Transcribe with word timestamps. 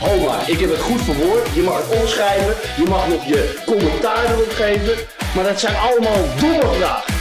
Ho 0.00 0.20
maar, 0.26 0.50
ik 0.50 0.60
heb 0.60 0.70
het 0.70 0.80
goed 0.80 1.02
verwoord. 1.02 1.54
Je 1.54 1.62
mag 1.62 1.76
het 1.76 2.00
opschrijven, 2.00 2.54
je 2.76 2.84
mag 2.88 3.08
nog 3.08 3.24
je 3.24 3.62
commentaar 3.66 4.24
erop 4.30 4.50
geven. 4.50 4.94
Maar 5.34 5.44
dat 5.44 5.60
zijn 5.60 5.76
allemaal 5.76 6.24
domme 6.40 6.74
vragen. 6.76 7.19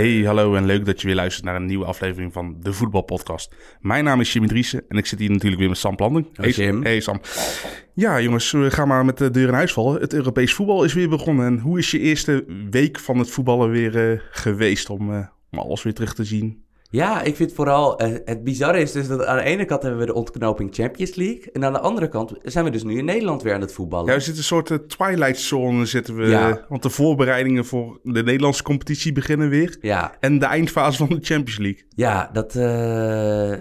Hey, 0.00 0.22
hallo 0.24 0.54
en 0.54 0.66
leuk 0.66 0.84
dat 0.84 1.00
je 1.00 1.06
weer 1.06 1.16
luistert 1.16 1.44
naar 1.44 1.56
een 1.56 1.66
nieuwe 1.66 1.84
aflevering 1.84 2.32
van 2.32 2.56
de 2.60 2.72
Voetbalpodcast. 2.72 3.54
Mijn 3.80 4.04
naam 4.04 4.20
is 4.20 4.32
Jimmy 4.32 4.48
Driessen 4.48 4.82
en 4.88 4.96
ik 4.96 5.06
zit 5.06 5.18
hier 5.18 5.30
natuurlijk 5.30 5.60
weer 5.60 5.68
met 5.68 5.78
Sam 5.78 5.96
Planding. 5.96 6.26
Hey, 6.32 6.50
Jim. 6.50 6.82
Hey 6.82 7.00
Sam. 7.00 7.20
Ja 7.94 8.20
jongens, 8.20 8.50
we 8.50 8.70
gaan 8.70 8.88
maar 8.88 9.04
met 9.04 9.18
de 9.18 9.30
deur 9.30 9.48
in 9.48 9.54
huis 9.54 9.72
vallen. 9.72 10.00
Het 10.00 10.12
Europees 10.12 10.54
voetbal 10.54 10.84
is 10.84 10.94
weer 10.94 11.08
begonnen. 11.08 11.46
En 11.46 11.58
hoe 11.58 11.78
is 11.78 11.90
je 11.90 11.98
eerste 11.98 12.44
week 12.70 12.98
van 12.98 13.18
het 13.18 13.30
voetballen 13.30 13.70
weer 13.70 14.10
eh, 14.10 14.20
geweest 14.30 14.90
om, 14.90 15.14
eh, 15.14 15.26
om 15.50 15.58
alles 15.58 15.82
weer 15.82 15.94
terug 15.94 16.14
te 16.14 16.24
zien? 16.24 16.64
Ja, 16.92 17.22
ik 17.22 17.36
vind 17.36 17.52
vooral, 17.52 17.98
eh, 17.98 18.12
het 18.24 18.44
bizarre 18.44 18.80
is 18.80 18.92
dus 18.92 19.08
dat 19.08 19.24
aan 19.24 19.36
de 19.36 19.42
ene 19.42 19.64
kant 19.64 19.82
hebben 19.82 20.00
we 20.00 20.06
de 20.06 20.14
ontknoping 20.14 20.74
Champions 20.74 21.14
League. 21.14 21.52
En 21.52 21.64
aan 21.64 21.72
de 21.72 21.78
andere 21.78 22.08
kant 22.08 22.32
zijn 22.42 22.64
we 22.64 22.70
dus 22.70 22.82
nu 22.82 22.98
in 22.98 23.04
Nederland 23.04 23.42
weer 23.42 23.54
aan 23.54 23.60
het 23.60 23.72
voetballen. 23.72 24.06
Ja, 24.06 24.14
we 24.14 24.20
zitten 24.20 24.38
een 24.38 24.48
soort 24.48 24.70
eh, 24.70 24.76
twilight 24.76 25.38
zone 25.38 25.86
zitten 25.86 26.16
we. 26.16 26.26
Ja. 26.26 26.66
Want 26.68 26.82
de 26.82 26.90
voorbereidingen 26.90 27.64
voor 27.64 27.98
de 28.02 28.22
Nederlandse 28.22 28.62
competitie 28.62 29.12
beginnen 29.12 29.48
weer. 29.48 29.76
Ja, 29.80 30.14
En 30.20 30.38
de 30.38 30.46
eindfase 30.46 30.98
van 30.98 31.08
de 31.08 31.18
Champions 31.20 31.58
League. 31.58 31.84
ja 31.88 32.30
dat, 32.32 32.54
eh, 32.54 33.52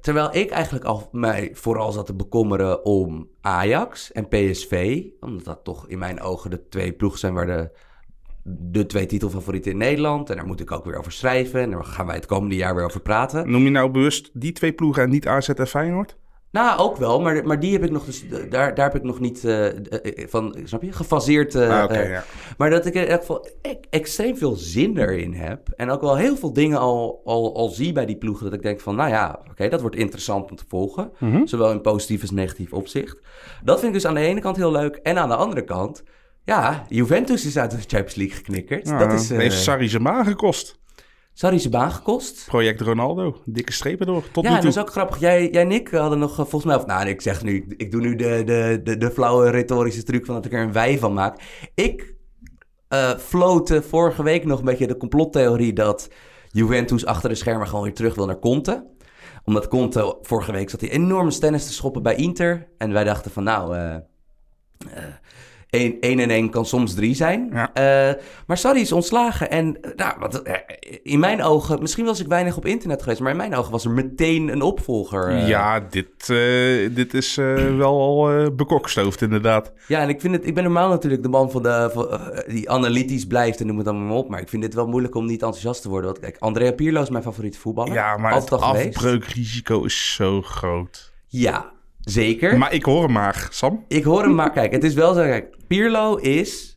terwijl 0.00 0.36
ik 0.36 0.50
eigenlijk 0.50 0.84
al 0.84 1.08
mij 1.12 1.50
vooral 1.52 1.92
zat 1.92 2.06
te 2.06 2.14
bekommeren 2.14 2.84
om 2.84 3.28
Ajax 3.40 4.12
en 4.12 4.28
PSV. 4.28 5.02
Omdat 5.20 5.44
dat 5.44 5.64
toch 5.64 5.88
in 5.88 5.98
mijn 5.98 6.20
ogen 6.20 6.50
de 6.50 6.68
twee 6.68 6.92
ploegen 6.92 7.18
zijn 7.18 7.34
waar 7.34 7.46
de, 7.46 7.70
de 8.48 8.86
twee 8.86 9.06
titelfavorieten 9.06 9.70
in 9.70 9.76
Nederland. 9.76 10.30
En 10.30 10.36
daar 10.36 10.46
moet 10.46 10.60
ik 10.60 10.70
ook 10.70 10.84
weer 10.84 10.98
over 10.98 11.12
schrijven. 11.12 11.60
En 11.60 11.70
daar 11.70 11.84
gaan 11.84 12.06
wij 12.06 12.14
het 12.14 12.26
komende 12.26 12.56
jaar 12.56 12.74
weer 12.74 12.84
over 12.84 13.00
praten. 13.00 13.50
Noem 13.50 13.62
je 13.62 13.70
nou 13.70 13.90
bewust 13.90 14.30
die 14.32 14.52
twee 14.52 14.72
ploegen 14.72 15.02
en 15.02 15.10
niet 15.10 15.26
AZ 15.26 15.48
en 15.48 15.66
Feyenoord? 15.66 16.16
Nou, 16.50 16.78
ook 16.78 16.96
wel, 16.96 17.20
maar, 17.20 17.46
maar 17.46 17.60
die 17.60 17.72
heb 17.72 17.84
ik 17.84 17.90
nog 17.90 18.04
dus, 18.04 18.28
daar, 18.28 18.74
daar 18.74 18.86
heb 18.86 18.94
ik 18.94 19.02
nog 19.02 19.20
niet 19.20 19.44
eh, 19.44 19.66
eh, 19.66 19.76
eh, 20.02 20.28
van, 20.28 20.56
snap 20.64 20.82
je, 20.82 20.92
gefaseerd. 20.92 21.54
Ah, 21.54 21.90
ja. 21.90 22.24
Maar 22.58 22.70
dat 22.70 22.86
ik 22.86 22.94
in 22.94 23.06
elk 23.06 23.20
geval 23.20 23.46
e- 23.62 23.74
extreem 23.90 24.36
veel 24.36 24.54
zin 24.56 24.98
erin 24.98 25.34
heb. 25.34 25.68
En 25.76 25.90
ook 25.90 26.00
wel 26.00 26.16
heel 26.16 26.36
veel 26.36 26.52
dingen 26.52 26.78
al, 26.78 27.20
al, 27.24 27.56
al 27.56 27.68
zie 27.68 27.92
bij 27.92 28.06
die 28.06 28.16
ploegen. 28.16 28.44
Dat 28.44 28.54
ik 28.54 28.62
denk 28.62 28.80
van, 28.80 28.96
nou 28.96 29.10
ja, 29.10 29.40
oké, 29.50 29.68
dat 29.68 29.80
wordt 29.80 29.96
interessant 29.96 30.50
om 30.50 30.56
te 30.56 30.64
volgen. 30.68 31.10
Mhm. 31.18 31.46
Zowel 31.46 31.70
in 31.70 31.80
positief 31.80 32.20
als 32.20 32.30
negatief 32.30 32.72
opzicht. 32.72 33.20
Dat 33.64 33.80
vind 33.80 33.94
ik 33.94 34.00
dus 34.00 34.06
aan 34.06 34.14
de 34.14 34.20
ene 34.20 34.40
kant 34.40 34.56
heel 34.56 34.72
leuk. 34.72 34.96
En 34.96 35.18
aan 35.18 35.28
de 35.28 35.36
andere 35.36 35.64
kant, 35.64 36.02
ja, 36.46 36.86
Juventus 36.88 37.44
is 37.46 37.58
uit 37.58 37.70
de 37.70 37.76
Champions 37.76 38.14
League 38.14 38.36
geknikkerd. 38.36 38.86
Dat 38.98 39.12
is, 39.12 39.30
eh 39.30 39.38
heeft 39.38 39.58
Sarri 39.62 39.88
zijn 39.88 40.02
baan 40.02 40.24
gekost. 40.24 40.78
sorry, 41.32 41.58
zijn 41.58 41.72
baan 41.72 41.92
gekost. 41.92 42.44
Project 42.46 42.80
Ronaldo. 42.80 43.42
Dikke 43.44 43.72
strepen 43.72 44.06
door. 44.06 44.22
Tot 44.32 44.44
Ja, 44.44 44.50
nu 44.50 44.56
toe. 44.56 44.64
dat 44.64 44.76
is 44.76 44.82
ook 44.82 44.90
grappig. 44.90 45.18
Jij, 45.18 45.50
jij 45.50 45.62
en 45.62 45.70
ik 45.72 45.88
hadden 45.88 46.18
nog 46.18 46.30
eh, 46.30 46.36
volgens 46.36 46.64
mij... 46.64 46.76
Of, 46.76 46.86
nou, 46.86 47.08
ik 47.08 47.20
zeg 47.20 47.42
nu... 47.42 47.64
Ik, 47.76 47.90
doe 47.90 48.00
nu 48.00 48.16
de, 48.16 48.42
de, 48.44 48.80
de, 48.84 48.96
de 48.98 49.10
flauwe 49.10 49.50
retorische 49.50 50.02
truc 50.02 50.24
van 50.26 50.34
dat 50.34 50.44
ik 50.44 50.52
er 50.52 50.60
een 50.62 50.72
wij 50.72 50.98
van 50.98 51.14
maak. 51.14 51.40
Ik 51.74 52.14
floot 53.18 53.70
eh, 53.70 53.80
vorige 53.80 54.22
week 54.22 54.44
nog 54.44 54.58
een 54.58 54.64
beetje 54.64 54.86
de 54.86 54.96
complottheorie... 54.96 55.72
dat 55.72 56.08
Juventus 56.50 57.06
achter 57.06 57.28
de 57.28 57.34
schermen 57.34 57.66
gewoon 57.68 57.84
weer 57.84 57.94
terug 57.94 58.14
wil 58.14 58.26
naar 58.26 58.38
Conte. 58.38 58.86
Omdat 59.44 59.68
Conte 59.68 60.18
vorige 60.22 60.52
week 60.52 60.70
zat 60.70 60.80
hij 60.80 60.90
enorme 60.90 61.30
stennis 61.30 61.66
te 61.66 61.72
schoppen 61.72 62.02
bij 62.02 62.14
Inter. 62.14 62.68
En 62.78 62.92
wij 62.92 63.04
dachten 63.04 63.30
van 63.30 63.44
nou... 63.44 63.76
eh 63.76 63.96
1 65.76 66.20
en 66.20 66.30
1 66.30 66.50
kan 66.50 66.66
soms 66.66 66.94
3 66.94 67.14
zijn. 67.14 67.50
Ja. 67.52 67.70
Eh, 67.72 68.22
maar 68.46 68.58
Sarri 68.58 68.80
is 68.80 68.92
ontslagen. 68.92 69.50
En 69.50 69.82
eh, 69.82 69.90
nou, 69.96 70.14
wat, 70.18 70.42
eh, 70.42 70.54
in 71.02 71.18
mijn 71.18 71.42
ogen, 71.42 71.80
misschien 71.80 72.04
was 72.04 72.20
ik 72.20 72.26
weinig 72.26 72.56
op 72.56 72.66
internet 72.66 73.02
geweest, 73.02 73.20
maar 73.20 73.30
in 73.30 73.36
mijn 73.36 73.54
ogen 73.54 73.72
was 73.72 73.84
er 73.84 73.90
meteen 73.90 74.48
een 74.48 74.62
opvolger. 74.62 75.46
Ja, 75.46 75.80
dit, 75.80 76.26
dit 76.94 77.14
is 77.14 77.34
wel 77.76 78.00
al 78.00 78.50
bekokstoofd 78.54 79.22
inderdaad. 79.22 79.72
ja, 79.88 80.00
en 80.00 80.08
ik, 80.08 80.20
vind 80.20 80.34
het, 80.34 80.46
ik 80.46 80.54
ben 80.54 80.64
normaal 80.64 80.88
natuurlijk 80.88 81.22
de 81.22 81.28
man 81.28 81.50
van 81.50 81.62
de, 81.62 81.90
van, 81.92 82.20
die 82.46 82.70
analytisch 82.70 83.26
blijft 83.26 83.60
en 83.60 83.66
noem 83.66 83.78
het 83.78 83.86
allemaal 83.86 84.06
maar 84.06 84.16
op. 84.16 84.28
Maar 84.28 84.40
ik 84.40 84.48
vind 84.48 84.62
het 84.62 84.74
wel 84.74 84.86
moeilijk 84.86 85.14
om 85.14 85.24
niet 85.26 85.42
enthousiast 85.42 85.82
te 85.82 85.88
worden. 85.88 86.10
Want 86.10 86.22
kijk, 86.22 86.36
Andrea 86.38 86.72
Pirlo 86.72 87.02
is 87.02 87.10
mijn 87.10 87.22
favoriete 87.22 87.58
voetballer. 87.58 87.94
Ja, 87.94 88.16
maar 88.16 88.32
Altijd 88.32 88.60
het 88.60 88.60
afbreukrisico 88.60 89.84
is 89.84 90.14
zo 90.14 90.42
groot. 90.42 91.14
Ja, 91.28 91.72
zeker. 92.10 92.58
Maar 92.58 92.72
ik 92.74 92.84
hoor 92.84 93.02
hem 93.02 93.12
maar, 93.12 93.48
Sam. 93.50 93.84
Ik 93.88 94.04
hoor 94.04 94.22
hem 94.22 94.34
maar, 94.34 94.50
kijk, 94.52 94.72
het 94.72 94.84
is 94.84 94.94
wel 94.94 95.14
zo, 95.14 95.20
kijk, 95.22 95.56
Pirlo 95.66 96.16
is... 96.16 96.70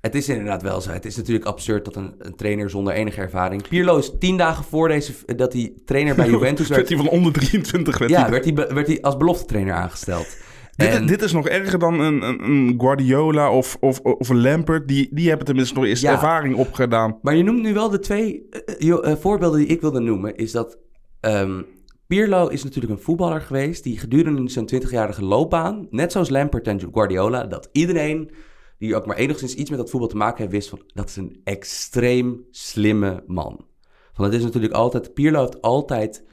Het 0.00 0.14
is 0.14 0.28
inderdaad 0.28 0.62
wel 0.62 0.80
zo. 0.80 0.90
Het 0.90 1.04
is 1.04 1.16
natuurlijk 1.16 1.46
absurd 1.46 1.84
dat 1.84 1.96
een, 1.96 2.14
een 2.18 2.34
trainer 2.36 2.70
zonder 2.70 2.92
enige 2.92 3.20
ervaring... 3.20 3.68
Pirlo 3.68 3.98
is 3.98 4.12
tien 4.18 4.36
dagen 4.36 4.64
voor 4.64 4.88
deze, 4.88 5.12
dat 5.36 5.52
hij 5.52 5.72
trainer 5.84 6.14
bij 6.14 6.28
Juventus 6.30 6.68
werd 6.68 6.88
werd... 6.88 6.88
hij 6.88 6.98
van 7.08 7.18
onder 7.18 7.32
23 7.32 7.98
werd 7.98 8.10
Ja, 8.10 8.20
hij. 8.20 8.30
werd 8.30 8.44
hij, 8.44 8.54
werd 8.74 8.86
hij 8.86 9.00
als 9.02 9.16
belofte 9.16 9.44
trainer 9.44 9.74
aangesteld. 9.74 10.36
Dit, 10.76 10.88
En- 10.88 11.06
dit 11.06 11.22
is 11.22 11.32
nog 11.32 11.48
erger 11.48 11.78
dan 11.78 12.00
een, 12.00 12.22
een, 12.22 12.44
een 12.44 12.74
Guardiola 12.78 13.50
of, 13.52 13.76
of, 13.80 14.00
of 14.00 14.28
een 14.28 14.40
Lampert. 14.40 14.88
Die, 14.88 15.08
die 15.10 15.28
hebben 15.28 15.46
tenminste 15.46 15.74
nog 15.74 15.86
Ja. 15.86 16.12
ervaring 16.12 16.56
opgedaan. 16.56 17.18
Maar 17.22 17.36
je 17.36 17.42
noemt 17.42 17.62
nu 17.62 17.74
wel 17.74 17.90
de 17.90 17.98
twee 17.98 18.46
eh, 18.50 18.74
jo- 18.78 19.00
eh, 19.00 19.16
voorbeelden 19.16 19.58
die 19.58 19.68
ik 19.68 19.80
wilde 19.80 20.00
noemen. 20.00 20.36
Is 20.36 20.52
dat 20.52 20.78
ehm, 21.20 21.62
Pirlo 22.08 22.46
is 22.46 22.64
natuurlijk 22.64 22.92
een 22.92 23.02
voetballer 23.02 23.40
geweest 23.40 23.82
die 23.82 23.98
gedurende 23.98 24.50
zijn 24.50 24.68
20-jarige 24.74 25.24
loopbaan, 25.24 25.86
net 25.90 26.12
zoals 26.12 26.28
Lampert 26.28 26.66
en 26.66 26.80
Guardiola, 26.92 27.46
dat 27.46 27.68
iedereen 27.72 28.30
die 28.78 28.96
ook 28.96 29.06
maar 29.06 29.16
enigszins 29.16 29.54
iets 29.54 29.70
met 29.70 29.78
dat 29.78 29.90
voetbal 29.90 30.08
te 30.08 30.16
maken 30.16 30.38
heeft, 30.38 30.52
wist 30.52 30.68
van 30.68 30.82
dat 30.94 31.08
is 31.08 31.16
een 31.16 31.40
extreem 31.44 32.44
slimme 32.50 33.22
man. 33.26 33.64
Van 34.12 34.24
het 34.24 34.34
is 34.34 34.42
natuurlijk 34.42 34.72
altijd, 34.72 35.14
Pirlo 35.14 35.40
heeft 35.40 35.62
altijd 35.62 36.24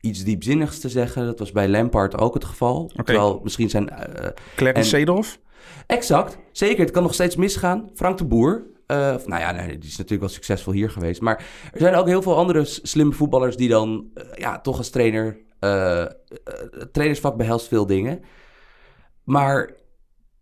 iets 0.00 0.24
diepzinnigs 0.24 0.78
te 0.78 0.88
zeggen. 0.88 1.24
Dat 1.26 1.38
was 1.38 1.52
bij 1.52 1.68
Lampard 1.68 2.18
ook 2.18 2.34
het 2.34 2.44
geval. 2.44 2.90
Terwijl 3.04 3.40
misschien 3.42 3.70
zijn... 3.70 3.88
eh, 3.90 4.30
Clarence 4.56 4.88
Seedorf. 4.88 5.40
Exact, 5.86 6.38
zeker. 6.52 6.80
Het 6.80 6.90
kan 6.90 7.02
nog 7.02 7.14
steeds 7.14 7.36
misgaan. 7.36 7.90
Frank 7.94 8.18
de 8.18 8.24
Boer. 8.24 8.66
Eh, 8.88 9.12
of, 9.14 9.26
nou 9.26 9.40
ja, 9.40 9.50
nee, 9.50 9.78
die 9.78 9.88
is 9.88 9.96
natuurlijk 9.96 10.20
wel 10.20 10.28
succesvol 10.28 10.72
hier 10.72 10.90
geweest. 10.90 11.20
Maar 11.20 11.36
er 11.72 11.80
zijn 11.80 11.94
ook 11.94 12.06
heel 12.06 12.22
veel 12.22 12.36
andere 12.36 12.64
slimme 12.64 13.12
voetballers 13.12 13.56
die 13.56 13.68
dan 13.68 14.10
eh, 14.14 14.24
ja, 14.34 14.60
toch 14.60 14.78
als 14.78 14.90
trainer. 14.90 15.38
eh, 15.58 16.04
het 16.70 16.92
trainersvak 16.92 17.36
behelst 17.36 17.68
veel 17.68 17.86
dingen. 17.86 18.20
Maar 19.24 19.70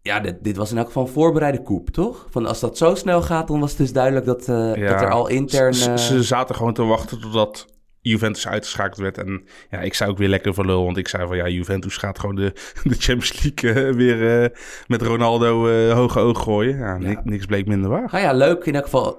ja, 0.03 0.21
dit, 0.21 0.45
dit 0.45 0.57
was 0.57 0.71
in 0.71 0.77
elk 0.77 0.87
geval 0.87 1.03
een 1.03 1.13
voorbereide 1.13 1.63
koep, 1.63 1.91
toch? 1.91 2.27
Van 2.31 2.47
als 2.47 2.61
dat 2.61 2.77
zo 2.77 2.95
snel 2.95 3.23
gaat, 3.23 3.49
dan 3.49 3.61
was 3.61 3.71
het 3.71 3.79
dus 3.79 3.93
duidelijk 3.93 4.27
dat, 4.27 4.47
Ja, 4.47 4.75
dat 4.75 5.03
er 5.03 5.11
al 5.11 5.27
intern. 5.27 5.75
Ze, 5.75 5.99
ze 5.99 6.23
zaten 6.23 6.55
gewoon 6.55 6.75
te 6.75 6.85
wachten 6.85 7.21
totdat 7.21 7.67
Juventus 8.09 8.49
uitgeschakeld 8.49 8.99
werd. 9.01 9.19
En 9.19 9.45
ja, 9.71 9.81
ik 9.81 9.95
zou 9.95 10.11
ook 10.11 10.19
weer 10.19 10.29
lekker 10.29 10.55
voor 10.55 10.67
lul. 10.67 10.85
Want 10.85 10.97
ik 10.97 11.09
zei 11.09 11.27
van 11.27 11.37
ja, 11.37 11.49
Juventus 11.49 11.97
gaat 11.97 12.19
gewoon 12.19 12.35
de, 12.37 12.53
de 12.83 12.95
Champions 12.99 13.43
League 13.43 13.85
eh, 13.85 13.95
weer 13.95 14.43
eh, 14.43 14.49
met 14.87 15.03
Ronaldo 15.03 15.69
eh, 15.69 15.93
hoge 15.95 16.19
oog 16.19 16.43
gooien. 16.43 16.79
Ja, 16.79 16.99
ni- 16.99 17.11
Ja. 17.11 17.21
niks 17.25 17.47
bleek 17.47 17.67
minder 17.67 17.91
waar. 17.91 18.09
Nou 18.11 18.25
ja, 18.25 18.33
leuk 18.33 18.65
in 18.65 18.75
elk 18.75 18.85
geval. 18.85 19.17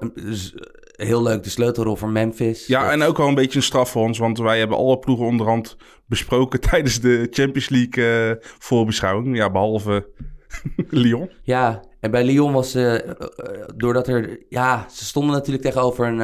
Heel 0.96 1.24
leuk 1.24 1.44
de 1.44 1.50
sleutelrol 1.50 1.96
voor 1.96 2.10
Memphis. 2.10 2.68
Ja, 2.68 2.82
Dat- 2.84 2.92
en 2.92 3.02
ook 3.02 3.18
wel 3.18 3.28
een 3.28 3.36
beetje 3.36 3.58
een 3.58 3.64
straf 3.64 3.90
voor 3.92 4.04
ons, 4.04 4.18
want 4.18 4.38
wij 4.38 4.60
hebben 4.60 4.78
alle 4.78 5.00
ploegen 5.00 5.26
onderhand 5.26 5.78
besproken 6.06 6.60
tijdens 6.70 7.00
de 7.00 7.28
Champions 7.32 7.70
League 7.70 8.38
voorbeschouwing. 8.60 9.38
Ja, 9.38 9.52
behalve 9.52 10.08
Lyon. 10.90 11.30
Ja, 11.44 11.84
en 12.00 12.12
bij 12.12 12.24
Lyon 12.24 12.54
was 12.54 12.72
ze, 12.72 12.88
eh, 13.04 13.64
doordat 13.76 14.08
er, 14.08 14.40
ja, 14.50 14.86
ze 14.92 15.06
stonden 15.06 15.36
natuurlijk 15.36 15.66
tegenover 15.66 16.08
een, 16.08 16.20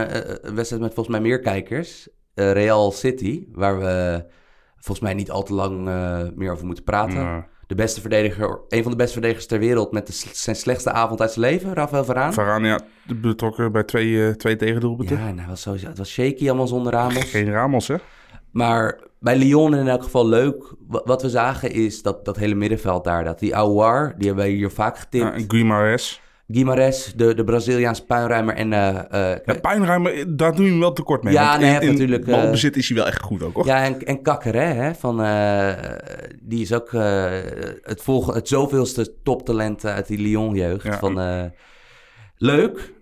een 0.48 0.56
wedstrijd 0.56 0.82
met 0.84 0.94
volgens 0.94 1.16
mij 1.16 1.26
meer 1.28 1.40
kijkers. 1.40 2.08
Eh, 2.34 2.52
Real 2.52 2.92
City, 2.92 3.46
waar 3.52 3.80
we 3.80 4.26
volgens 4.76 5.00
mij 5.00 5.14
niet 5.14 5.32
al 5.32 5.44
te 5.44 5.54
lang 5.54 5.88
eh, 5.88 6.20
meer 6.36 6.52
over 6.52 6.66
moeten 6.66 6.84
praten. 6.84 7.46
De 7.68 7.76
beste 7.76 8.02
verdediger, 8.02 8.60
een 8.70 8.82
van 8.82 8.92
de 8.92 8.98
beste 8.98 9.14
verdedigers 9.14 9.48
ter 9.48 9.60
wereld 9.60 9.92
met 9.92 10.08
de, 10.08 10.14
zijn 10.32 10.56
slechtste 10.56 10.92
avond 10.92 11.22
uit 11.22 11.32
zijn 11.32 11.46
leven, 11.46 11.74
Rafael 11.74 12.04
Varaan. 12.06 12.34
Varane, 12.34 12.68
ja, 12.68 12.80
betrokken 13.16 13.72
bij 13.72 13.84
twee, 13.84 14.28
eh 14.28 14.34
twee 14.34 14.56
tegendoelpunten. 14.56 15.18
Ja, 15.18 15.24
hij 15.36 15.46
was 15.48 15.62
sowieso, 15.62 15.88
het 15.88 15.98
was 15.98 16.10
shaky 16.12 16.48
allemaal 16.48 16.68
zonder 16.68 16.92
Ramos. 16.94 17.24
Geen 17.32 17.52
Ramos, 17.52 17.88
hè? 17.88 17.96
Maar 18.52 19.00
bij 19.20 19.38
Lyon 19.38 19.76
in 19.76 19.88
elk 19.88 20.04
geval 20.04 20.28
leuk. 20.28 20.74
Wa- 20.88 21.02
Wat 21.06 21.22
we 21.22 21.30
zagen 21.30 21.72
is 21.72 22.02
dat, 22.02 22.26
dat 22.26 22.38
hele 22.38 22.56
middenveld 22.56 23.04
daar, 23.04 23.24
dat 23.24 23.40
die 23.40 23.56
Aouar, 23.56 24.14
die 24.18 24.28
hebben 24.28 24.46
we 24.46 24.52
hier 24.52 24.72
vaak 24.72 24.98
getipt. 24.98 25.24
Ja, 25.24 25.34
en 25.34 25.48
Guimarães. 26.54 27.14
De, 27.16 27.34
de 27.34 27.44
Braziliaanse 27.44 28.06
puinruimer 28.06 28.56
en... 28.56 28.74
eh, 28.74 29.32
eh, 29.34 29.40
Ja, 29.46 29.60
Puinruimer, 29.60 30.38
daar 30.38 30.56
doe 30.56 30.66
je 30.66 30.72
hem 30.72 30.80
wel 30.80 30.94
tekort 30.94 31.24
mee. 31.24 31.34
Ja, 31.34 31.58
nee, 31.58 31.66
in, 31.66 31.72
heeft 31.74 31.92
natuurlijk, 31.92 32.26
In 32.28 32.34
eh, 32.34 32.42
balbezit 32.42 32.76
is 32.78 32.88
hij 32.88 32.98
wel 32.98 33.08
echt 33.08 33.22
goed 33.22 33.44
ook, 33.44 33.54
hoor. 33.54 33.66
Ja, 33.66 33.84
en, 33.84 34.06
en 34.06 34.22
Kakkeré, 34.22 34.60
hè, 34.60 34.96
van, 34.96 35.18
die 36.42 36.62
is 36.62 36.74
ook 36.74 36.92
het, 37.82 38.02
volg, 38.02 38.34
het 38.34 38.48
zoveelste 38.48 39.22
toptalent 39.24 39.86
uit 39.86 40.08
die 40.08 40.20
Lyon-jeugd. 40.20 40.84
Ja. 40.84 40.98
Van, 40.98 41.52
leuk, 42.38 42.94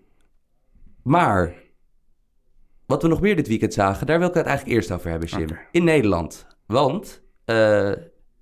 maar 1.04 1.54
wat 2.86 3.01
we 3.01 3.07
nog 3.07 3.21
meer 3.21 3.36
dit 3.36 3.47
weekend 3.47 3.74
zagen, 3.74 4.07
daar 4.07 4.19
wil 4.19 4.27
ik 4.27 4.33
het 4.33 4.45
eigenlijk 4.45 4.77
eerst 4.77 4.92
over 4.92 5.09
hebben, 5.09 5.30
Jim. 5.30 5.47
In 5.71 5.83
Nederland. 5.83 6.47
Want 6.65 7.21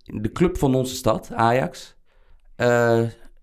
de 0.03 0.31
club 0.33 0.57
van 0.57 0.75
onze 0.75 0.95
stad, 0.95 1.29
Ajax, 1.33 1.97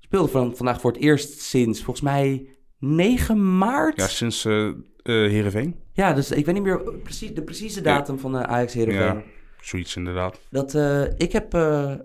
speelde 0.06 0.29
van, 0.29 0.56
vandaag 0.56 0.81
voor 0.81 0.93
het 0.93 1.00
eerst 1.00 1.41
sinds 1.41 1.82
volgens 1.82 2.05
mij 2.05 2.49
9 2.79 3.58
maart. 3.58 3.97
Ja, 3.97 4.06
sinds 4.06 4.44
eh 4.44 4.67
eh 4.67 4.75
Heerenveen. 5.05 5.76
Ja, 5.93 6.12
dus 6.12 6.31
ik 6.31 6.44
weet 6.47 6.55
niet 6.55 6.64
meer 6.64 6.82
precies, 7.03 7.35
de 7.35 7.43
precieze 7.43 7.81
datum 7.81 8.19
van 8.19 8.32
de 8.32 8.47
Ajax 8.47 8.73
Heerenveen. 8.75 9.03
Ja, 9.05 9.23
zoiets 9.61 9.97
inderdaad. 9.97 10.41
Dat 10.50 10.75
eh, 10.75 11.03
ik 11.17 11.32
heb, 11.32 11.55
eh, 11.55 11.93
eh, 11.93 11.99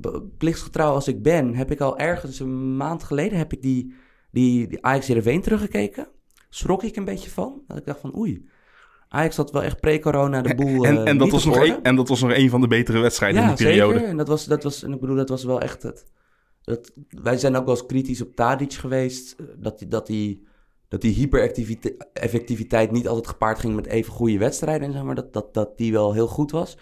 b- 0.00 0.22
plichtsgetrouw 0.38 0.92
als 0.92 1.08
ik 1.08 1.22
ben, 1.22 1.54
heb 1.54 1.70
ik 1.70 1.80
al 1.80 1.98
ergens 1.98 2.40
een 2.40 2.76
maand 2.76 3.02
geleden 3.02 3.38
heb 3.38 3.52
ik 3.52 3.62
die, 3.62 3.94
die, 4.30 4.66
die 4.68 4.84
Ajax 4.84 5.06
Heerenveen 5.06 5.40
teruggekeken. 5.42 6.08
Schrok 6.48 6.82
ik 6.82 6.96
een 6.96 7.04
beetje 7.04 7.30
van. 7.30 7.60
Dat 7.66 7.76
ik 7.76 7.84
dacht 7.84 8.00
van 8.00 8.16
oei, 8.16 8.48
Ajax 9.08 9.36
had 9.36 9.50
wel 9.50 9.62
echt 9.62 9.80
pre-corona 9.80 10.40
de 10.42 10.54
boel 10.54 10.84
En, 10.84 10.96
eh, 10.98 11.08
en, 11.08 11.18
dat 11.18 11.30
was 11.30 11.44
nog 11.44 11.56
een, 11.66 11.82
en 11.82 11.96
dat 11.96 12.08
was 12.08 12.20
nog 12.20 12.32
een 12.34 12.50
van 12.50 12.60
de 12.60 12.66
betere 12.68 12.98
wedstrijden 12.98 13.42
Ja, 13.42 13.48
in 13.48 13.54
die 13.54 13.66
periode. 13.66 13.94
zeker. 13.94 14.10
En 14.10 14.16
dat 14.16 14.28
was, 14.28 14.44
dat 14.44 14.62
was, 14.62 14.82
en 14.82 14.92
ik 14.92 15.00
bedoel, 15.00 15.16
dat 15.16 15.28
was 15.28 15.44
wel 15.44 15.60
echt 15.60 15.82
het. 15.82 16.04
Dat, 16.68 16.92
wij 17.08 17.36
zijn 17.38 17.56
ook 17.56 17.64
wel 17.66 17.74
eens 17.76 17.86
kritisch 17.86 18.22
op 18.22 18.34
Tadic 18.34 18.72
geweest. 18.72 19.36
eh, 19.38 19.46
Dat 19.56 19.78
die, 19.78 19.88
dat 19.88 20.06
die, 20.06 20.46
dat 20.88 21.00
die 21.00 21.14
hypereffectiviteit 21.14 22.90
niet 22.90 23.08
altijd 23.08 23.26
gepaard 23.26 23.58
ging 23.58 23.74
met 23.74 23.86
even 23.86 24.12
goede 24.12 24.38
wedstrijden. 24.38 24.86
En 24.86 24.92
zeg 24.92 25.02
maar, 25.02 25.14
dat, 25.14 25.32
dat, 25.32 25.54
dat 25.54 25.78
die 25.78 25.92
wel 25.92 26.12
heel 26.12 26.26
goed 26.26 26.50
was. 26.50 26.76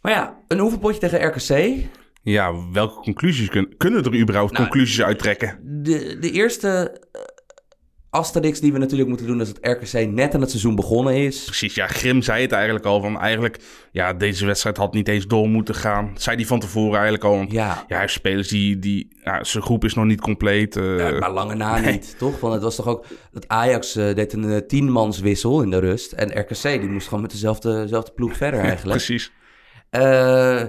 Maar 0.00 0.12
ja, 0.12 0.42
een 0.48 0.60
oefenpotje 0.60 1.00
tegen 1.00 1.26
RKC. 1.26 1.84
Ja, 2.22 2.70
welke 2.72 3.00
conclusies 3.00 3.48
kun, 3.48 3.76
kunnen 3.76 4.04
er 4.04 4.20
überhaupt 4.20 4.52
Nou, 4.52 4.64
conclusies 4.64 5.02
uittrekken? 5.02 5.58
De, 5.82 6.18
de 6.20 6.30
eerste 6.30 7.00
eh, 7.12 7.20
asterix 8.12 8.60
die 8.60 8.72
we 8.72 8.78
natuurlijk 8.78 9.08
moeten 9.08 9.26
doen... 9.26 9.40
is 9.40 9.52
dat 9.54 9.58
RKC 9.78 10.06
net 10.10 10.34
aan 10.34 10.40
het 10.40 10.50
seizoen 10.50 10.74
begonnen 10.74 11.16
is. 11.16 11.44
Precies, 11.44 11.74
ja, 11.74 11.86
Grim 11.86 12.22
zei 12.22 12.42
het 12.42 12.52
eigenlijk 12.52 12.84
al. 12.84 13.00
Van 13.00 13.18
eigenlijk, 13.20 13.58
ja, 13.92 14.12
deze 14.14 14.46
wedstrijd 14.46 14.76
had 14.76 14.94
niet 14.94 15.08
eens 15.08 15.26
door 15.26 15.48
moeten 15.48 15.74
gaan. 15.74 16.10
Zei 16.16 16.36
die 16.36 16.46
van 16.46 16.60
tevoren 16.60 16.92
eigenlijk 16.94 17.24
al. 17.24 17.36
Want, 17.36 17.52
ja, 17.52 17.66
Ja, 17.66 17.84
hij 17.88 17.98
heeft 18.00 18.12
spelers 18.12 18.48
die, 18.48 18.78
die 18.78 19.08
ja, 19.24 19.44
zijn 19.44 19.62
groep 19.64 19.84
is 19.84 19.94
nog 19.94 20.04
niet 20.04 20.20
compleet. 20.20 20.76
eh, 20.76 20.98
Ja, 20.98 21.18
maar 21.18 21.32
lange 21.32 21.54
na 21.54 21.78
nee. 21.80 21.92
niet, 21.92 22.14
toch? 22.18 22.40
Want 22.40 22.54
het 22.54 22.62
was 22.62 22.76
toch 22.76 22.86
ook... 22.86 23.04
Dat 23.32 23.48
Ajax 23.48 23.96
eh, 23.96 24.14
deed 24.14 24.32
een 24.32 24.50
eh, 24.52 24.56
tienmanswissel 24.66 25.62
in 25.62 25.70
de 25.70 25.78
rust. 25.78 26.12
En 26.12 26.38
RKC 26.40 26.62
die 26.62 26.88
moest 26.88 27.06
gewoon 27.08 27.22
met 27.22 27.30
dezelfde, 27.32 27.80
dezelfde 27.82 28.12
ploeg 28.12 28.36
verder 28.36 28.60
eigenlijk. 28.60 28.96
Precies. 29.04 29.32
Eh, 29.90 30.62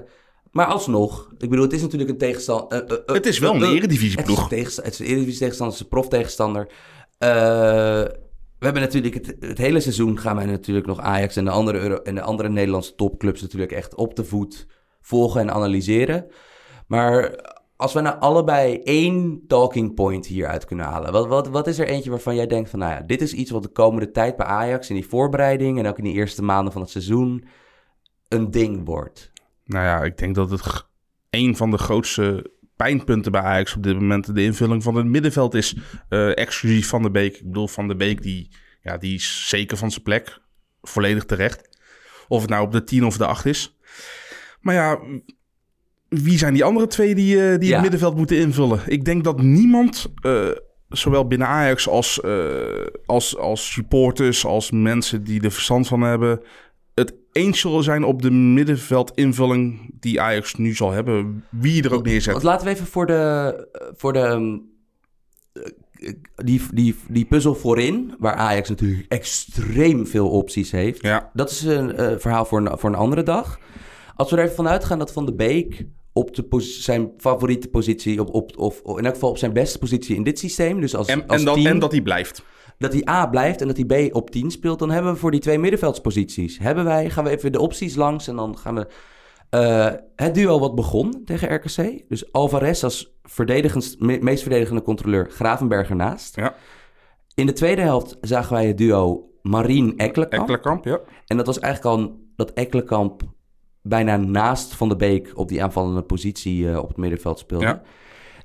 maar 0.52 0.66
alsnog, 0.66 1.30
ik 1.38 1.50
bedoel, 1.50 1.64
het 1.66 1.74
is 1.74 1.82
natuurlijk 1.82 2.10
een 2.10 2.18
tegenstander... 2.18 3.02
Het 3.06 3.26
is 3.26 3.40
wel 3.40 3.56
een 3.56 3.64
eredivisieploeg. 3.64 4.28
Het 4.28 4.38
is 4.38 4.44
een, 4.44 4.58
tegensta- 4.58 4.84
het 4.84 4.94
is 4.94 5.00
een 5.00 5.06
eredivisie 5.06 5.40
tegenstander, 5.40 5.78
het 5.78 5.86
is 5.86 5.92
een 5.92 6.00
prof 6.00 6.08
tegenstander. 6.12 6.68
We 7.18 8.70
hebben 8.70 8.82
natuurlijk 8.82 9.14
het, 9.40 9.58
hele 9.58 9.80
seizoen 9.80 10.20
gaan 10.20 10.36
wij 10.36 10.46
natuurlijk 10.46 10.86
nog 10.86 11.00
Ajax 11.00 11.36
en 11.36 11.46
de 11.46 11.52
andere, 11.52 12.02
en 12.02 12.16
de 12.16 12.22
andere 12.22 12.50
Nederlandse 12.50 12.96
topclubs 12.96 13.42
natuurlijk 13.42 13.72
echt 13.72 13.96
op 13.96 14.16
de 14.16 14.24
voet 14.24 14.68
volgen 15.02 15.42
en 15.42 15.52
analyseren. 15.52 16.26
Maar 16.88 17.36
als 17.76 17.94
we 17.94 18.02
nou 18.02 18.20
allebei 18.20 18.82
één 18.84 19.44
talking 19.48 19.94
point 19.94 20.26
hieruit 20.26 20.66
kunnen 20.66 20.86
halen, 20.86 21.12
wat, 21.12 21.28
wat, 21.28 21.48
wat 21.48 21.68
is 21.68 21.80
er 21.80 21.88
eentje 21.88 22.10
waarvan 22.10 22.36
jij 22.36 22.48
denkt 22.48 22.70
van, 22.70 22.80
nou 22.80 22.92
ja, 22.92 23.02
dit 23.02 23.22
is 23.22 23.34
iets 23.34 23.52
wat 23.52 23.64
de 23.64 23.70
komende 23.70 24.12
tijd 24.12 24.36
bij 24.36 24.46
Ajax 24.46 24.90
in 24.90 24.96
die 24.96 25.08
voorbereiding 25.08 25.80
en 25.80 25.88
ook 25.88 25.98
in 25.98 26.04
die 26.04 26.14
eerste 26.14 26.44
maanden 26.44 26.74
van 26.74 26.82
het 26.82 26.92
seizoen 26.92 27.46
een 28.28 28.52
ding 28.52 28.86
wordt? 28.86 29.32
Nou 29.66 29.86
ja, 29.86 30.04
ik 30.04 30.18
denk 30.18 30.36
dat 30.36 30.50
het 30.50 30.86
een 31.30 31.56
van 31.56 31.72
de 31.72 31.78
grootste 31.78 32.52
pijnpunten 32.84 33.32
bij 33.32 33.42
Ajax 33.42 33.76
op 33.76 33.84
dit 33.84 33.94
moment 33.94 34.36
de 34.36 34.44
invulling 34.44 34.84
van 34.84 34.96
het 34.96 35.06
middenveld 35.06 35.54
is. 35.54 35.76
eh, 36.10 36.38
exclusief 36.38 36.88
Van 36.88 37.02
de 37.04 37.12
Beek. 37.12 37.36
Ik 37.38 37.44
bedoel, 37.46 37.68
Van 37.68 37.88
de 37.88 37.96
Beek 37.96 38.22
die, 38.22 38.50
ja, 38.82 38.98
die 38.98 39.16
is 39.16 39.46
zeker 39.50 39.78
van 39.78 39.92
zijn 39.92 40.04
plek. 40.04 40.40
Volledig 40.82 41.26
terecht. 41.26 41.70
Of 42.28 42.42
het 42.42 42.50
nou 42.50 42.66
op 42.66 42.72
de 42.72 42.84
10 42.84 43.06
of 43.06 43.18
de 43.18 43.26
8 43.26 43.46
is. 43.46 43.78
Maar 44.62 44.76
ja, 44.76 45.00
wie 46.10 46.38
zijn 46.38 46.54
die 46.54 46.64
andere 46.64 46.88
twee 46.88 47.16
die, 47.16 47.52
eh, 47.52 47.60
die 47.60 47.68
Ja. 47.68 47.74
het 47.74 47.82
middenveld 47.82 48.16
moeten 48.16 48.38
invullen? 48.38 48.80
Ik 48.86 49.06
denk 49.06 49.24
dat 49.24 49.42
niemand, 49.42 50.14
eh, 50.22 50.48
zowel 50.90 51.28
binnen 51.28 51.48
Ajax 51.48 51.88
als, 51.88 52.22
als, 53.06 53.38
als 53.38 53.72
supporters, 53.72 54.46
als 54.46 54.72
mensen 54.72 55.24
die 55.24 55.42
er 55.42 55.52
verstand 55.52 55.88
van 55.88 56.02
hebben, 56.02 56.42
eens 57.34 57.60
zullen 57.60 57.84
zijn 57.84 58.04
op 58.04 58.22
de 58.22 58.32
middenveldinvulling 58.32 59.92
die 60.00 60.22
Ajax 60.22 60.56
nu 60.56 60.74
zal 60.74 60.92
hebben. 60.92 61.44
Wie 61.50 61.76
je 61.76 61.82
er 61.82 61.94
ook 61.94 62.06
neerzet. 62.06 62.32
Want 62.32 62.46
laten 62.46 62.68
we 62.68 62.74
even 62.74 62.86
voor 62.86 63.06
de, 63.06 63.68
voor 63.96 64.14
de 64.14 64.20
ehm, 64.20 64.58
eh, 65.54 66.14
die, 66.36 66.62
die, 66.74 66.96
die 67.08 67.26
puzzel 67.26 67.56
voorin, 67.56 68.16
waar 68.20 68.36
Ajax 68.36 68.70
natuurlijk 68.70 69.06
extreem 69.08 70.08
veel 70.08 70.30
opties 70.30 70.72
heeft. 70.72 71.02
Ja, 71.02 71.30
Dat 71.34 71.52
is 71.52 71.62
een 71.62 71.96
eh, 71.96 72.18
verhaal 72.18 72.46
voor 72.46 72.60
een, 72.60 72.78
voor 72.78 72.90
een 72.90 72.96
andere 72.96 73.24
dag. 73.24 73.60
Als 74.16 74.30
we 74.30 74.38
er 74.38 74.44
even 74.44 74.56
vanuit 74.56 74.84
gaan 74.84 75.00
dat 75.00 75.12
Van 75.12 75.26
de 75.26 75.34
Beek 75.34 75.86
op 76.14 76.36
de 76.36 76.62
zijn 76.62 77.12
favoriete 77.18 77.68
positie, 77.68 78.22
op, 78.22 78.34
op, 78.34 78.58
of 78.58 78.98
in 78.98 79.06
elk 79.06 79.14
geval 79.14 79.30
op 79.30 79.38
zijn 79.38 79.54
beste 79.54 79.80
positie 79.80 80.16
in 80.16 80.24
dit 80.24 80.40
systeem, 80.40 80.82
dus 80.82 80.96
als, 80.96 81.08
en, 81.08 81.28
als 81.28 81.40
en, 81.40 81.46
dat, 81.46 81.56
team, 81.56 81.68
en 81.68 81.80
dat 81.80 81.92
hij 81.92 82.02
blijft. 82.02 82.44
Dat 82.78 82.94
hij 82.94 83.08
A 83.10 83.28
blijft 83.28 83.62
en 83.62 83.68
dat 83.68 83.78
hij 83.78 84.10
B 84.10 84.16
op 84.16 84.30
10 84.32 84.52
speelt, 84.52 84.80
dan 84.80 84.92
hebben 84.92 85.14
we 85.14 85.20
voor 85.20 85.32
die 85.32 85.40
twee 85.40 85.60
middenveldsposities, 85.60 86.58
hebben 86.60 86.84
wij, 86.86 87.10
gaan 87.10 87.24
we 87.24 87.30
even 87.30 87.52
de 87.52 87.60
opties 87.60 87.96
langs 87.96 88.28
en 88.28 88.36
dan 88.36 88.58
gaan 88.58 88.76
we 88.76 88.88
eh, 89.50 89.92
het 90.16 90.34
duo 90.36 90.60
wat 90.60 90.76
begon 90.76 91.22
tegen 91.26 91.54
RKC. 91.56 92.04
Dus 92.10 92.32
Alvarez 92.32 92.84
als 92.84 93.18
verdedigend, 93.24 93.96
me- 94.00 94.20
meest 94.22 94.42
verdedigende 94.42 94.82
controleur, 94.82 95.30
Gravenberg 95.30 95.90
ernaast. 95.90 96.36
Ja, 96.36 96.56
In 97.36 97.46
de 97.46 97.54
tweede 97.54 97.82
helft 97.82 98.18
zagen 98.22 98.54
wij 98.54 98.68
het 98.68 98.78
duo 98.78 99.30
Marien 99.42 99.98
Ekkelenkamp. 99.98 100.42
Ekkelenkamp, 100.42 100.86
ja. 100.86 101.00
En 101.28 101.38
dat 101.38 101.46
was 101.46 101.60
eigenlijk 101.60 101.96
al 101.98 102.20
dat 102.36 102.52
Ekkelenkamp 102.54 103.22
bijna 103.82 104.18
naast 104.18 104.74
Van 104.76 104.90
de 104.90 104.96
Beek 104.96 105.32
op 105.36 105.48
die 105.48 105.64
aanvallende 105.64 106.02
positie 106.02 106.70
eh, 106.72 106.78
op 106.78 106.88
het 106.88 106.98
middenveld 106.98 107.40
speelde. 107.40 107.66
Ja. 107.66 107.82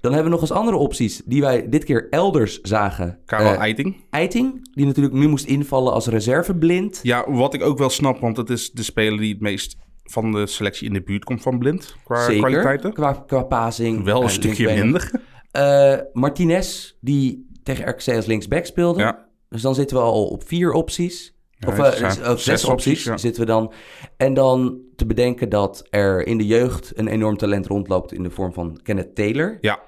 Dan 0.01 0.13
hebben 0.13 0.31
we 0.31 0.39
nog 0.39 0.41
eens 0.51 0.59
andere 0.59 0.77
opties 0.77 1.23
die 1.25 1.41
wij 1.41 1.69
dit 1.69 1.85
keer 1.85 2.07
elders 2.11 2.61
zagen. 2.61 3.19
Karel 3.25 3.53
Eh, 3.53 3.59
Eiting. 3.59 4.05
Eiting, 4.11 4.69
die 4.75 4.87
natuurlijk 4.87 5.15
nu 5.15 5.29
moest 5.29 5.45
invallen 5.47 5.93
als 5.93 6.07
reserveblind. 6.07 7.01
Ja, 7.03 7.31
wat 7.31 7.55
ik 7.55 7.63
ook 7.63 7.79
wel 7.79 7.91
snap, 7.91 8.21
want 8.21 8.37
het 8.37 8.51
is 8.51 8.71
de 8.71 8.83
speler 8.83 9.19
die 9.19 9.33
het 9.33 9.41
meest 9.41 9.77
van 10.05 10.33
de 10.33 10.47
selectie 10.47 10.87
in 10.87 10.93
de 10.93 11.03
buurt 11.03 11.25
komt 11.25 11.43
van 11.43 11.59
Blind. 11.59 11.97
Qua 12.05 12.25
Zeker, 12.25 12.49
kwaliteiten. 12.49 12.93
qua, 12.93 13.13
qua 13.27 13.43
passing. 13.43 14.05
Wel 14.05 14.23
een 14.23 14.31
stukje 14.31 14.75
minder. 14.75 15.11
Eh, 15.51 15.97
Martinez, 16.13 16.93
die 17.01 17.47
tegen 17.63 17.89
RKC 17.89 18.09
als 18.09 18.27
linksback 18.27 18.65
speelde. 18.65 19.01
Ja. 19.01 19.27
Dus 19.49 19.63
dan 19.63 19.75
zitten 19.75 19.97
we 19.97 20.03
al 20.03 20.27
op 20.27 20.47
vier 20.47 20.73
opties. 20.73 21.37
Ja, 21.51 21.69
of 21.69 21.79
eh, 21.79 21.85
dus, 21.91 21.99
zes, 21.99 22.45
zes 22.45 22.65
opties, 22.65 22.69
opties, 22.69 23.05
ja. 23.05 23.17
zitten 23.17 23.41
we 23.41 23.47
dan. 23.47 23.73
En 24.17 24.35
dan 24.35 24.79
te 24.97 25.07
bedenken 25.07 25.49
dat 25.49 25.87
er 25.91 26.27
in 26.27 26.39
de 26.39 26.47
jeugd 26.47 26.93
een 26.99 27.09
enorm 27.09 27.37
talent 27.37 27.67
rondloopt 27.67 28.13
in 28.13 28.23
de 28.23 28.31
vorm 28.31 28.53
van 28.53 28.81
Kenneth 28.83 29.15
Taylor. 29.15 29.59
Ja, 29.61 29.81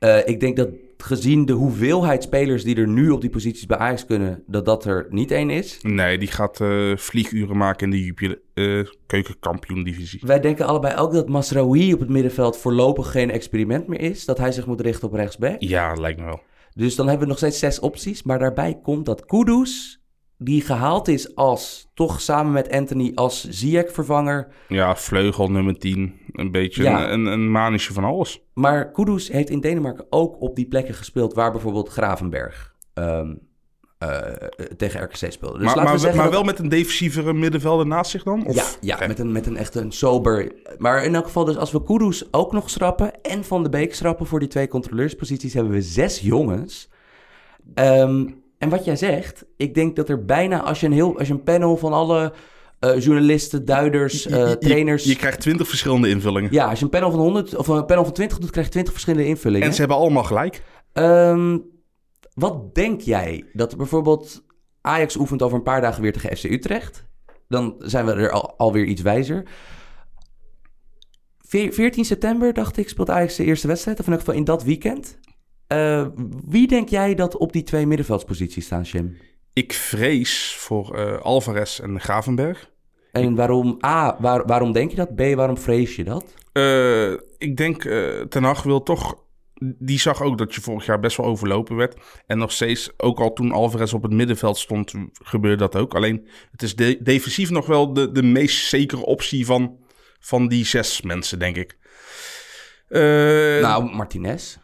Eh, 0.00 0.18
ik 0.24 0.40
denk 0.40 0.56
dat 0.56 0.68
gezien 0.96 1.44
de 1.44 1.52
hoeveelheid 1.52 2.22
spelers 2.22 2.64
die 2.64 2.76
er 2.76 2.88
nu 2.88 3.10
op 3.10 3.20
die 3.20 3.30
posities 3.30 3.66
bij 3.66 3.78
Ajax 3.78 4.06
kunnen, 4.06 4.42
dat 4.46 4.64
dat 4.64 4.84
er 4.84 5.06
niet 5.10 5.30
één 5.30 5.50
is. 5.50 5.78
nee, 5.82 6.18
die 6.18 6.28
gaat 6.28 6.60
eh, 6.60 6.96
vlieguren 6.96 7.56
maken 7.56 7.84
in 7.84 7.90
de 7.90 8.04
Jupiler, 8.04 8.38
eh, 8.54 8.80
keukenkampioen-divisie. 9.06 10.20
Wij 10.26 10.40
denken 10.40 10.66
allebei 10.66 10.96
ook 10.96 11.12
dat 11.12 11.28
Masraoui 11.28 11.92
op 11.92 12.00
het 12.00 12.08
middenveld 12.08 12.56
voorlopig 12.56 13.10
geen 13.10 13.30
experiment 13.30 13.86
meer 13.86 14.00
is. 14.00 14.24
Dat 14.24 14.38
hij 14.38 14.52
zich 14.52 14.66
moet 14.66 14.80
richten 14.80 15.08
op 15.08 15.14
rechtsback. 15.14 15.56
Ja, 15.58 15.94
lijkt 15.94 16.18
me 16.18 16.24
wel. 16.24 16.40
Dus 16.74 16.94
dan 16.94 17.06
hebben 17.06 17.24
we 17.24 17.28
nog 17.28 17.38
steeds 17.38 17.58
zes 17.58 17.80
opties. 17.80 18.22
Maar 18.22 18.38
daarbij 18.38 18.78
komt 18.82 19.06
dat 19.06 19.26
Kudus, 19.26 19.99
die 20.42 20.60
gehaald 20.62 21.08
is 21.08 21.34
als, 21.36 21.90
toch 21.94 22.20
samen 22.20 22.52
met 22.52 22.70
Anthony, 22.70 23.12
als 23.14 23.48
Ziyech-vervanger. 23.48 24.48
Ja, 24.68 24.96
vleugel 24.96 25.50
nummer 25.50 25.78
10. 25.78 26.20
Een 26.32 26.50
beetje 26.50 26.82
Ja. 26.82 27.10
een, 27.10 27.12
een, 27.12 27.26
een 27.32 27.50
manisje 27.50 27.92
van 27.92 28.04
alles. 28.04 28.40
Maar 28.54 28.90
Kudus 28.92 29.28
heeft 29.28 29.50
in 29.50 29.60
Denemarken 29.60 30.06
ook 30.10 30.40
op 30.40 30.56
die 30.56 30.66
plekken 30.68 30.94
gespeeld 30.94 31.34
waar 31.34 31.52
bijvoorbeeld 31.52 31.88
Gravenberg 31.88 32.74
ehm, 32.94 33.34
eh, 33.98 34.18
tegen 34.76 35.02
RKC 35.02 35.16
speelde. 35.32 35.58
Dus 35.58 35.66
maar 35.66 35.76
laten 35.76 35.82
maar, 35.82 35.92
we 35.92 35.98
zeggen 35.98 36.16
maar 36.18 36.26
dat- 36.30 36.34
wel 36.34 36.44
met 36.44 36.58
een 36.58 36.68
defensievere 36.68 37.32
middenvelder 37.32 37.86
naast 37.86 38.10
zich 38.10 38.22
dan? 38.22 38.46
Of? 38.46 38.54
Ja, 38.80 38.96
ja 38.98 39.06
met, 39.06 39.18
een, 39.18 39.32
met 39.32 39.46
een 39.46 39.56
echt 39.56 39.74
een 39.74 39.92
sober... 39.92 40.52
Maar 40.78 41.04
in 41.04 41.14
elk 41.14 41.24
geval, 41.24 41.44
dus 41.44 41.56
als 41.56 41.72
we 41.72 41.82
Kudus 41.82 42.32
ook 42.32 42.52
nog 42.52 42.70
schrappen... 42.70 43.22
en 43.22 43.44
Van 43.44 43.62
de 43.62 43.68
Beek 43.68 43.94
schrappen 43.94 44.26
voor 44.26 44.38
die 44.38 44.48
twee 44.48 44.68
controleursposities... 44.68 45.54
hebben 45.54 45.72
we 45.72 45.82
zes 45.82 46.20
jongens. 46.20 46.88
Ehm, 47.74 48.26
en 48.60 48.68
wat 48.68 48.84
jij 48.84 48.96
zegt, 48.96 49.44
ik 49.56 49.74
denk 49.74 49.96
dat 49.96 50.08
er 50.08 50.24
bijna... 50.24 50.60
als 50.62 50.80
je 50.80 50.86
een, 50.86 50.92
heel, 50.92 51.18
als 51.18 51.28
je 51.28 51.32
een 51.34 51.42
panel 51.42 51.76
van 51.76 51.92
alle 51.92 52.32
eh, 52.78 52.98
journalisten, 53.00 53.64
duiders, 53.64 54.26
eh, 54.26 54.48
je- 54.48 54.58
trainers... 54.58 55.04
Je, 55.04 55.16
krijgt 55.16 55.40
twintig 55.40 55.68
verschillende 55.68 56.08
invullingen. 56.08 56.52
ja, 56.52 56.68
als 56.68 56.78
je 56.78 56.84
een 56.84 56.90
panel 56.90 57.10
van 57.10 57.20
100 57.20 57.56
of 57.56 57.68
een 57.68 57.84
panel 57.84 58.04
van 58.04 58.12
20 58.12 58.38
doet... 58.38 58.50
krijg 58.50 58.66
je 58.66 58.72
20 58.72 58.92
verschillende 58.92 59.26
invullingen. 59.28 59.66
En 59.66 59.72
ze 59.74 59.78
hebben 59.80 59.96
allemaal 59.96 60.24
gelijk. 60.24 60.62
Ehm, 60.92 61.58
wat 62.34 62.74
denk 62.74 63.00
jij 63.00 63.44
dat 63.52 63.76
bijvoorbeeld 63.76 64.42
Ajax 64.80 65.16
oefent 65.16 65.42
over 65.42 65.56
een 65.56 65.62
paar 65.62 65.80
dagen 65.80 66.02
weer 66.02 66.12
tegen 66.12 66.36
FC 66.36 66.44
Utrecht? 66.44 67.04
Dan 67.48 67.74
zijn 67.78 68.06
we 68.06 68.12
er 68.12 68.30
al, 68.30 68.54
alweer 68.56 68.84
iets 68.84 69.02
wijzer. 69.02 69.42
Veer- 71.38 71.72
14 71.72 72.04
september, 72.04 72.52
dacht 72.52 72.76
ik, 72.76 72.88
speelt 72.88 73.10
Ajax 73.10 73.36
de 73.36 73.44
eerste 73.44 73.66
wedstrijd. 73.66 73.98
Of 74.00 74.06
in 74.06 74.12
elk 74.12 74.20
geval 74.20 74.34
in 74.38 74.44
dat 74.44 74.62
weekend. 74.62 75.18
Eh, 75.70 76.06
wie 76.48 76.66
denk 76.66 76.88
jij 76.88 77.14
dat 77.14 77.36
op 77.36 77.52
die 77.52 77.62
twee 77.62 77.86
middenveldsposities 77.86 78.64
staan, 78.64 78.82
Jim? 78.82 79.16
Ik 79.52 79.72
vrees 79.72 80.54
voor 80.58 80.94
eh, 80.98 81.20
Alvarez 81.20 81.78
en 81.80 82.00
Gravenberg. 82.00 82.70
En 83.12 83.34
waarom, 83.34 83.78
A, 83.86 84.16
waar- 84.20 84.46
waarom 84.46 84.72
denk 84.72 84.90
je 84.90 84.96
dat? 84.96 85.14
B, 85.14 85.20
waarom 85.34 85.58
vrees 85.58 85.96
je 85.96 86.04
dat? 86.04 86.34
Eh, 86.52 87.12
ik 87.38 87.56
denk, 87.56 87.82
Ten 88.28 88.42
Hag 88.42 88.62
wil 88.62 88.82
toch... 88.82 89.14
Die 89.78 89.98
zag 89.98 90.22
ook 90.22 90.38
dat 90.38 90.54
je 90.54 90.60
vorig 90.60 90.86
jaar 90.86 91.00
best 91.00 91.16
wel 91.16 91.26
overlopen 91.26 91.76
werd. 91.76 91.96
En 92.26 92.38
nog 92.38 92.52
steeds, 92.52 92.90
ook 92.96 93.20
al 93.20 93.32
toen 93.32 93.52
Alvarez 93.52 93.92
op 93.92 94.02
het 94.02 94.12
middenveld 94.12 94.58
stond, 94.58 94.94
gebeurde 95.22 95.56
dat 95.56 95.76
ook. 95.76 95.94
Alleen, 95.94 96.28
het 96.50 96.62
is 96.62 96.76
de- 96.76 96.98
defensief 97.02 97.50
nog 97.50 97.66
wel 97.66 97.92
de, 97.92 98.12
de 98.12 98.22
meest 98.22 98.66
zekere 98.68 99.04
optie 99.06 99.46
van, 99.46 99.76
van 100.20 100.48
die 100.48 100.64
zes 100.64 101.02
mensen, 101.02 101.38
denk 101.38 101.56
ik. 101.56 101.78
Nou, 103.60 103.94
Martinez. 103.94 104.56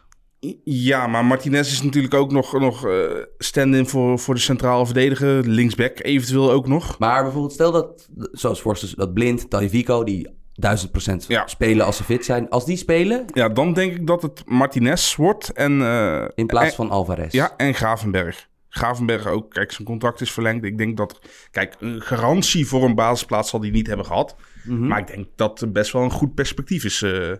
Ja, 0.63 1.07
maar 1.07 1.25
Martinez 1.25 1.71
is 1.71 1.81
natuurlijk 1.81 2.13
ook 2.13 2.31
nog, 2.31 2.59
nog 2.59 2.87
eh, 2.87 3.03
stand-in 3.37 3.87
voor, 3.87 4.19
voor 4.19 4.33
de 4.33 4.39
centrale 4.39 4.85
verdediger. 4.85 5.47
Linksback 5.47 5.99
eventueel 6.03 6.51
ook 6.51 6.67
nog. 6.67 6.99
Maar 6.99 7.23
bijvoorbeeld, 7.23 7.53
stel 7.53 7.71
dat, 7.71 8.09
zoals 8.31 8.61
voor 8.61 8.79
dat 8.95 9.13
Blind, 9.13 9.49
Tagliafico, 9.49 10.03
die 10.03 10.27
1000% 10.27 11.27
Ja. 11.27 11.47
spelen 11.47 11.85
als 11.85 11.97
ze 11.97 12.03
fit 12.03 12.25
zijn. 12.25 12.49
Als 12.49 12.65
die 12.65 12.77
spelen, 12.77 13.25
Ja, 13.33 13.49
dan 13.49 13.73
denk 13.73 13.93
ik 13.93 14.07
dat 14.07 14.21
het 14.21 14.43
Martinez 14.45 15.15
wordt 15.15 15.51
en... 15.53 15.81
eh, 15.81 16.25
in 16.35 16.45
plaats 16.45 16.69
en- 16.69 16.75
van 16.75 16.89
Alvarez. 16.89 17.31
Ja, 17.33 17.53
en 17.57 17.73
Gravenberg. 17.73 18.47
Gravenberg 18.69 19.27
ook. 19.27 19.49
Kijk, 19.51 19.71
zijn 19.71 19.87
contract 19.87 20.21
is 20.21 20.31
verlengd. 20.31 20.65
Ik 20.65 20.77
denk 20.77 20.97
dat... 20.97 21.19
Kijk, 21.51 21.75
een 21.79 22.01
garantie 22.01 22.67
voor 22.67 22.83
een 22.83 22.95
basisplaats 22.95 23.49
zal 23.49 23.61
hij 23.61 23.69
niet 23.69 23.87
hebben 23.87 24.05
gehad. 24.05 24.35
Mhm. 24.63 24.87
Maar 24.87 24.99
ik 24.99 25.07
denk 25.07 25.27
dat 25.35 25.61
er 25.61 25.71
best 25.71 25.91
wel 25.91 26.01
een 26.03 26.11
goed 26.11 26.33
perspectief 26.33 26.83
is 26.83 27.01
eh, 27.01 27.31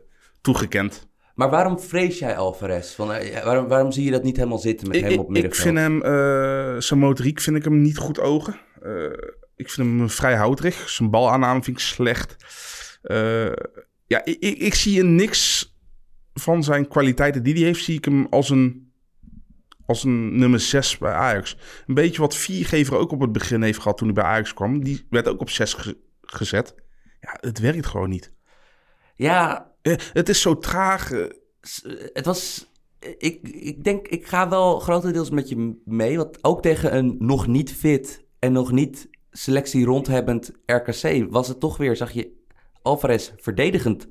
toegekend. 0.42 1.08
Maar 1.38 1.50
waarom 1.50 1.80
vrees 1.80 2.20
jij 2.20 2.38
Alvarez? 2.38 2.94
Van, 2.96 3.14
eh, 3.14 3.44
waarom, 3.44 3.68
waarom 3.68 3.92
zie 3.92 4.04
je 4.06 4.12
dat 4.12 4.24
niet 4.24 4.36
helemaal 4.38 4.58
zitten 4.58 4.88
met 4.88 4.98
Ik, 4.98 5.04
hem 5.04 5.12
ik, 5.12 5.20
op 5.20 5.26
ik 5.26 5.32
middenveld? 5.32 5.64
vind 5.64 5.78
hem... 5.78 6.02
eh, 6.02 6.82
zijn 6.82 7.00
motoriek 7.00 7.40
vind 7.42 7.56
ik 7.56 7.64
hem 7.64 7.82
niet 7.82 7.98
goed 7.98 8.20
ogen. 8.20 8.56
Eh, 8.82 9.04
ik 9.56 9.70
vind 9.70 9.88
hem 9.88 10.10
vrij 10.10 10.36
houterig. 10.36 10.90
Zijn 10.90 11.10
balaanname 11.10 11.64
vind 11.64 11.78
ik 11.78 11.84
slecht. 11.84 12.36
Ja, 14.08 14.26
ik, 14.26 14.38
ik, 14.40 14.58
ik 14.58 14.74
zie 14.74 15.00
in 15.00 15.16
niks 15.16 15.76
van 16.34 16.64
zijn 16.64 16.88
kwaliteiten 16.88 17.44
die 17.44 17.54
hij 17.54 17.64
heeft... 17.64 17.84
zie 17.84 17.98
ik 17.98 18.06
hem 18.06 18.28
als 18.30 18.50
een, 18.50 18.92
als 19.86 20.04
een 20.04 20.38
nummer 20.38 20.60
6 20.60 20.98
bij 20.98 21.12
Ajax. 21.14 21.58
Een 21.88 21.94
beetje 21.94 22.22
wat 22.22 22.36
Viergever 22.36 22.98
ook 22.98 23.12
op 23.12 23.20
het 23.22 23.32
begin 23.32 23.62
heeft 23.62 23.80
gehad 23.82 23.98
toen 23.98 24.08
hij 24.08 24.16
bij 24.16 24.24
Ajax 24.32 24.54
kwam. 24.54 24.84
Die 24.84 25.06
werd 25.10 25.28
ook 25.28 25.42
op 25.42 25.50
6 25.50 25.74
ge- 25.74 25.98
gezet. 26.22 26.76
Ja, 27.22 27.38
het 27.40 27.60
werkt 27.60 27.86
gewoon 27.86 28.10
niet. 28.10 28.32
Ja, 29.16 29.72
het 30.14 30.30
is 30.30 30.42
zo 30.42 30.58
traag. 30.58 31.12
eh, 31.12 31.26
s- 31.62 31.86
het 32.14 32.26
was... 32.26 32.72
Ik, 33.18 33.48
ik 33.50 33.84
denk, 33.84 34.08
ik 34.08 34.28
ga 34.28 34.50
wel 34.50 34.80
grotendeels 34.80 35.30
met 35.30 35.50
je 35.50 35.82
mee. 35.86 36.18
Want 36.18 36.44
ook 36.44 36.62
tegen 36.62 36.96
een 36.96 37.16
nog 37.20 37.48
niet 37.48 37.74
fit 37.74 38.26
en 38.40 38.52
nog 38.52 38.72
niet 38.72 39.10
selectie 39.32 39.86
rondhebbend 39.86 40.52
RKC... 40.66 41.28
was 41.30 41.48
het 41.48 41.60
toch 41.60 41.78
weer, 41.78 41.96
zag 41.96 42.12
je 42.12 42.36
Alvarez 42.82 43.32
verdedigend 43.38 44.08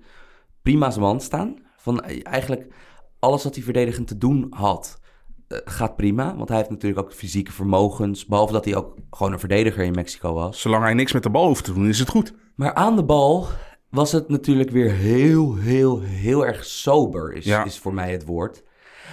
prima 0.63 0.91
zijn 0.91 1.05
man 1.05 1.21
staan. 1.21 1.57
Van 1.77 2.01
eh, 2.03 2.21
eigenlijk 2.23 2.75
alles 3.19 3.45
wat 3.45 3.55
hij 3.55 3.65
verdedigend 3.65 4.07
te 4.07 4.19
doen 4.19 4.47
had... 4.51 5.01
eh, 5.49 5.59
gaat 5.65 5.97
prima, 5.97 6.37
want 6.37 6.49
hij 6.49 6.59
heeft 6.59 6.71
natuurlijk 6.71 7.01
ook 7.07 7.15
fysieke 7.15 7.53
vermogens. 7.53 8.27
Behalve 8.27 8.53
dat 8.53 8.65
hij 8.65 8.77
ook 8.77 8.97
gewoon 9.11 9.33
een 9.33 9.39
verdediger 9.39 9.85
in 9.85 9.93
Mexico 9.95 10.33
was. 10.35 10.61
zolang 10.61 10.83
hij 10.83 10.95
niks 10.95 11.13
met 11.13 11.23
de 11.23 11.31
bal 11.31 11.47
hoeft 11.47 11.65
te 11.65 11.73
doen, 11.73 11.89
is 11.89 11.99
het 11.99 12.09
goed. 12.09 12.35
Maar 12.55 12.75
aan 12.75 12.97
de 12.97 13.05
bal 13.05 13.47
was 13.91 14.13
het 14.13 14.29
natuurlijk 14.29 14.71
weer 14.71 14.93
heel, 14.93 15.57
heel, 15.57 16.01
heel 16.01 16.47
erg 16.47 16.65
sober, 16.65 17.33
is, 17.33 17.45
Ja. 17.45 17.65
is 17.65 17.79
voor 17.79 17.95
mij 17.95 18.13
het 18.13 18.25
woord. 18.25 18.63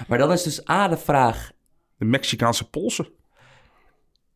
Maar 0.08 0.18
dan 0.18 0.32
is 0.32 0.44
dus 0.44 0.70
A 0.70 0.88
de 0.88 0.98
vraag, 0.98 1.52
De 1.98 2.06
Mexicaanse 2.06 2.70
polsen. 2.70 3.08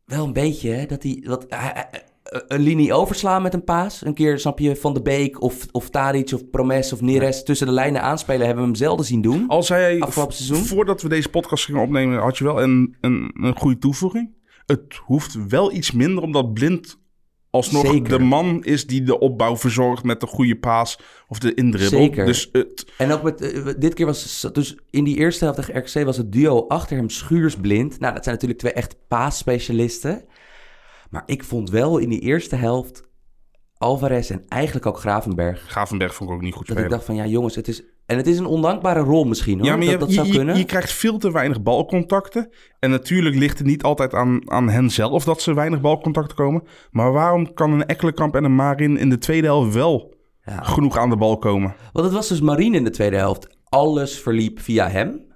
wel 0.04 0.24
een 0.24 0.32
beetje, 0.32 0.70
hè, 0.70 0.86
dat 0.86 1.02
hij 1.02 1.20
dat, 1.24 1.44
hij- 1.48 1.72
hij- 1.90 2.02
een 2.48 2.60
linie 2.60 2.92
overslaan 2.92 3.42
met 3.42 3.54
een 3.54 3.64
paas. 3.64 4.04
Een 4.04 4.14
keer, 4.14 4.38
snap 4.38 4.58
je, 4.58 4.76
Van 4.76 4.94
de 4.94 5.02
Beek 5.02 5.42
of, 5.42 5.66
of 5.72 5.90
Tadic 5.90 6.32
of 6.32 6.50
Promes 6.50 6.92
of 6.92 7.00
Neres 7.00 7.42
tussen 7.44 7.66
de 7.66 7.72
lijnen 7.72 8.02
aanspelen... 8.02 8.46
hebben 8.46 8.64
we 8.64 8.70
hem 8.70 8.78
zelden 8.78 9.04
zien 9.06 9.20
doen. 9.20 9.48
Als 9.48 9.68
hij, 9.68 10.00
Afgelopen 10.00 10.34
seizoen? 10.34 10.64
voordat 10.66 11.02
we 11.02 11.08
deze 11.08 11.28
podcast 11.28 11.64
gingen 11.64 11.82
opnemen, 11.82 12.18
had 12.18 12.38
je 12.38 12.44
wel 12.44 12.62
een, 12.62 12.96
een, 13.00 13.30
een 13.42 13.56
goede 13.56 13.78
toevoeging. 13.78 14.34
Het 14.66 15.00
hoeft 15.04 15.46
wel 15.48 15.72
iets 15.72 15.92
minder, 15.92 16.22
omdat 16.22 16.52
Blind 16.54 17.00
alsnog 17.50 17.86
Zeker. 17.86 18.08
de 18.08 18.24
man 18.24 18.64
is 18.64 18.86
die 18.86 19.02
de 19.02 19.18
opbouw 19.18 19.56
verzorgt 19.56 20.04
met 20.04 20.20
de 20.20 20.26
goede 20.26 20.56
paas 20.56 20.98
of 21.28 21.38
de 21.38 21.54
indribbel. 21.54 21.98
Zeker. 22.00 22.26
Dus 22.26 22.48
het, 22.52 22.86
En 22.98 23.12
ook 23.12 23.22
met, 23.22 23.40
eh, 23.40 23.74
dit 23.78 23.94
keer 23.94 24.06
was 24.06 24.48
dus 24.52 24.76
in 24.90 25.04
die 25.04 25.16
eerste 25.16 25.44
helft 25.44 25.58
tegen 25.58 25.80
RKC 25.80 26.04
was 26.04 26.16
het 26.16 26.32
duo 26.32 26.66
achter 26.66 26.96
hem 26.96 27.10
Schuursblind. 27.10 27.98
Nou, 28.00 28.14
dat 28.14 28.24
zijn 28.24 28.34
natuurlijk 28.34 28.60
twee 28.60 28.72
echt 28.72 28.96
paasspecialisten. 29.08 30.24
Maar 31.10 31.22
ik 31.26 31.44
vond 31.44 31.70
wel 31.70 31.98
in 31.98 32.08
die 32.08 32.20
eerste 32.20 32.56
helft 32.56 33.06
Alvarez 33.78 34.30
en 34.30 34.44
eigenlijk 34.48 34.86
ook 34.86 34.98
Gravenberg. 34.98 35.72
Gavenberg 35.72 36.14
vond 36.14 36.30
ik 36.30 36.36
ook 36.36 36.42
niet 36.42 36.54
goed 36.54 36.66
Dat 36.66 36.76
ik 36.76 36.82
spelen. 36.82 36.98
dacht 36.98 37.04
van 37.04 37.14
ja 37.14 37.26
jongens, 37.26 37.54
het 37.54 37.68
is... 37.68 37.82
En 38.08 38.16
het 38.16 38.26
is 38.26 38.38
een 38.38 38.46
ondankbare 38.46 39.00
rol 39.00 39.24
misschien 39.24 39.58
hoor, 39.58 39.66
Ja, 39.66 39.76
maar 39.76 39.80
dat 39.84 39.90
je, 39.92 39.98
dat 39.98 40.08
je, 40.08 40.14
zou 40.14 40.26
je- 40.26 40.32
kunnen. 40.32 40.56
je 40.56 40.64
krijgt 40.64 40.92
veel 40.92 41.18
te 41.18 41.32
weinig 41.32 41.62
balcontacten. 41.62 42.50
En 42.78 42.90
natuurlijk 42.90 43.36
ligt 43.36 43.58
het 43.58 43.66
niet 43.66 43.82
altijd 43.82 44.14
aan, 44.14 44.50
aan 44.50 44.68
hen 44.68 44.90
zelf 44.90 45.24
dat 45.24 45.40
ze 45.42 45.54
weinig 45.54 45.80
balcontacten 45.80 46.36
komen. 46.36 46.62
Maar 46.90 47.12
waarom 47.12 47.54
kan 47.54 47.72
een 47.72 47.86
Ekkelenkamp 47.86 48.34
en 48.34 48.44
een 48.44 48.54
Marin 48.54 48.96
in 48.98 49.10
de 49.10 49.18
tweede 49.18 49.46
helft 49.46 49.74
wel 49.74 50.14
Ja. 50.44 50.62
genoeg 50.62 50.96
aan 50.98 51.10
de 51.10 51.16
bal 51.16 51.38
komen? 51.38 51.74
Want 51.92 52.06
het 52.06 52.14
was 52.14 52.28
dus 52.28 52.40
Marine 52.40 52.76
in 52.76 52.84
de 52.84 52.90
tweede 52.90 53.16
helft. 53.16 53.56
Alles 53.64 54.18
verliep 54.20 54.60
via 54.60 54.88
hem. 54.88 55.26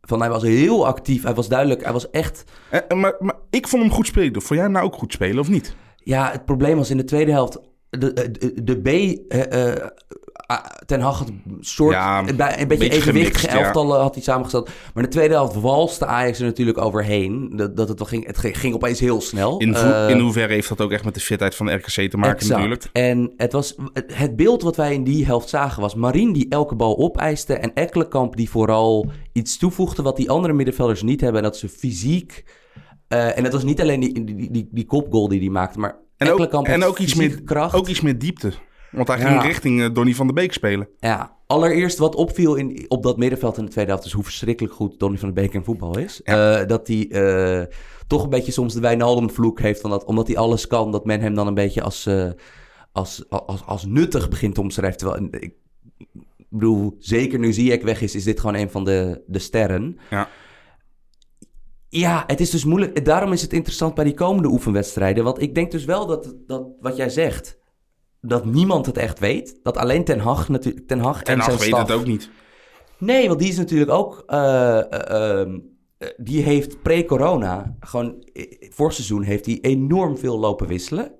Van 0.00 0.20
hij 0.20 0.30
was 0.30 0.42
heel 0.42 0.86
actief, 0.86 1.22
hij 1.22 1.34
was 1.34 1.48
duidelijk, 1.48 1.82
hij 1.84 1.92
was 1.92 2.10
echt... 2.10 2.44
Eh, 2.70 2.80
eh, 2.88 2.98
maar, 2.98 3.14
maar 3.18 3.36
ik 3.50 3.68
vond 3.68 3.82
hem 3.82 3.92
goed 3.92 4.06
spelen. 4.06 4.32
Vond 4.32 4.48
jij 4.48 4.62
hem 4.62 4.72
nou 4.72 4.84
ook 4.86 4.94
goed 4.94 5.12
spelen 5.12 5.38
of 5.38 5.48
niet? 5.48 5.74
Ja, 5.96 6.30
het 6.30 6.44
probleem 6.44 6.76
was 6.76 6.90
in 6.90 6.96
de 6.96 7.04
tweede 7.04 7.30
helft... 7.30 7.58
De, 7.90 8.12
de, 8.30 8.62
de 8.64 8.80
B... 8.80 8.86
eh, 8.86 9.72
eh, 9.72 9.86
Ten 10.86 11.00
Hag 11.00 11.18
had 11.18 11.28
een 11.28 11.42
soort... 11.60 11.94
Ja, 11.94 12.18
een, 12.18 12.26
beetje 12.36 12.54
evenwichtige 12.90 13.02
gemixt, 13.02 13.42
ja. 13.46 13.48
elftallen 13.62 14.00
had 14.00 14.14
hij 14.14 14.22
samengesteld. 14.22 14.66
Maar 14.66 15.02
in 15.04 15.10
de 15.10 15.16
tweede 15.16 15.34
helft 15.34 15.54
walste 15.60 16.06
Ajax 16.06 16.38
er 16.38 16.44
natuurlijk 16.44 16.78
overheen. 16.78 17.52
Dat, 17.56 17.76
dat 17.76 17.88
het, 17.88 17.98
wel 17.98 18.08
ging, 18.08 18.26
het 18.26 18.38
ging, 18.38 18.58
ging 18.58 18.74
opeens 18.74 19.00
heel 19.00 19.20
snel. 19.20 19.58
In, 19.58 19.74
Eh, 19.74 20.08
in 20.10 20.18
hoeverre 20.18 20.52
heeft 20.52 20.68
dat 20.68 20.80
ook 20.80 20.92
echt 20.92 21.04
met 21.04 21.14
de 21.14 21.20
fitheid 21.20 21.54
van 21.54 21.66
de 21.66 21.72
RKC 21.72 22.10
te 22.10 22.16
maken 22.16 22.34
Exact. 22.36 22.48
natuurlijk? 22.50 22.88
En 22.92 23.32
het, 23.36 23.52
was, 23.52 23.74
het- 23.92 24.16
het 24.16 24.36
beeld 24.36 24.62
wat 24.62 24.76
wij 24.76 24.94
in 24.94 25.04
die 25.04 25.26
helft 25.26 25.48
zagen 25.48 25.80
was 25.82 25.94
Marien 25.94 26.32
die 26.32 26.46
elke 26.48 26.74
bal 26.74 26.98
opeiste 26.98 27.54
en 27.54 27.74
Ekkelenkamp 27.74 28.36
die 28.36 28.50
vooral 28.50 29.10
iets 29.32 29.58
toevoegde 29.58 30.02
wat 30.02 30.16
die 30.16 30.30
andere 30.30 30.52
middenvelders 30.52 31.02
niet 31.02 31.20
hebben. 31.20 31.42
En 31.42 31.48
dat 31.48 31.56
ze 31.58 31.68
fysiek... 31.68 32.44
eh, 33.08 33.38
en 33.38 33.44
het 33.44 33.52
was 33.52 33.64
niet 33.64 33.80
alleen 33.80 34.00
die, 34.00 34.24
die, 34.24 34.50
die, 34.50 34.68
die 34.70 34.86
kopgoal 34.86 35.28
die 35.28 35.40
hij 35.40 35.48
maakte, 35.48 35.78
maar 35.78 35.96
En 36.16 36.30
ook, 36.30 36.40
en 36.66 36.84
ook, 36.84 36.98
iets 36.98 37.14
meer, 37.14 37.42
kracht. 37.42 37.74
ook 37.74 37.88
iets 37.88 38.00
meer 38.00 38.18
diepte. 38.18 38.52
Want 38.92 39.08
hij 39.08 39.18
Ja. 39.18 39.28
ging 39.28 39.42
richting 39.42 39.82
eh, 39.82 39.92
Donny 39.92 40.14
van 40.14 40.26
der 40.26 40.34
Beek 40.34 40.52
spelen. 40.52 40.88
Ja, 40.98 41.36
allereerst 41.46 41.98
wat 41.98 42.14
opviel 42.14 42.54
in, 42.54 42.84
op 42.88 43.02
dat 43.02 43.16
middenveld 43.16 43.58
in 43.58 43.64
de 43.64 43.70
tweede 43.70 43.90
helft... 43.90 44.06
is 44.06 44.12
hoe 44.12 44.24
verschrikkelijk 44.24 44.74
goed 44.74 44.98
Donny 44.98 45.18
van 45.18 45.28
de 45.28 45.34
Beek 45.34 45.54
in 45.54 45.64
voetbal 45.64 45.98
is. 45.98 46.22
Eh, 46.22 46.66
dat 46.66 46.86
hij 46.88 47.08
eh, 47.10 47.66
toch 48.06 48.22
een 48.22 48.30
beetje 48.30 48.52
soms 48.52 48.74
de 48.74 48.80
Wijnaldum-vloek 48.80 49.60
heeft... 49.60 49.80
Van 49.80 49.90
dat, 49.90 50.04
omdat 50.04 50.26
hij 50.26 50.36
alles 50.36 50.66
kan, 50.66 50.92
dat 50.92 51.04
men 51.04 51.20
hem 51.20 51.34
dan 51.34 51.46
een 51.46 51.54
beetje 51.54 51.82
als, 51.82 52.08
als, 52.92 53.24
als, 53.28 53.66
als 53.66 53.84
nuttig 53.84 54.28
begint 54.28 54.54
te 54.54 54.60
omschrijven. 54.60 54.98
Terwijl, 54.98 55.28
ik 55.30 55.54
bedoel, 56.48 56.96
zeker 56.98 57.38
nu 57.38 57.52
Ziyech 57.52 57.82
weg 57.82 58.00
is... 58.02 58.14
is 58.14 58.24
dit 58.24 58.40
gewoon 58.40 58.56
een 58.56 58.70
van 58.70 58.84
de, 58.84 59.22
de 59.26 59.38
sterren. 59.38 59.98
Ja. 60.10 60.28
Ja, 61.88 62.24
het 62.26 62.40
is 62.40 62.50
dus 62.50 62.64
moeilijk. 62.64 63.04
Daarom 63.04 63.32
is 63.32 63.42
het 63.42 63.52
interessant 63.52 63.94
bij 63.94 64.04
die 64.04 64.14
komende 64.14 64.48
oefenwedstrijden. 64.48 65.24
Want 65.24 65.40
ik 65.42 65.54
denk 65.54 65.70
dus 65.70 65.84
wel 65.84 66.06
dat, 66.06 66.34
dat 66.46 66.66
wat 66.80 66.96
jij 66.96 67.08
zegt, 67.08 67.58
dat 68.24 68.44
niemand 68.44 68.86
het 68.86 68.96
echt 68.96 69.18
weet. 69.18 69.58
Dat 69.62 69.76
alleen 69.76 70.04
Ten 70.04 70.18
Hag, 70.18 70.48
natuurlijk, 70.48 70.86
Ten 70.86 70.98
Hag 71.00 71.22
En 71.22 71.32
en 71.34 71.38
Hag 71.40 71.48
weet 71.58 71.60
staf... 71.68 71.80
het 71.88 71.90
ook 71.98 72.06
niet. 72.06 72.30
Nee, 72.98 73.28
want 73.28 73.40
die 73.40 73.48
is 73.48 73.56
natuurlijk 73.56 73.90
ook... 73.90 74.22
eh, 74.26 74.78
eh, 74.78 75.40
ehm, 75.40 75.58
eh, 75.98 76.08
die 76.16 76.42
heeft 76.42 76.82
pre-corona, 76.82 77.76
gewoon 77.80 78.24
eh, 78.32 78.44
vorig 78.70 78.92
seizoen, 78.94 79.22
heeft 79.22 79.46
hij 79.46 79.58
enorm 79.60 80.18
veel 80.18 80.38
lopen 80.38 80.66
wisselen. 80.66 81.12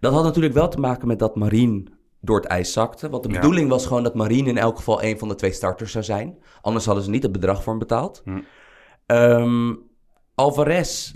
Dat 0.00 0.12
had 0.12 0.24
natuurlijk 0.24 0.54
wel 0.54 0.68
te 0.68 0.80
maken 0.80 1.08
met 1.08 1.18
dat 1.18 1.36
Marien 1.36 1.88
door 2.20 2.36
het 2.36 2.46
ijs 2.46 2.72
zakte. 2.72 3.08
Want 3.10 3.22
de 3.22 3.28
Ja. 3.28 3.34
bedoeling 3.34 3.68
was 3.68 3.86
gewoon 3.86 4.02
dat 4.02 4.14
Marien 4.14 4.46
in 4.46 4.58
elk 4.58 4.76
geval 4.76 5.02
een 5.02 5.18
van 5.18 5.28
de 5.28 5.34
twee 5.34 5.52
starters 5.52 5.92
zou 5.92 6.04
zijn. 6.04 6.38
Anders 6.60 6.84
hadden 6.84 7.04
ze 7.04 7.10
niet 7.10 7.22
het 7.22 7.32
bedrag 7.32 7.62
voor 7.62 7.70
hem 7.72 7.78
betaald. 7.78 8.22
Hm. 8.24 8.40
Ehm, 9.06 9.74
Alvarez, 10.34 11.12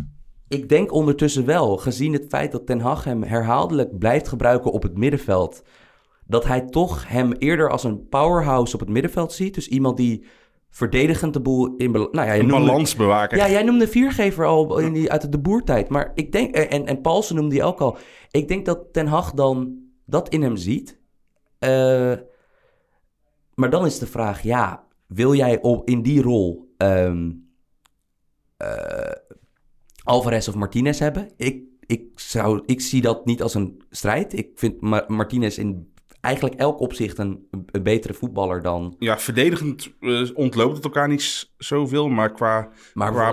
ik 0.49 0.69
denk 0.69 0.93
ondertussen 0.93 1.45
wel, 1.45 1.77
gezien 1.77 2.13
het 2.13 2.25
feit 2.29 2.53
dat 2.53 2.67
Ten 2.67 2.81
Hag 2.81 3.05
hem 3.05 3.23
herhaaldelijk 3.23 3.99
blijft 3.99 4.29
gebruiken 4.29 4.73
op 4.73 4.83
het 4.83 4.97
middenveld, 4.97 5.63
dat 6.27 6.45
hij 6.45 6.61
toch 6.61 7.09
hem 7.09 7.33
eerder 7.33 7.71
als 7.71 7.85
een 7.85 8.09
powerhouse 8.09 8.75
op 8.75 8.81
het 8.81 8.89
middenveld 8.89 9.33
ziet. 9.33 9.55
Dus 9.55 9.69
iemand 9.69 9.97
die 9.97 10.27
verdedigend 10.71 11.33
de 11.33 11.41
boel 11.41 11.77
in... 11.77 11.91
Nou 11.91 12.11
ja, 12.13 12.37
noemde- 12.37 12.53
balans 12.53 12.97
bewaken. 12.97 13.39
ja, 13.39 13.51
jij 13.51 13.63
noemde 13.63 13.89
Viergever 13.89 14.45
al 14.45 14.79
in 14.79 14.93
die, 14.93 15.11
uit 15.11 15.33
de 15.33 15.39
boertijd. 15.39 15.89
Maar 15.89 16.13
ik 16.15 16.33
denk, 16.33 16.55
en, 16.55 16.87
en 16.87 17.01
Paulsen 17.01 17.35
noemde 17.35 17.51
die 17.51 17.63
ook 17.63 17.81
al. 17.81 17.97
Ik 18.31 18.49
denk 18.49 18.67
dat 18.67 18.93
Ten 18.93 19.07
Hag 19.07 19.33
dan 19.33 19.79
dat 20.07 20.29
in 20.29 20.43
hem 20.43 20.57
ziet. 20.57 20.99
Eh, 21.59 22.13
maar 23.55 23.71
dan 23.71 23.87
is 23.87 23.99
de 23.99 24.07
vraag, 24.07 24.43
ja, 24.43 24.85
wil 25.07 25.35
jij 25.35 25.61
op, 25.63 25.89
in 25.89 26.03
die 26.03 26.23
rol 26.23 26.75
ehm, 26.77 27.31
eh, 28.57 28.98
Alvarez 30.09 30.49
of 30.49 30.55
Martinez 30.55 30.99
hebben? 30.99 31.31
Ik, 31.37 31.63
ik, 31.87 32.03
zou, 32.15 32.63
ik 32.67 32.81
zie 32.81 33.01
dat 33.03 33.25
niet 33.27 33.43
als 33.43 33.55
een 33.55 33.83
strijd. 33.91 34.39
Ik 34.39 34.49
vind 34.55 34.81
Ma- 34.81 35.05
Martinez 35.07 35.57
in 35.59 35.93
eigenlijk 36.21 36.55
elk 36.55 36.81
opzicht 36.81 37.19
een, 37.19 37.47
een 37.71 37.83
betere 37.83 38.15
voetballer 38.15 38.63
dan... 38.63 38.97
Ja, 38.99 39.19
verdedigend 39.19 39.91
eh, 40.01 40.21
ontloopt 40.35 40.75
het 40.77 40.85
elkaar 40.85 41.09
niet 41.09 41.51
zoveel, 41.59 42.09
maar 42.09 42.33
qua, 42.33 42.69
Maar 42.95 43.13
qua 43.13 43.29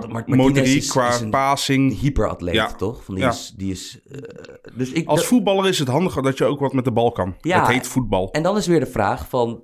is- 0.62 0.88
qua 0.90 1.10
is 1.10 1.20
een- 1.20 1.30
passing. 1.30 2.00
hyperatleet, 2.00 2.54
Ja. 2.56 2.72
toch? 2.74 3.04
Van 3.04 3.16
die 3.16 3.24
Ja. 3.24 3.30
is, 3.30 3.54
die 3.58 3.72
is 3.72 4.00
eh, 4.12 4.18
dus 4.76 4.92
ik, 4.92 5.08
Als 5.08 5.20
dat- 5.20 5.28
voetballer 5.30 5.68
is 5.68 5.80
het 5.80 5.88
handiger 5.88 6.24
dat 6.24 6.38
je 6.38 6.46
ook 6.46 6.60
wat 6.60 6.74
met 6.74 6.84
de 6.86 6.92
bal 6.92 7.12
kan. 7.12 7.36
Ja. 7.42 7.60
Het 7.60 7.68
heet 7.68 7.88
voetbal. 7.88 8.32
En 8.32 8.44
dan 8.44 8.58
is 8.58 8.68
weer 8.68 8.80
de 8.80 8.86
vraag 8.86 9.30
van... 9.30 9.64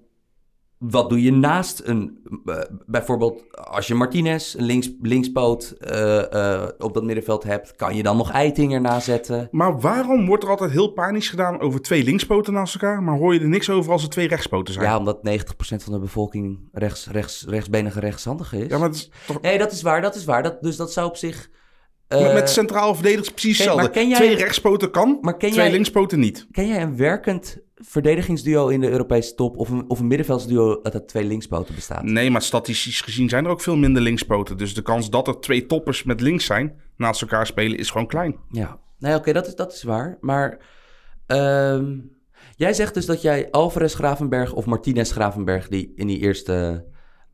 Wat 0.81 1.09
doe 1.09 1.21
je 1.21 1.31
naast 1.31 1.81
een... 1.85 2.19
eh, 2.45 2.59
bijvoorbeeld 2.85 3.43
als 3.67 3.87
je 3.87 3.95
Martinez, 3.95 4.53
een 4.53 4.63
links, 4.63 4.89
linkspoot 5.01 5.69
eh, 5.79 6.33
eh, 6.63 6.69
op 6.77 6.93
dat 6.93 7.03
middenveld 7.03 7.43
hebt... 7.43 7.75
kan 7.75 7.95
je 7.95 8.03
dan 8.03 8.17
nog 8.17 8.31
Eiting 8.31 8.73
erna 8.73 8.99
zetten? 8.99 9.47
Maar 9.51 9.79
waarom 9.79 10.25
wordt 10.25 10.43
er 10.43 10.49
altijd 10.49 10.71
heel 10.71 10.87
panisch 10.91 11.29
gedaan 11.29 11.59
over 11.59 11.81
twee 11.81 12.03
linkspoten 12.03 12.53
naast 12.53 12.73
elkaar, 12.73 13.03
maar 13.03 13.17
hoor 13.17 13.33
je 13.33 13.39
er 13.39 13.47
niks 13.47 13.69
over 13.69 13.91
als 13.91 14.03
er 14.03 14.09
twee 14.09 14.27
rechtspoten 14.27 14.73
zijn? 14.73 14.85
Ja, 14.85 14.97
omdat 14.97 15.17
90% 15.17 15.83
van 15.83 15.93
de 15.93 15.99
bevolking 15.99 16.59
rechts, 16.71 17.07
rechts, 17.11 17.45
rechtsbenige 17.47 17.99
rechtshandige 17.99 18.57
is. 18.57 18.67
Ja, 18.69 18.77
maar 18.77 18.89
is 18.89 19.11
toch, 19.27 19.41
Nee, 19.41 19.57
dat 19.57 19.71
is 19.71 19.81
waar, 19.81 20.01
dat 20.01 20.15
is 20.15 20.25
waar. 20.25 20.43
Dat, 20.43 20.61
dus 20.61 20.75
dat 20.75 20.93
zou 20.93 21.07
op 21.07 21.17
zich... 21.17 21.49
met, 22.07 22.33
met 22.33 22.49
centraal 22.49 22.93
verdedigers 22.93 23.29
precies 23.31 23.57
hetzelfde. 23.57 23.89
Twee 24.15 24.35
rechtspoten 24.35 24.91
kan, 24.91 25.17
Maar 25.21 25.37
ken 25.37 25.51
twee 25.51 25.63
jij- 25.63 25.71
linkspoten 25.73 26.19
niet. 26.19 26.47
Ken 26.51 26.67
jij 26.67 26.81
een 26.81 26.97
werkend 26.97 27.57
verdedigingsduo 27.83 28.67
in 28.67 28.79
de 28.81 28.89
Europese 28.89 29.35
top... 29.35 29.57
of 29.57 29.69
een, 29.69 29.89
of 29.89 29.99
een 29.99 30.07
middenveldsduo 30.07 30.79
dat 30.81 30.93
uit 30.93 31.07
twee 31.07 31.23
linkspoten 31.23 31.75
bestaat? 31.75 32.03
Nee, 32.03 32.31
maar 32.31 32.41
statistisch 32.41 33.01
gezien 33.01 33.29
zijn 33.29 33.45
er 33.45 33.51
ook 33.51 33.61
veel 33.61 33.77
minder 33.77 34.01
linkspoten. 34.01 34.57
Dus 34.57 34.73
de 34.73 34.81
kans 34.81 35.09
dat 35.09 35.27
er 35.27 35.39
twee 35.39 35.65
toppers 35.65 36.03
met 36.03 36.21
links 36.21 36.45
zijn, 36.45 36.81
naast 36.97 37.21
elkaar 37.21 37.45
spelen, 37.45 37.77
is 37.77 37.89
gewoon 37.89 38.07
klein. 38.07 38.35
Ja, 38.51 38.79
nee, 38.99 39.15
oké, 39.15 39.33
dat, 39.33 39.47
is, 39.47 39.55
dat 39.55 39.73
is 39.73 39.83
waar. 39.83 40.17
Maar 40.21 40.57
ehm, 41.27 41.97
jij 42.55 42.73
zegt 42.73 42.93
dus 42.93 43.05
dat 43.05 43.21
jij 43.21 43.51
Alvarez 43.51 43.95
Gravenberg 43.95 44.53
of 44.53 44.65
Martinez 44.65 45.11
Gravenberg 45.11 45.67
die 45.67 45.93
in 45.95 46.07
die 46.07 46.19
eerste 46.19 46.85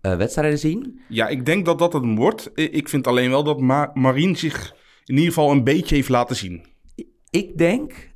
eh, 0.02 0.16
wedstrijden 0.16 0.60
zien. 0.60 1.00
Ja, 1.10 1.28
ik 1.28 1.46
denk 1.46 1.66
dat 1.66 1.80
dat 1.80 1.94
het 1.94 2.16
wordt. 2.16 2.52
Ik 2.54 2.90
vind 2.90 3.08
alleen 3.08 3.30
wel 3.30 3.44
dat 3.44 3.60
Ma 3.60 3.92
Marien 3.94 4.36
zich 4.36 4.76
in 5.06 5.16
ieder 5.16 5.34
geval 5.34 5.52
een 5.52 5.64
beetje 5.64 5.96
heeft 5.96 6.10
laten 6.10 6.36
zien. 6.36 6.66
Ik 7.30 7.58
denk, 7.58 8.14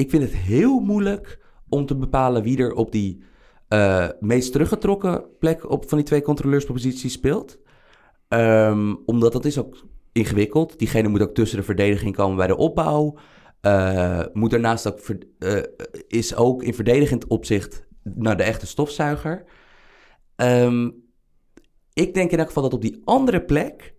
ik 0.00 0.10
vind 0.10 0.22
het 0.22 0.36
heel 0.36 0.80
moeilijk 0.80 1.38
om 1.68 1.86
te 1.86 1.96
bepalen 1.96 2.42
wie 2.42 2.58
er 2.58 2.72
op 2.72 2.92
die 2.92 3.22
eh, 3.68 4.08
meest 4.20 4.52
teruggetrokken 4.52 5.24
plek 5.38 5.70
op 5.70 5.88
van 5.88 5.98
die 5.98 6.06
twee 6.06 6.22
controleursposities 6.22 7.12
speelt. 7.12 7.58
Ehm, 8.28 8.94
omdat 9.06 9.32
dat 9.32 9.44
is 9.44 9.58
ook 9.58 9.86
ingewikkeld. 10.12 10.78
Diegene 10.78 11.08
moet 11.08 11.22
ook 11.22 11.34
tussen 11.34 11.58
de 11.58 11.64
verdediging 11.64 12.16
komen 12.16 12.36
bij 12.36 12.46
de 12.46 12.56
opbouw. 12.56 13.18
Eh, 13.60 14.22
moet 14.32 14.50
daarnaast 14.50 14.88
ook 14.88 15.00
eh, 15.38 15.62
is 16.08 16.34
ook 16.34 16.62
in 16.62 16.74
verdedigend 16.74 17.26
opzicht 17.26 17.86
nou, 18.02 18.36
de 18.36 18.42
echte 18.42 18.66
stofzuiger. 18.66 19.44
Ehm, 20.36 20.90
ik 21.92 22.14
denk 22.14 22.30
in 22.30 22.38
elk 22.38 22.46
geval 22.46 22.62
dat 22.62 22.74
op 22.74 22.82
die 22.82 23.02
andere 23.04 23.44
plek, 23.44 23.94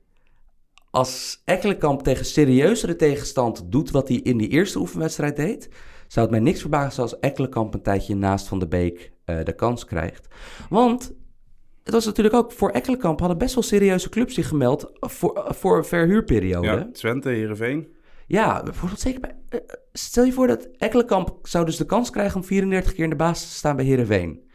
als 0.91 1.41
Ekkelenkamp 1.45 2.04
tegen 2.04 2.25
serieuzere 2.25 2.95
tegenstand 2.95 3.71
doet 3.71 3.91
wat 3.91 4.08
hij 4.08 4.17
in 4.17 4.38
die 4.38 4.47
eerste 4.47 4.80
oefenwedstrijd 4.80 5.36
deed, 5.36 5.69
zou 6.08 6.25
het 6.25 6.36
mij 6.36 6.39
niks 6.43 6.60
verbazen 6.60 7.04
als 7.04 7.19
Ekkelenkamp 7.19 7.73
een 7.73 7.82
tijdje 7.82 8.15
naast 8.15 8.47
Van 8.47 8.60
de 8.60 8.67
Beek 8.67 9.12
eh, 9.25 9.43
de 9.43 9.54
kans 9.56 9.86
krijgt. 9.86 10.27
Want 10.69 11.13
het 11.84 11.93
was 11.93 12.06
natuurlijk 12.06 12.36
ook 12.36 12.51
voor 12.51 12.69
Ekkelenkamp 12.69 13.19
hadden 13.19 13.38
best 13.38 13.54
wel 13.54 13.63
serieuze 13.63 14.10
clubs 14.10 14.34
zich 14.34 14.47
gemeld 14.47 14.91
voor, 14.99 15.45
voor 15.47 15.77
een 15.77 15.86
verhuurperiode. 15.86 16.67
Ja, 16.67 16.89
Twente, 16.93 17.30
Heerenveen. 17.30 17.95
Ja, 18.27 18.63
bijvoorbeeld 18.63 18.99
zeker 18.99 19.19
bij... 19.19 19.36
eh, 19.49 19.60
eh, 19.60 19.65
stel 19.93 20.23
je 20.23 20.32
voor 20.32 20.47
dat 20.47 20.69
Ekkelenkamp 20.77 21.38
zou 21.43 21.65
dus 21.65 21.77
de 21.77 21.86
kans 21.86 22.10
krijgen 22.10 22.36
om 22.36 22.43
34 22.43 22.93
keer 22.93 23.04
in 23.04 23.10
de 23.10 23.15
basis 23.15 23.49
te 23.49 23.56
staan 23.56 23.75
bij 23.75 23.86
Heerenveen. 23.86 24.49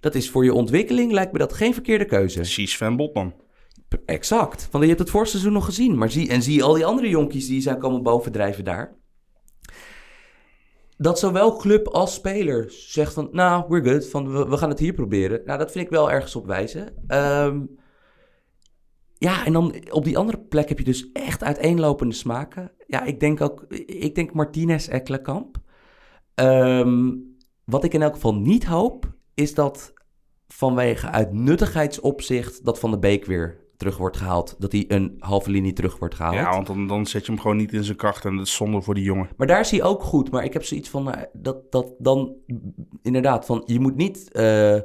Dat 0.00 0.14
is 0.14 0.30
voor 0.30 0.44
je 0.44 0.54
ontwikkeling, 0.54 1.12
lijkt 1.12 1.32
me 1.32 1.38
dat 1.38 1.52
geen 1.52 1.72
verkeerde 1.74 2.04
keuze. 2.04 2.36
Precies, 2.36 2.72
Sven 2.72 2.96
Botman. 2.96 3.34
Exact. 4.06 4.68
Want 4.70 4.82
je 4.82 4.88
hebt 4.88 5.02
het 5.02 5.10
voorseizoen 5.10 5.52
nog 5.52 5.64
gezien. 5.64 5.98
Maar 5.98 6.10
zie, 6.10 6.28
en 6.28 6.42
zie 6.42 6.62
al 6.62 6.74
die 6.74 6.86
andere 6.86 7.08
jonkies 7.08 7.46
die 7.46 7.60
zijn 7.60 7.78
komen 7.78 8.02
bovendrijven 8.02 8.64
daar. 8.64 9.00
Dat 10.96 11.18
zowel 11.18 11.56
club 11.56 11.88
als 11.88 12.14
speler 12.14 12.70
zegt 12.70 13.12
van... 13.12 13.28
Nou, 13.32 13.64
we're 13.68 13.90
good. 13.90 14.08
Van, 14.08 14.48
we, 14.48 14.56
gaan 14.56 14.68
het 14.68 14.78
hier 14.78 14.92
proberen. 14.92 15.42
Nou, 15.44 15.58
dat 15.58 15.72
vind 15.72 15.84
ik 15.84 15.90
wel 15.90 16.10
ergens 16.10 16.36
op 16.36 16.46
wijzen. 16.46 16.94
Ehm, 17.06 17.60
ja, 19.18 19.44
en 19.44 19.52
dan 19.52 19.74
op 19.90 20.04
die 20.04 20.18
andere 20.18 20.38
plek 20.38 20.68
heb 20.68 20.78
je 20.78 20.84
dus 20.84 21.12
echt 21.12 21.42
uiteenlopende 21.42 22.14
smaken. 22.14 22.72
Ja, 22.86 23.02
ik 23.04 23.20
denk 23.20 23.40
ook... 23.40 23.64
Ik 23.86 24.14
denk 24.14 24.32
Martinez 24.32 24.88
Ekkelenkamp. 24.88 25.56
Ehm, 26.34 27.10
wat 27.64 27.84
ik 27.84 27.94
in 27.94 28.02
elk 28.02 28.14
geval 28.14 28.34
niet 28.34 28.64
hoop... 28.64 29.12
is 29.34 29.54
dat 29.54 29.92
vanwege 30.48 31.10
uitnuttigheidsopzicht... 31.10 32.64
dat 32.64 32.78
Van 32.78 32.90
de 32.90 32.98
Beek 32.98 33.24
weer 33.24 33.61
terug 33.82 33.96
wordt 33.96 34.16
gehaald. 34.16 34.54
Dat 34.58 34.72
hij 34.72 34.84
een 34.88 35.16
halve 35.18 35.50
linie 35.50 35.72
terug 35.72 35.98
wordt 35.98 36.14
gehaald. 36.14 36.34
Ja, 36.34 36.50
want 36.50 36.66
dan, 36.66 36.86
dan 36.86 37.06
zet 37.06 37.26
je 37.26 37.32
hem 37.32 37.40
gewoon 37.40 37.56
niet 37.56 37.72
in 37.72 37.84
zijn 37.84 37.96
kracht 37.96 38.24
en 38.24 38.36
dat 38.36 38.46
is 38.46 38.54
zonde 38.54 38.82
voor 38.82 38.94
die 38.94 39.04
jongen. 39.04 39.28
Maar 39.36 39.46
daar 39.46 39.60
is 39.60 39.70
hij 39.70 39.82
ook 39.82 40.02
goed. 40.02 40.30
Maar 40.30 40.44
ik 40.44 40.52
heb 40.52 40.64
zoiets 40.64 40.88
van 40.88 41.12
eh, 41.14 41.22
dat, 41.32 41.72
dat 41.72 41.86
dan 41.98 42.32
inderdaad 43.02 43.46
van 43.46 43.62
je 43.66 43.80
moet 43.80 43.96
niet 43.96 44.32
eh, 44.32 44.76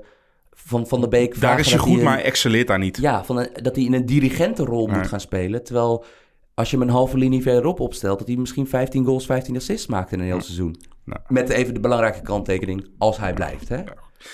van 0.51 0.87
Van 0.87 1.01
de 1.01 1.07
Beek 1.07 1.41
Daar 1.41 1.59
is 1.59 1.69
dat 1.71 1.79
goed, 1.79 1.97
een- 1.97 2.03
maar 2.03 2.19
excelleert 2.19 2.67
daar 2.67 2.79
niet. 2.79 2.97
ja, 2.97 3.23
van 3.23 3.37
een- 3.37 3.49
dat 3.61 3.75
hij 3.75 3.85
in 3.85 3.93
een 3.93 4.05
dirigentenrol 4.05 4.87
Nee. 4.87 4.97
moet 4.97 5.07
gaan 5.07 5.19
spelen. 5.19 5.63
Terwijl 5.63 6.05
als 6.53 6.69
je 6.71 6.77
hem 6.77 6.87
een 6.87 6.93
halve 6.93 7.17
linie 7.17 7.41
verderop 7.41 7.79
opstelt, 7.79 8.19
dat 8.19 8.27
hij 8.27 8.37
misschien 8.37 8.67
15 8.67 9.05
goals, 9.05 9.25
15 9.25 9.55
assists 9.55 9.87
maakt 9.87 10.11
in 10.11 10.19
een 10.19 10.25
heel 10.25 10.41
seizoen. 10.41 10.75
Nou. 11.05 11.19
Met 11.27 11.49
even 11.49 11.73
de 11.73 11.79
belangrijke 11.79 12.21
kanttekening 12.21 12.89
als 12.97 13.17
hij 13.17 13.33
blijft. 13.33 13.69
Hè? 13.69 13.81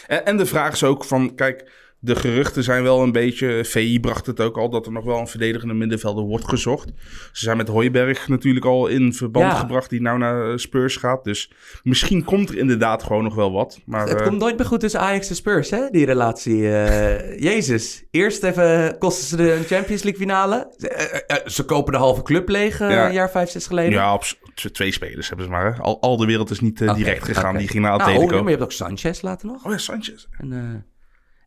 En, 0.07 0.25
en 0.25 0.37
de 0.37 0.45
vraag 0.45 0.73
is 0.73 0.83
ook 0.83 1.03
van, 1.03 1.35
kijk, 1.35 1.71
de 2.05 2.15
geruchten 2.15 2.63
zijn 2.63 2.83
wel 2.83 3.01
een 3.01 3.11
beetje... 3.11 3.65
VI 3.65 3.99
bracht 3.99 4.25
het 4.25 4.39
ook 4.39 4.57
al, 4.57 4.69
dat 4.69 4.85
er 4.85 4.91
nog 4.91 5.03
wel 5.05 5.19
een 5.19 5.27
verdedigende 5.27 5.73
middenvelder 5.73 6.23
wordt 6.23 6.47
gezocht. 6.47 6.89
Ze 7.31 7.43
zijn 7.43 7.57
met 7.57 7.67
Hooiberg 7.67 8.27
natuurlijk 8.27 8.65
al 8.65 8.87
in 8.87 9.13
verband 9.13 9.51
Ja. 9.51 9.57
gebracht, 9.57 9.89
die 9.89 10.01
nou 10.01 10.17
naar 10.17 10.49
eh, 10.51 10.57
Spurs 10.57 10.95
gaat. 10.95 11.23
Dus 11.23 11.51
misschien 11.83 12.23
komt 12.23 12.49
er 12.49 12.57
inderdaad 12.57 13.03
gewoon 13.03 13.23
nog 13.23 13.35
wel 13.35 13.51
wat. 13.51 13.79
Maar 13.85 14.07
Het 14.07 14.19
eh, 14.19 14.27
komt 14.27 14.39
nooit 14.39 14.57
meer 14.57 14.65
goed 14.65 14.79
tussen 14.79 14.99
Ajax 14.99 15.29
en 15.29 15.35
Spurs, 15.35 15.69
hè, 15.69 15.89
die 15.89 16.05
relatie. 16.05 16.69
eh, 16.69 17.39
Jezus. 17.49 18.03
Eerst 18.11 18.43
even 18.43 18.95
kosten 18.99 19.27
ze 19.27 19.35
de 19.35 19.59
Champions 19.65 20.03
League 20.03 20.21
finale. 20.21 20.73
Ze, 20.77 21.41
ze 21.45 21.63
kopen 21.65 21.93
de 21.93 21.99
halve 21.99 22.21
club 22.21 22.49
leeg 22.49 22.79
Ja. 22.79 23.05
een 23.07 23.13
jaar, 23.13 23.31
vijf, 23.31 23.49
zes 23.49 23.67
geleden. 23.67 23.91
ja, 23.91 24.13
op 24.13 24.23
twee 24.71 24.91
spelers 24.91 25.27
hebben 25.27 25.45
ze 25.45 25.51
maar. 25.51 25.73
Hè. 25.75 25.81
Al, 25.81 26.01
al 26.01 26.17
de 26.17 26.25
wereld 26.25 26.49
is 26.49 26.59
niet 26.59 26.77
direct 26.77 27.23
gegaan, 27.25 27.57
die 27.57 27.67
ging 27.67 27.83
naar 27.83 27.97
Nou, 27.97 28.09
Atletico. 28.11 28.35
maar 28.35 28.43
je 28.43 28.49
hebt 28.49 28.63
ook 28.63 28.71
Sanchez 28.71 29.21
later 29.21 29.47
nog. 29.47 29.65
Oh 29.65 29.71
ja, 29.71 29.77
Sanchez. 29.77 30.25
En, 30.37 30.85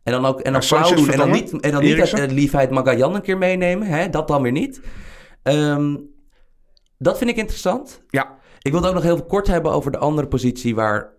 en 0.06 0.12
dan 0.12 0.26
ook 0.26 0.40
en 0.40 0.52
dan 0.52 0.62
Ja, 0.68 0.94
doen. 0.94 1.10
En 1.10 1.18
dan 1.18 1.30
niet, 1.30 1.60
en 1.60 1.70
dan 1.72 1.82
niet 1.82 2.10
het, 2.10 2.30
liefheid 2.32 2.70
Magallan 2.70 3.14
een 3.14 3.22
keer 3.22 3.38
meenemen. 3.38 3.86
Hè? 3.86 4.08
Dat 4.10 4.28
dan 4.28 4.42
weer 4.42 4.52
niet. 4.52 4.80
Ehm, 5.42 5.96
dat 6.98 7.18
vind 7.18 7.30
ik 7.30 7.36
interessant. 7.36 8.02
Ja, 8.08 8.38
Ik 8.62 8.70
wil 8.72 8.80
het 8.80 8.88
ook 8.88 8.94
nog 8.94 9.02
heel 9.04 9.24
kort 9.24 9.46
hebben 9.46 9.72
over 9.72 9.90
de 9.90 9.98
andere 9.98 10.28
positie... 10.28 10.74
waar 10.74 11.12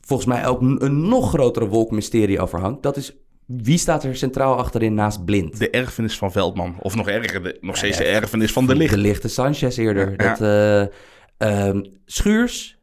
volgens 0.00 0.28
mij 0.28 0.46
ook 0.46 0.60
een, 0.60 1.08
nog 1.08 1.28
grotere 1.28 1.66
wolk 1.68 1.90
mysterie 1.90 2.40
over 2.40 2.60
hangt. 2.60 2.82
Dat 2.82 2.96
is 2.96 3.16
Wie 3.46 3.78
staat 3.78 4.04
er 4.04 4.16
centraal 4.16 4.56
achterin 4.56 4.94
naast 4.94 5.24
Blind? 5.24 5.58
De 5.58 5.70
erfenis 5.70 6.18
van 6.18 6.32
Veldman. 6.32 6.76
Of 6.80 6.94
nog 6.94 7.08
erger, 7.08 7.42
de- 7.42 7.58
nog 7.60 7.76
steeds 7.76 7.96
de 7.98 8.04
erfenis 8.04 8.52
van 8.52 8.66
de 8.66 8.74
licht. 8.76 8.94
De 8.94 8.98
lichte 9.00 9.28
Sanchez 9.28 9.76
eerder. 9.76 10.10
Ja. 10.10 10.16
Dat, 10.34 10.40
eh, 10.40 11.68
ehm, 11.68 11.84
Schuurs. 12.04 12.78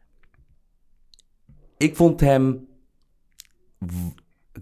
Ik 1.77 1.95
vond 1.95 2.19
hem... 2.19 2.67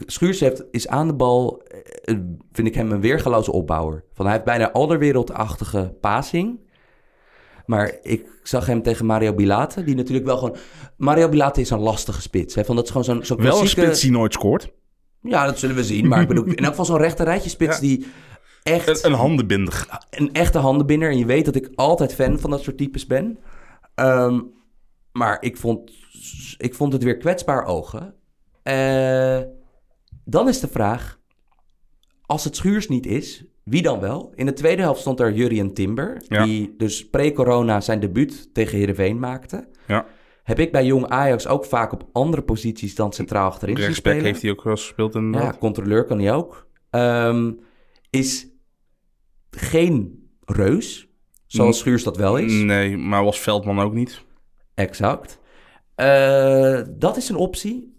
Schuurs 0.05 0.39
heeft, 0.39 0.63
is 0.71 0.87
aan 0.87 1.07
de 1.07 1.13
bal, 1.13 1.61
eh, 2.03 2.15
vind 2.51 2.67
ik 2.67 2.75
hem 2.75 2.91
een 2.91 3.01
weergeloze 3.01 3.51
opbouwer. 3.51 4.03
Van, 4.13 4.25
hij 4.25 4.33
heeft 4.33 4.45
bijna 4.45 4.71
allerwereldachtige 4.71 5.93
passing. 6.01 6.59
Maar 7.65 7.97
ik 8.01 8.39
zag 8.43 8.65
hem 8.65 8.81
tegen 8.81 9.05
Mario 9.05 9.33
Bilate, 9.33 9.83
die 9.83 9.95
natuurlijk 9.95 10.25
wel 10.25 10.37
gewoon... 10.37 10.55
Mario 10.97 11.29
Bilate 11.29 11.61
is 11.61 11.69
een 11.69 11.79
lastige 11.79 12.21
spits. 12.21 12.55
Hè? 12.55 12.65
Van, 12.65 12.75
dat 12.75 12.83
is 12.85 12.89
gewoon 12.91 13.05
zo'n 13.05 13.25
zo'n 13.25 13.37
Wel 13.37 13.45
een 13.45 13.51
klassieke... 13.53 13.81
spits 13.85 14.01
die 14.01 14.11
nooit 14.11 14.33
scoort. 14.33 14.71
Ja, 15.21 15.45
dat 15.45 15.59
zullen 15.59 15.75
we 15.75 15.83
zien. 15.83 16.07
Maar 16.07 16.21
ik 16.21 16.27
bedoel, 16.27 16.43
in 16.43 16.55
elk 16.55 16.65
geval 16.65 16.85
zo'n 16.85 16.97
rechter 16.97 17.25
rijtje 17.25 17.49
spits 17.49 17.75
Ja. 17.75 17.81
die 17.81 18.05
echt 18.63 18.87
Een, 19.03 19.11
een 19.11 19.17
handenbinder. 19.17 19.87
een 20.09 20.33
echte 20.33 20.57
handenbinder. 20.57 21.09
En 21.09 21.17
je 21.17 21.25
weet 21.25 21.45
dat 21.45 21.55
ik 21.55 21.69
altijd 21.75 22.13
fan 22.15 22.39
van 22.39 22.49
dat 22.49 22.61
soort 22.61 22.77
types 22.77 23.05
ben. 23.07 23.39
Ehm, 23.95 24.39
maar 25.11 25.37
ik 25.41 25.57
vond, 25.57 25.91
ik 26.57 26.75
vond 26.75 26.93
het 26.93 27.03
weer 27.03 27.17
kwetsbaar 27.17 27.65
ogen. 27.65 28.13
Eh, 28.63 29.39
dan 30.25 30.47
is 30.47 30.59
de 30.59 30.67
vraag, 30.67 31.19
als 32.21 32.43
het 32.43 32.55
Schuurs 32.55 32.87
niet 32.87 33.05
is, 33.05 33.45
wie 33.63 33.81
dan 33.81 33.99
wel? 33.99 34.31
In 34.35 34.45
de 34.45 34.53
tweede 34.53 34.81
helft 34.81 35.01
stond 35.01 35.19
er 35.19 35.33
Jurien 35.33 35.73
Timber, 35.73 36.21
Ja. 36.27 36.43
die 36.45 36.73
dus 36.77 37.09
pre-corona 37.09 37.81
zijn 37.81 37.99
debuut 37.99 38.53
tegen 38.53 38.77
Heerenveen 38.77 39.19
maakte. 39.19 39.67
Ja, 39.87 40.05
Heb 40.43 40.59
ik 40.59 40.71
bij 40.71 40.85
Jong 40.85 41.07
Ajax 41.07 41.47
ook 41.47 41.65
vaak 41.65 41.91
op 41.91 42.07
andere 42.11 42.41
posities 42.41 42.95
dan 42.95 43.13
centraal 43.13 43.47
achterin 43.49 43.75
zien 43.75 43.85
rechtsback 43.85 44.11
spelen. 44.13 44.31
heeft 44.31 44.41
hij 44.41 44.51
ook 44.51 44.63
wel 44.63 44.75
gespeeld. 44.75 45.13
Ja, 45.13 45.19
inderdaad. 45.19 45.57
controleur 45.57 46.05
kan 46.05 46.19
hij 46.19 46.33
ook. 46.33 46.67
Ehm, 46.89 47.51
is 48.09 48.47
geen 49.49 50.29
reus, 50.45 51.07
zoals. 51.47 51.77
Schuurs 51.79 52.03
dat 52.03 52.17
wel 52.17 52.37
is. 52.37 52.53
Nee, 52.53 52.97
maar 52.97 53.23
was 53.23 53.39
Veldman 53.39 53.79
ook 53.79 53.93
niet. 53.93 54.23
Exact. 54.75 55.39
Eh, 55.95 56.81
dat 56.89 57.17
is 57.17 57.29
een 57.29 57.35
optie. 57.35 57.90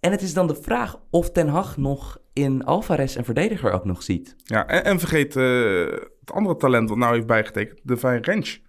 En 0.00 0.10
het 0.10 0.22
is 0.22 0.34
dan 0.34 0.46
de 0.46 0.54
vraag 0.54 0.98
of 1.10 1.30
Ten 1.30 1.48
Hag 1.48 1.76
nog 1.76 2.18
in 2.32 2.64
Alvarez 2.64 3.16
een 3.16 3.24
verdediger 3.24 3.72
ook 3.72 3.84
nog 3.84 4.02
ziet. 4.02 4.36
Ja, 4.44 4.66
en, 4.66 4.84
en 4.84 4.98
vergeet 4.98 5.36
eh, 5.36 5.80
het 6.20 6.32
andere 6.32 6.56
talent 6.56 6.88
wat 6.88 6.98
nou 6.98 7.14
heeft 7.14 7.26
bijgetekend. 7.26 7.80
De 7.82 7.96
Vijn 7.96 8.22
Rens. 8.22 8.62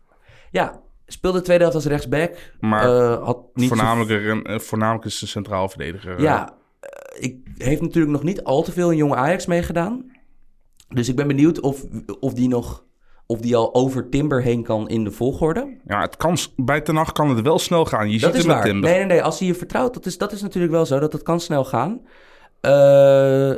Ja, 0.52 0.82
speelde 1.06 1.38
de 1.38 1.44
tweede 1.44 1.64
helft 1.64 1.78
als 1.78 1.86
rechtsback. 1.88 2.54
Maar 2.60 2.84
Eh, 2.84 3.24
had 3.24 3.38
niet 3.54 3.68
Voornamelijk, 3.68 4.46
een- 4.48 4.62
voornamelijk 4.62 5.06
is 5.06 5.20
de 5.20 5.28
centraal 5.28 5.70
verdediger. 5.70 6.22
Ja, 6.22 6.56
eh, 6.80 7.24
ik 7.24 7.38
heeft 7.58 7.82
natuurlijk 7.82 8.14
nog 8.14 8.24
niet 8.24 8.44
al 8.44 8.64
te 8.64 8.72
veel 8.72 8.92
in 8.92 8.98
jonge 8.98 9.16
Ajax 9.16 9.46
meegedaan. 9.46 10.12
Dus 10.88 11.10
ik 11.10 11.16
ben 11.16 11.28
benieuwd 11.28 11.60
of, 11.60 11.84
of 12.20 12.34
die 12.34 12.48
nog... 12.48 12.86
Of 13.32 13.40
die 13.40 13.56
al 13.56 13.74
over 13.74 14.10
Timber 14.10 14.42
heen 14.42 14.64
kan 14.64 14.90
in 14.90 15.04
de 15.04 15.12
volgorde. 15.12 15.78
Ja, 15.86 16.02
het 16.02 16.18
kan, 16.18 16.38
bij 16.56 16.82
Ten 16.82 16.96
Hag 16.96 17.12
kan 17.12 17.30
het 17.30 17.42
wel 17.42 17.60
snel 17.60 17.86
gaan. 17.86 18.10
Je 18.10 18.20
Dat 18.20 18.30
ziet 18.30 18.30
is 18.30 18.38
het 18.38 18.48
met 18.48 18.56
waar. 18.56 18.66
Timber. 18.66 18.90
Nee, 18.90 18.98
nee, 19.00 19.08
nee. 19.08 19.24
Als 19.24 19.40
hij 19.40 19.48
je 19.48 19.56
vertrouwt, 19.56 19.94
dat 19.94 20.06
is, 20.06 20.18
dat 20.18 20.32
is 20.32 20.42
natuurlijk 20.42 20.74
wel 20.74 20.86
zo. 20.86 21.00
Dat 21.00 21.14
het 21.14 21.24
kan 21.24 21.40
snel 21.40 21.66
gaan. 21.66 22.02
Eh, 22.62 23.52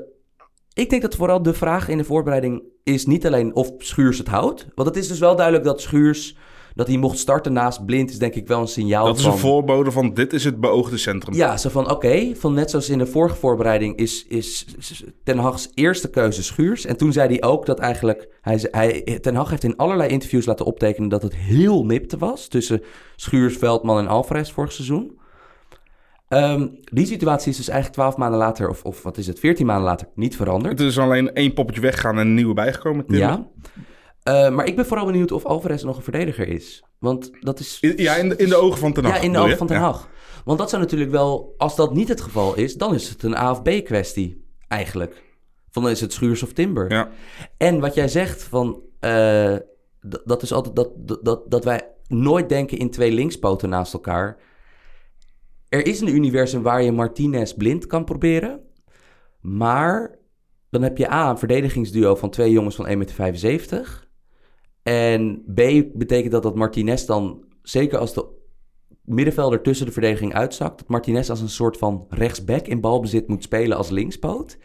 ik 0.74 0.90
denk 0.90 1.02
dat 1.02 1.16
vooral 1.16 1.42
de 1.42 1.54
vraag 1.54 1.88
in 1.88 1.98
de 1.98 2.04
voorbereiding 2.04 2.64
is 2.84 3.06
niet 3.06 3.26
alleen 3.26 3.56
of 3.56 3.72
Schuurs 3.78 4.18
het 4.18 4.28
houdt. 4.28 4.68
Want 4.76 4.88
het 4.88 4.98
is 4.98 5.08
dus 5.08 5.20
wel 5.20 5.36
duidelijk 5.36 5.66
dat 5.66 5.82
Schuurs, 5.82 6.38
dat 6.76 6.88
hij 6.88 6.98
mocht 6.98 7.18
starten 7.18 7.54
naast 7.54 7.86
Blind, 7.86 8.10
is 8.10 8.20
denk 8.20 8.34
ik 8.34 8.48
wel 8.48 8.62
een 8.62 8.68
signaal 8.68 9.06
Dat 9.06 9.18
is 9.18 9.24
van... 9.24 9.32
een 9.32 9.38
voorbode 9.38 9.92
van 9.92 10.14
dit 10.14 10.34
is 10.34 10.44
het 10.44 10.60
beoogde 10.60 10.98
centrum. 10.98 11.36
Ja, 11.36 11.58
zo 11.58 11.70
van 11.70 11.92
oké, 11.92 12.36
van 12.36 12.54
net 12.54 12.70
zoals 12.70 12.90
in 12.90 12.98
de 12.98 13.06
vorige 13.06 13.36
voorbereiding 13.36 13.96
is, 13.96 14.26
is 14.28 14.66
Ten 15.24 15.38
Hag's 15.38 15.70
eerste 15.74 16.10
keuze 16.10 16.44
Schuurs. 16.44 16.86
En 16.86 16.98
toen 16.98 17.12
zei 17.12 17.28
hij 17.28 17.44
ook 17.50 17.66
dat 17.66 17.80
eigenlijk, 17.80 18.28
hij, 18.42 18.68
hij, 18.72 19.20
Ten 19.20 19.36
Hag 19.36 19.50
heeft 19.50 19.64
in 19.64 19.78
allerlei 19.78 20.10
interviews 20.10 20.46
laten 20.46 20.66
optekenen 20.66 21.10
dat 21.10 21.22
het 21.22 21.36
heel 21.36 21.86
nipte 21.86 22.18
was 22.18 22.48
tussen 22.48 22.82
Schuurs, 23.16 23.58
Veldman 23.58 23.98
en 23.98 24.08
Alvarez 24.08 24.52
vorig 24.52 24.72
seizoen. 24.72 25.22
Ehm, 26.28 26.68
die 26.84 27.06
situatie 27.06 27.52
is 27.52 27.58
dus 27.58 27.68
eigenlijk 27.68 28.00
twaalf 28.00 28.18
maanden 28.18 28.40
later, 28.40 28.70
of, 28.70 28.84
of 28.84 29.04
wat 29.04 29.18
is 29.18 29.28
het, 29.28 29.40
veertien 29.40 29.66
maanden 29.66 29.86
later, 29.86 30.08
niet 30.16 30.36
veranderd. 30.36 30.80
Het 30.80 30.88
is 30.88 31.00
alleen 31.00 31.34
één 31.34 31.54
poppetje 31.54 31.82
weggaan 31.82 32.20
en 32.20 32.28
een 32.28 32.34
nieuwe 32.34 32.54
bijgekomen. 32.54 33.06
Timber. 33.06 33.28
Ja. 33.28 33.48
Eh, 34.24 34.50
maar 34.50 34.66
ik 34.66 34.76
ben 34.76 34.86
vooral 34.86 35.06
benieuwd 35.06 35.32
of 35.32 35.46
Alvarez 35.46 35.84
nog 35.84 35.98
een 35.98 36.04
verdediger 36.04 36.48
is. 36.48 36.84
Want 37.00 37.32
dat 37.40 37.60
is... 37.60 37.78
Ja, 37.80 38.16
in 38.16 38.30
de, 38.30 38.36
in 38.36 38.50
de 38.50 38.56
ogen 38.56 38.80
van 38.80 38.94
Ten 38.94 39.04
Hag. 39.06 39.16
Ja, 39.16 39.22
in 39.22 39.32
de 39.32 39.38
ogen 39.40 39.58
van 39.58 39.68
Ten 39.68 39.76
Ja. 39.76 39.82
Hag. 39.84 40.10
Want 40.46 40.60
dat 40.60 40.70
zou 40.70 40.82
natuurlijk 40.82 41.12
wel, 41.12 41.54
als 41.58 41.76
dat 41.76 41.94
niet 41.94 42.08
het 42.08 42.22
geval 42.22 42.56
is, 42.56 42.76
dan 42.76 42.94
is 42.94 43.10
het 43.10 43.24
een 43.24 43.36
AFB-kwestie 43.36 44.46
eigenlijk. 44.68 45.24
Van 45.70 45.82
dan 45.84 45.92
is 45.92 46.02
het 46.02 46.14
Schuurs 46.14 46.44
of 46.44 46.54
Timber. 46.54 46.92
Ja. 46.92 47.10
En 47.58 47.80
wat 47.80 47.94
jij 47.94 48.08
zegt 48.08 48.44
van, 48.44 48.82
eh, 49.00 49.56
dat 50.24 50.42
is 50.42 50.52
altijd 50.54 50.76
dat, 50.76 50.90
dat- 50.96 51.26
dat, 51.26 51.52
dat 51.52 51.64
wij 51.64 51.88
nooit 52.08 52.50
denken 52.50 52.78
in 52.78 52.90
twee 52.90 53.12
linkspoten 53.12 53.70
naast 53.70 53.94
elkaar. 53.94 54.38
Er 55.70 55.86
is 55.88 56.02
een 56.02 56.16
universum 56.16 56.62
waar 56.62 56.84
je 56.84 56.92
Martinez 56.92 57.52
blind 57.54 57.88
kan 57.88 58.04
proberen. 58.06 58.60
Maar 59.42 60.16
dan 60.70 60.82
heb 60.82 60.98
je 60.98 61.12
A, 61.12 61.30
een 61.30 61.38
verdedigingsduo 61.38 62.16
van 62.16 62.30
twee 62.30 62.52
jongens 62.52 62.76
van 62.76 62.88
1,75 62.88 62.92
meter. 63.42 64.08
En 64.84 65.44
B, 65.54 65.62
betekent 65.94 66.32
dat 66.32 66.44
dat 66.44 66.56
Martinez 66.56 67.06
dan, 67.06 67.44
zeker 67.62 67.98
als 67.98 68.14
de 68.14 68.26
middenvelder 69.02 69.62
tussen 69.62 69.86
de 69.86 69.92
verdediging 69.92 70.34
uitzakt, 70.34 70.78
dat 70.80 70.88
Martinez 70.88 71.30
als 71.30 71.42
een 71.42 71.50
soort 71.50 71.78
van 71.78 72.06
rechtsback 72.10 72.68
in 72.68 72.82
balbezit 72.82 73.28
moet 73.28 73.44
spelen 73.44 73.78
als 73.78 73.90
linkspoot. 73.90 74.58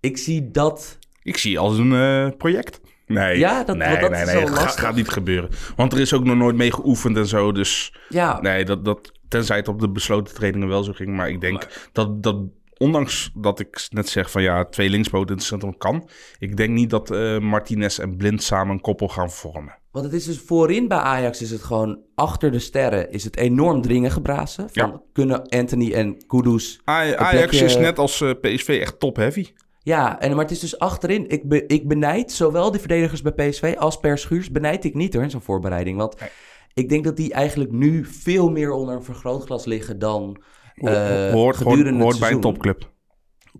Ik 0.00 0.16
zie 0.16 0.50
dat 0.50 0.98
Ik 1.22 1.36
zie 1.36 1.58
als 1.58 1.78
een 1.78 1.92
eh, 1.92 2.28
project. 2.36 2.80
Nee, 3.06 3.38
Ja, 3.38 3.64
dat- 3.64 3.76
nee, 3.76 3.98
dat 3.98 4.10
nee, 4.10 4.24
nee, 4.24 4.46
gaat 4.46 4.94
niet 4.94 5.08
gebeuren. 5.08 5.50
Want 5.76 5.92
er 5.92 6.00
is 6.00 6.12
ook 6.12 6.24
nog 6.24 6.36
nooit 6.36 6.56
mee 6.56 6.72
geoefend 6.72 7.16
en 7.16 7.26
zo. 7.26 7.52
Dus 7.52 7.94
Ja, 8.08 8.40
nee, 8.40 8.64
dat, 8.64 8.84
dat, 8.84 9.12
tenzij 9.28 9.56
het 9.56 9.68
op 9.68 9.80
de 9.80 9.90
besloten 9.90 10.34
trainingen 10.34 10.68
wel 10.68 10.82
zo 10.84 10.92
ging. 10.92 11.16
Maar 11.16 11.28
ik 11.30 11.40
denk 11.40 11.88
dat, 11.92 12.22
dat, 12.22 12.36
ondanks 12.78 13.30
dat 13.34 13.60
ik 13.60 13.86
net 13.90 14.08
zeg 14.08 14.30
van 14.30 14.42
ja, 14.42 14.64
twee 14.64 14.88
linkspoten 14.90 15.28
in 15.28 15.34
het 15.36 15.42
centrum 15.44 15.76
kan. 15.78 16.08
Ik 16.38 16.56
denk 16.56 16.70
niet 16.70 16.90
dat 16.90 17.10
eh, 17.10 17.38
Martinez 17.38 17.98
en 17.98 18.16
Blind 18.16 18.42
samen 18.42 18.72
een 18.74 18.80
koppel 18.80 19.08
gaan 19.08 19.30
vormen. 19.30 19.74
want 19.90 20.04
het 20.04 20.14
is 20.14 20.24
dus 20.24 20.38
voorin 20.38 20.88
bij 20.88 20.98
Ajax 20.98 21.42
is 21.42 21.50
het 21.50 21.62
gewoon 21.62 22.00
achter 22.14 22.50
de 22.50 22.58
sterren 22.58 23.10
is 23.12 23.24
het 23.24 23.36
enorm 23.36 23.82
dringen 23.82 24.10
gebrazen. 24.10 24.70
Van 24.72 24.90
Ja. 24.90 25.00
kunnen 25.12 25.48
Anthony 25.48 25.92
en 25.92 26.26
Kudus. 26.26 26.80
Aj- 26.84 27.14
Ajax 27.16 27.30
plekje- 27.30 27.64
is 27.64 27.76
net 27.76 27.98
als 27.98 28.20
eh, 28.20 28.30
PSV 28.40 28.78
echt 28.82 29.00
top-heavy. 29.00 29.46
Ja, 29.82 30.20
en, 30.20 30.30
maar 30.30 30.44
het 30.44 30.50
is 30.50 30.60
dus 30.60 30.78
achterin. 30.78 31.28
Ik, 31.28 31.48
be, 31.48 31.66
ik 31.66 31.88
benijd 31.88 32.32
zowel 32.32 32.70
de 32.70 32.78
verdedigers 32.78 33.22
bij 33.22 33.32
PSV 33.32 33.74
als 33.78 33.96
Per 33.98 34.18
Schuurs 34.18 34.50
benijd 34.50 34.84
ik 34.84 34.94
niet 34.94 35.14
hoor 35.14 35.22
in 35.22 35.30
zo'n 35.30 35.40
voorbereiding. 35.40 35.96
Want 35.98 36.20
Nee. 36.20 36.28
ik 36.74 36.88
denk 36.88 37.04
dat 37.04 37.16
die 37.16 37.32
eigenlijk 37.32 37.70
nu 37.72 38.04
veel 38.04 38.50
meer 38.50 38.70
onder 38.72 38.94
een 38.94 39.02
vergrootglas 39.04 39.64
liggen 39.64 39.98
dan 39.98 40.40
eh 40.80 41.32
hoort 41.32 41.56
hoort, 41.56 42.18
bij 42.18 42.30
een 42.30 42.40
topclub. 42.40 42.90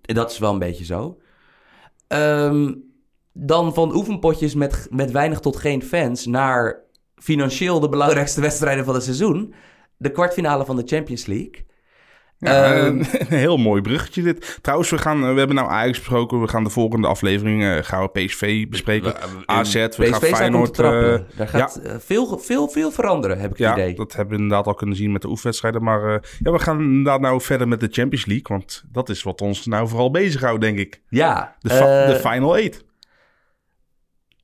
Dat 0.01 0.31
is 0.31 0.39
wel 0.39 0.53
een 0.53 0.59
beetje 0.59 0.85
zo. 0.85 1.19
Ehm, 2.07 2.75
dan 3.33 3.75
van 3.75 3.95
oefenpotjes 3.95 4.55
met, 4.55 4.87
met 4.91 5.11
weinig 5.11 5.41
tot 5.41 5.57
geen 5.57 5.83
fans 5.83 6.27
naar 6.27 6.83
financieel 7.15 7.81
de 7.81 7.89
belangrijkste 7.89 8.41
wedstrijden 8.49 8.85
van 8.85 8.95
het 8.95 9.03
seizoen. 9.03 9.55
De 9.97 10.11
kwartfinale 10.11 10.65
van 10.65 10.77
de 10.77 10.83
Champions 10.87 11.27
League. 11.27 11.67
Ja, 12.40 12.74
Ehm, 12.74 12.87
een, 13.18 13.27
heel 13.27 13.57
mooi 13.57 13.83
bruggetje 13.83 14.22
dit. 14.22 14.59
Trouwens, 14.62 14.90
we, 14.90 14.98
gaan, 14.98 15.24
eh, 15.24 15.33
we 15.33 15.38
hebben 15.38 15.57
nou 15.57 15.68
Ajax 15.70 15.98
besproken. 15.98 16.40
We 16.40 16.48
gaan 16.48 16.64
de 16.64 16.70
volgende 16.70 17.07
aflevering 17.07 17.62
eh, 17.64 17.77
gaan 17.83 18.03
we 18.03 18.09
PSV 18.24 18.68
bespreken. 18.68 19.14
AZ, 19.46 19.72
we 19.74 19.88
PSV 19.88 20.11
gaan 20.11 20.20
Feyenoord... 20.20 20.74
trappen. 20.74 21.29
eh, 21.29 21.37
Daar 21.37 21.48
gaat 21.48 21.77
eh, 21.77 21.94
veel, 21.98 22.38
veel, 22.38 22.68
veel 22.68 22.90
veranderen, 22.90 23.38
heb 23.38 23.51
ik 23.51 23.59
ja, 23.59 23.68
het 23.70 23.79
idee. 23.79 23.94
dat 23.94 24.12
hebben 24.12 24.37
we 24.37 24.42
inderdaad 24.42 24.66
al 24.66 24.74
kunnen 24.74 24.96
zien 24.96 25.12
met 25.12 25.22
de 25.22 25.29
oefenwedstrijden. 25.29 25.83
Maar 25.83 26.14
eh, 26.14 26.20
ja, 26.38 26.53
we 26.53 26.59
gaan 26.59 26.81
inderdaad 26.81 27.20
nou 27.20 27.40
verder 27.40 27.68
met 27.68 27.81
de 27.81 27.88
Champions 27.90 28.27
League. 28.27 28.57
Want 28.57 28.85
dat 28.92 29.09
is 29.09 29.22
wat 29.22 29.40
ons 29.40 29.66
nou 29.66 29.88
vooral 29.88 30.11
bezighoudt, 30.11 30.61
denk 30.61 30.79
ik. 30.79 31.03
Ja, 31.09 31.57
De, 31.61 31.70
fa- 31.70 32.03
eh, 32.03 32.09
de 32.09 32.16
Final 32.16 32.57
Eight. 32.57 32.85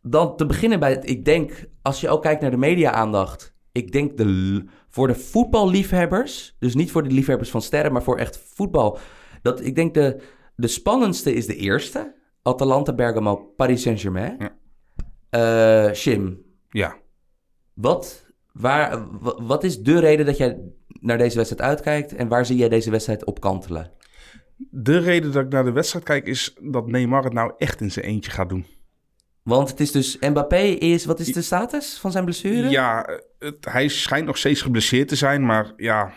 dan 0.02 0.36
te 0.36 0.46
beginnen 0.46 0.80
bij, 0.80 0.90
het- 0.90 1.08
ik 1.10 1.24
denk, 1.24 1.64
als 1.82 2.00
je 2.00 2.08
ook 2.08 2.22
kijkt 2.22 2.40
naar 2.40 2.50
de 2.50 2.56
media-aandacht. 2.56 3.54
Ik 3.72 3.92
denk 3.92 4.16
de, 4.16 4.64
voor 4.94 5.06
de 5.06 5.14
voetballiefhebbers, 5.14 6.56
dus 6.58 6.74
niet 6.74 6.90
voor 6.90 7.02
de 7.02 7.10
liefhebbers 7.14 7.50
van 7.50 7.62
sterren, 7.62 7.92
maar 7.92 8.02
voor 8.02 8.18
echt 8.18 8.38
voetbal. 8.54 8.98
Dat, 9.42 9.60
ik 9.64 9.74
denk 9.74 9.94
de, 9.94 10.22
de 10.56 10.66
spannendste 10.66 11.34
is 11.34 11.46
de 11.46 11.56
eerste. 11.56 12.14
Atalanta 12.42 12.94
Bergamo, 12.94 13.36
Paris 13.56 13.82
Saint-Germain. 13.82 14.36
Ja. 14.38 14.56
Eh, 15.88 15.94
Shim, 15.94 16.42
Ja. 16.68 16.96
wat, 17.72 18.26
waar, 18.52 19.06
wa- 19.20 19.42
wat 19.42 19.64
is 19.64 19.78
de 19.82 19.98
reden 20.00 20.26
dat 20.26 20.36
jij 20.36 20.58
naar 21.00 21.18
deze 21.18 21.36
wedstrijd 21.36 21.62
uitkijkt 21.70 22.14
en 22.14 22.28
waar 22.28 22.46
zie 22.46 22.56
jij 22.56 22.68
deze 22.68 22.90
wedstrijd 22.90 23.24
op 23.24 23.40
kantelen? 23.40 23.92
De 24.70 24.98
reden 24.98 25.32
dat 25.32 25.44
ik 25.44 25.52
naar 25.52 25.64
de 25.64 25.72
wedstrijd 25.72 26.04
kijk 26.04 26.26
is 26.26 26.56
dat 26.62 26.86
Neymar 26.86 27.24
het 27.24 27.32
nou 27.32 27.52
echt 27.58 27.80
in 27.80 27.90
zijn 27.90 28.04
eentje 28.06 28.30
gaat 28.30 28.48
doen. 28.48 28.66
Want 29.44 29.68
het 29.68 29.80
is 29.80 29.92
dus, 29.92 30.18
Mbappé 30.18 30.62
is, 30.62 31.04
wat 31.04 31.20
is 31.20 31.32
de 31.32 31.42
status 31.42 31.98
van 31.98 32.12
zijn 32.12 32.24
blessure? 32.24 32.68
Ja, 32.68 33.20
het, 33.38 33.56
hij 33.60 33.88
schijnt 33.88 34.26
nog 34.26 34.36
steeds 34.36 34.62
geblesseerd 34.62 35.08
te 35.08 35.16
zijn, 35.16 35.46
maar 35.46 35.72
ja, 35.76 36.12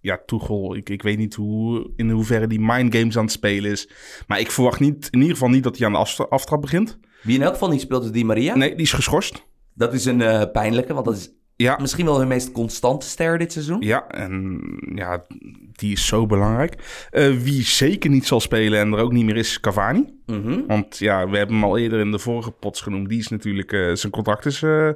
ja, 0.00 0.22
Tuchel, 0.26 0.76
ik, 0.76 0.88
ik 0.88 1.02
weet 1.02 1.18
niet 1.18 1.34
hoe, 1.34 1.90
in 1.96 2.10
hoeverre 2.10 2.46
die 2.46 2.60
mind 2.60 2.94
games 2.94 3.16
aan 3.16 3.22
het 3.24 3.32
spelen 3.32 3.70
is. 3.70 3.90
Maar 4.26 4.40
ik 4.40 4.50
verwacht 4.50 4.80
niet, 4.80 5.08
in 5.10 5.18
ieder 5.18 5.34
geval 5.34 5.48
niet 5.48 5.62
dat 5.62 5.76
hij 5.78 5.86
aan 5.86 5.92
de 5.92 5.98
aftra- 5.98 6.24
aftrap 6.28 6.60
begint. 6.60 6.98
Wie 7.22 7.36
in 7.36 7.42
elk 7.42 7.52
geval 7.52 7.68
niet 7.68 7.80
speelt 7.80 8.04
is 8.04 8.10
Di 8.10 8.24
Maria. 8.24 8.56
Nee, 8.56 8.70
die 8.70 8.84
is 8.84 8.92
geschorst. 8.92 9.46
Dat 9.74 9.94
is 9.94 10.04
een 10.04 10.22
eh, 10.22 10.50
pijnlijke, 10.52 10.94
want 10.94 11.06
dat 11.06 11.16
is 11.16 11.30
Ja, 11.62 11.76
misschien 11.80 12.04
wel 12.04 12.18
hun 12.18 12.28
meest 12.28 12.52
constante 12.52 13.06
ster 13.06 13.38
dit 13.38 13.52
seizoen. 13.52 13.80
ja, 13.80 14.08
en 14.08 14.60
ja, 14.94 15.24
die 15.72 15.92
is 15.92 16.06
zo 16.06 16.26
belangrijk. 16.26 16.74
Eh, 17.10 17.30
wie 17.30 17.62
zeker 17.62 18.10
niet 18.10 18.26
zal 18.26 18.40
spelen 18.40 18.78
en 18.78 18.92
er 18.92 18.98
ook 18.98 19.12
niet 19.12 19.24
meer 19.24 19.36
is, 19.36 19.60
Cavani. 19.60 20.04
Mhm. 20.26 20.66
Want 20.66 20.98
ja, 20.98 21.28
we 21.28 21.36
hebben 21.36 21.56
hem 21.56 21.64
al 21.64 21.78
eerder 21.78 22.00
in 22.00 22.10
de 22.10 22.18
vorige 22.18 22.50
pots 22.50 22.80
genoemd. 22.80 23.08
Die 23.08 23.18
is 23.18 23.28
natuurlijk, 23.28 23.72
eh, 23.72 23.94
zijn 23.94 24.12
contract 24.12 24.46
is, 24.46 24.62
eh, 24.62 24.88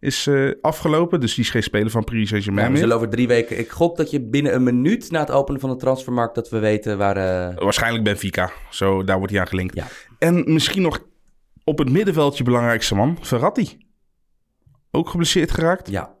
is 0.00 0.28
afgelopen. 0.60 1.20
Dus 1.20 1.34
die 1.34 1.44
is 1.44 1.50
geen 1.50 1.62
speler 1.62 1.90
van 1.90 2.04
Paris 2.04 2.20
Ja, 2.20 2.26
Saint-Germain 2.26 2.72
we 2.72 2.78
zullen 2.78 2.96
over 2.96 3.08
drie 3.08 3.26
weken... 3.26 3.58
Ik 3.58 3.70
gok 3.70 3.96
dat 3.96 4.10
je 4.10 4.20
binnen 4.20 4.54
een 4.54 4.62
minuut 4.62 5.10
na 5.10 5.20
het 5.20 5.30
openen 5.30 5.60
van 5.60 5.70
de 5.70 5.76
transfermarkt... 5.76 6.34
dat 6.34 6.48
we 6.48 6.58
weten 6.58 6.98
waar... 6.98 7.14
Waarschijnlijk 7.54 8.04
Benfica. 8.04 8.50
Zo, 8.70 9.04
daar 9.04 9.16
wordt 9.16 9.32
hij 9.32 9.40
aan 9.40 9.48
gelinkt. 9.48 9.74
Ja. 9.74 9.86
En 10.18 10.52
misschien 10.52 10.82
nog 10.82 11.04
op 11.64 11.78
het 11.78 11.90
middenveldje 11.90 12.44
belangrijkste 12.44 12.94
man, 12.94 13.18
Verratti. 13.20 13.83
Ook 14.94 15.08
geblesseerd 15.08 15.50
geraakt. 15.50 15.90
Ja, 15.90 16.16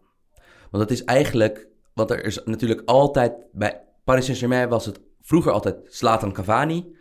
want 0.70 0.88
dat 0.88 0.90
is 0.90 1.04
eigenlijk... 1.04 1.68
Want 1.94 2.10
er 2.10 2.24
is 2.24 2.40
natuurlijk 2.44 2.82
altijd... 2.84 3.32
Bij 3.52 3.82
Paris 4.04 4.24
Saint-Germain 4.24 4.68
was 4.68 4.86
het 4.86 5.00
vroeger 5.20 5.52
altijd 5.52 5.76
Zlatan 5.84 6.32
Cavani. 6.32 6.96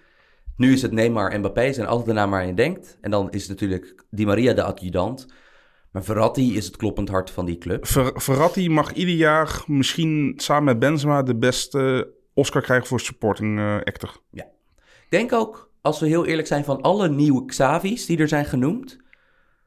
Nu 0.58 0.74
is 0.74 0.82
het 0.82 0.92
Neymar 0.92 1.32
en 1.32 1.40
Mbappé. 1.40 1.74
Zijn 1.74 1.88
altijd 1.88 2.08
de 2.08 2.14
naam 2.14 2.32
waar 2.32 2.46
je 2.46 2.54
denkt. 2.54 2.98
En 3.02 3.12
dan 3.12 3.32
is 3.32 3.48
natuurlijk 3.48 4.06
Di 4.10 4.26
Maria 4.26 4.54
de 4.54 4.64
adjudant. 4.64 5.26
Maar 5.92 6.04
Verratti 6.04 6.56
is 6.58 6.66
het 6.66 6.78
kloppend 6.78 7.10
hart 7.10 7.30
van 7.30 7.46
die 7.46 7.58
club. 7.58 7.88
Ver- 7.88 8.22
Verratti 8.22 8.70
mag 8.70 8.94
ieder 8.94 9.16
jaar 9.16 9.64
misschien 9.68 10.34
samen 10.36 10.64
met 10.64 10.80
Benzema 10.80 11.24
de 11.24 11.36
beste 11.36 12.14
Oscar 12.34 12.62
krijgen 12.62 12.88
voor 12.88 13.00
supporting 13.00 13.60
eh, 13.60 13.76
actor. 13.76 14.18
Ik 14.32 14.46
denk 15.10 15.34
ook, 15.34 15.72
als 15.82 16.00
we 16.00 16.08
heel 16.08 16.26
eerlijk 16.26 16.48
zijn, 16.48 16.64
van 16.64 16.82
alle 16.82 17.10
nieuwe 17.10 17.46
Xavi's 17.46 18.06
die 18.06 18.18
er 18.18 18.28
zijn 18.28 18.46
genoemd... 18.46 19.02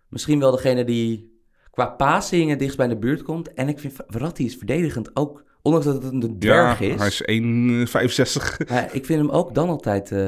Misschien 0.08 0.40
wel 0.40 0.50
degene 0.50 0.84
die 0.84 1.35
qua 1.76 1.86
passing 1.86 2.50
het 2.50 2.58
dichtst 2.58 2.76
bij 2.76 2.88
de 2.88 2.96
buurt 2.96 3.22
komt. 3.22 3.54
En 3.54 3.68
ik 3.68 3.78
vind 3.78 3.94
Verratti 4.06 4.44
is 4.44 4.56
verdedigend 4.56 5.10
ook... 5.16 5.44
Ondanks 5.62 5.86
dat 5.86 6.02
het 6.02 6.12
een 6.12 6.38
dwerg 6.38 6.78
ja, 6.80 6.86
is. 6.86 7.22
hij 7.22 7.34
is 7.36 8.30
1,65. 8.36 8.68
Maar 8.68 8.88
ik 8.98 9.06
vind 9.06 9.20
hem 9.20 9.30
ook 9.30 9.54
dan 9.54 9.68
altijd... 9.68 10.12
eh, 10.12 10.18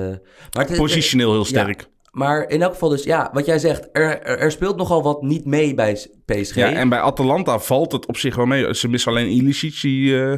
maar 0.52 0.66
het- 0.66 0.76
Positioneel 0.76 1.32
heel 1.32 1.44
sterk. 1.44 1.88
Maar 2.10 2.48
in 2.48 2.62
elk 2.62 2.72
geval 2.72 2.88
dus, 2.88 3.02
ja, 3.02 3.30
wat 3.32 3.46
jij 3.46 3.58
zegt, 3.58 3.88
er, 3.92 4.22
er, 4.22 4.38
er 4.38 4.50
speelt 4.50 4.76
nogal 4.76 5.02
wat 5.02 5.22
niet 5.22 5.44
mee 5.44 5.74
bij 5.74 6.06
PSG. 6.24 6.54
Ja, 6.54 6.72
en 6.72 6.88
bij 6.88 7.00
Atalanta 7.00 7.58
valt 7.58 7.92
het 7.92 8.06
op 8.06 8.16
zich 8.16 8.36
wel 8.36 8.46
mee. 8.46 8.74
Ze 8.74 8.88
missen 8.88 9.12
alleen 9.12 9.28
Ilicic. 9.30 9.80
Die, 9.80 10.22
eh, 10.22 10.36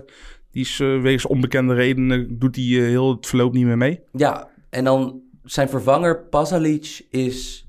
die 0.50 0.62
is 0.62 0.80
eh, 0.80 1.00
wegens 1.00 1.26
onbekende 1.26 1.74
redenen 1.74 2.38
doet 2.38 2.56
hij 2.56 2.64
eh, 2.64 2.70
heel 2.82 3.10
het 3.10 3.26
verloop 3.26 3.52
niet 3.52 3.64
meer 3.64 3.76
mee. 3.78 4.00
Ja, 4.12 4.48
en 4.70 4.84
dan 4.84 5.20
zijn 5.44 5.68
vervanger 5.68 6.24
Pasalic 6.24 7.06
is 7.10 7.68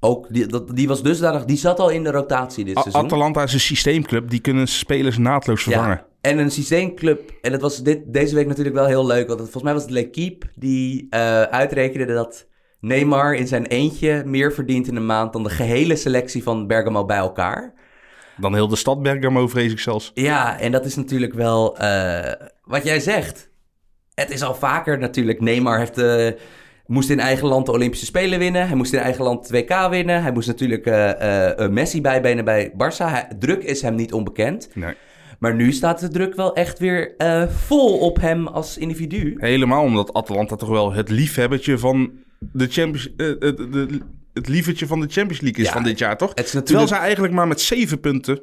ook, 0.00 0.26
die, 0.30 0.46
dat, 0.46 0.76
die 0.76 0.88
was 0.88 1.02
dusdanig, 1.02 1.44
die 1.44 1.56
zat 1.56 1.78
al 1.78 1.88
in 1.88 2.04
de 2.04 2.10
rotatie 2.10 2.64
dit 2.64 2.76
A- 2.76 2.80
seizoen. 2.80 3.04
Atalanta 3.04 3.42
is 3.42 3.52
een 3.52 3.60
systeemclub. 3.60 4.30
Die 4.30 4.40
kunnen 4.40 4.66
spelers 4.68 5.18
naadloos 5.18 5.62
vervangen. 5.62 5.96
Ja, 5.96 6.06
en 6.30 6.38
een 6.38 6.50
systeemclub, 6.50 7.30
en 7.42 7.52
het 7.52 7.60
was 7.60 7.82
dit, 7.82 8.00
deze 8.06 8.34
week 8.34 8.46
natuurlijk 8.46 8.76
wel 8.76 8.86
heel 8.86 9.06
leuk, 9.06 9.26
want 9.28 9.40
het- 9.40 9.50
volgens 9.50 9.62
mij 9.62 9.72
was 9.72 9.82
het 9.82 9.90
L'Equipe 9.92 10.46
die 10.54 11.06
eh, 11.10 11.42
uitrekende 11.42 12.06
dat 12.14 12.46
Neymar 12.80 13.34
in 13.34 13.46
zijn 13.46 13.66
eentje 13.66 14.22
meer 14.26 14.52
verdient 14.52 14.86
in 14.88 14.96
een 14.96 15.06
maand 15.06 15.32
dan 15.32 15.42
de 15.42 15.50
gehele 15.50 15.96
selectie 15.96 16.42
van 16.42 16.66
Bergamo 16.66 17.04
bij 17.04 17.16
elkaar. 17.18 17.74
Dan 18.36 18.54
heel 18.54 18.68
de 18.68 18.76
stad 18.76 19.02
Bergamo, 19.02 19.48
vrees 19.48 19.72
ik 19.72 19.78
zelfs. 19.78 20.10
Ja, 20.14 20.58
en 20.60 20.72
dat 20.72 20.84
is 20.84 20.96
natuurlijk 20.96 21.34
wel 21.34 21.76
eh, 21.78 22.32
wat 22.64 22.84
jij 22.84 23.00
zegt. 23.00 23.50
Het 24.14 24.30
is 24.30 24.42
al 24.42 24.54
vaker 24.54 24.98
natuurlijk. 24.98 25.40
Neymar 25.40 25.78
heeft, 25.78 25.98
eh, 25.98 26.28
moest 26.90 27.10
in 27.10 27.20
eigen 27.20 27.48
land 27.48 27.66
de 27.66 27.72
Olympische 27.72 28.06
Spelen 28.06 28.38
winnen. 28.38 28.66
Hij 28.66 28.76
moest 28.76 28.92
in 28.92 28.98
eigen 28.98 29.24
land 29.24 29.48
het 29.48 29.50
WK 29.50 29.88
winnen. 29.90 30.22
Hij 30.22 30.32
moest 30.32 30.48
natuurlijk 30.48 30.86
eh, 30.86 31.64
eh, 31.64 31.70
Messi 31.70 32.00
bijbenen 32.00 32.44
bij 32.44 32.72
Barça. 32.72 33.04
Hij- 33.04 33.28
druk 33.38 33.62
is 33.62 33.82
hem 33.82 33.94
niet 33.94 34.12
onbekend. 34.12 34.68
Nee. 34.74 34.94
Maar 35.38 35.54
nu 35.54 35.72
staat 35.72 36.00
de 36.00 36.08
druk 36.08 36.34
wel 36.34 36.54
echt 36.54 36.78
weer 36.78 37.16
eh, 37.16 37.48
vol 37.48 37.98
op 37.98 38.20
hem 38.20 38.46
als 38.46 38.78
individu. 38.78 39.34
Helemaal 39.36 39.82
omdat 39.82 40.12
Atalanta 40.12 40.56
toch 40.56 40.68
wel 40.68 40.92
het 40.92 41.08
liefhebbertje 41.08 41.78
van 41.78 42.10
de 42.38 42.66
Champions... 42.66 43.12
het, 43.16 43.40
de, 43.40 44.00
het 44.32 44.48
lievertje 44.48 44.86
van 44.86 45.00
de 45.00 45.06
Champions 45.08 45.40
League 45.40 45.60
is 45.60 45.68
Ja, 45.68 45.74
van 45.74 45.82
dit 45.82 45.98
jaar, 45.98 46.16
toch? 46.16 46.28
Het 46.28 46.38
is 46.38 46.44
Terwijl 46.44 46.64
natuurlijk... 46.64 46.96
zij 46.96 47.06
eigenlijk 47.06 47.34
maar 47.34 47.48
met 47.48 47.60
zeven 47.60 48.00
punten 48.00 48.42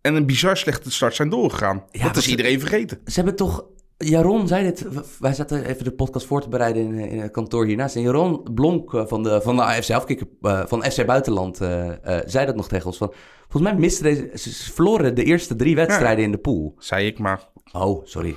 en 0.00 0.14
een 0.14 0.26
bizar 0.26 0.56
slechte 0.56 0.90
start 0.90 1.14
zijn 1.14 1.28
doorgegaan. 1.28 1.84
Ja, 1.90 2.06
dat 2.06 2.16
is 2.16 2.28
iedereen 2.28 2.60
vergeten. 2.60 2.98
Ze 3.04 3.14
hebben 3.14 3.36
toch... 3.36 3.64
Jaron 4.04 4.48
zei 4.48 4.64
dit... 4.64 4.86
Wij 5.18 5.34
zaten 5.34 5.64
even 5.64 5.84
de 5.84 5.92
podcast 5.92 6.26
voor 6.26 6.42
te 6.42 6.48
bereiden 6.48 6.82
in, 6.82 6.98
in 6.98 7.20
het 7.20 7.30
kantoor 7.30 7.66
hiernaast. 7.66 7.96
En 7.96 8.02
Jaron 8.02 8.42
Blonk 8.54 8.94
eh, 8.94 9.06
van 9.06 9.22
de, 9.22 9.40
van 9.42 9.56
de 9.56 9.62
AFC 9.62 9.90
Afkikker, 9.90 10.26
eh, 10.42 10.66
van 10.66 10.84
FC 10.84 11.06
Buitenland 11.06 11.60
eh, 11.60 11.90
zei 12.26 12.46
dat 12.46 12.56
nog 12.56 12.68
tegen 12.68 12.86
ons. 12.86 12.96
Van, 12.96 13.12
volgens 13.48 13.72
mij 13.72 13.80
misten 13.80 14.04
deze... 14.04 14.30
Ze 14.34 14.72
verloren 14.72 15.14
de 15.14 15.24
eerste 15.24 15.56
drie 15.56 15.74
wedstrijden 15.74 16.24
in 16.24 16.30
de 16.30 16.38
pool. 16.38 16.74
Zei 16.78 17.06
ik 17.06 17.18
maar. 17.18 17.48
Oh, 17.72 18.06
sorry. 18.06 18.34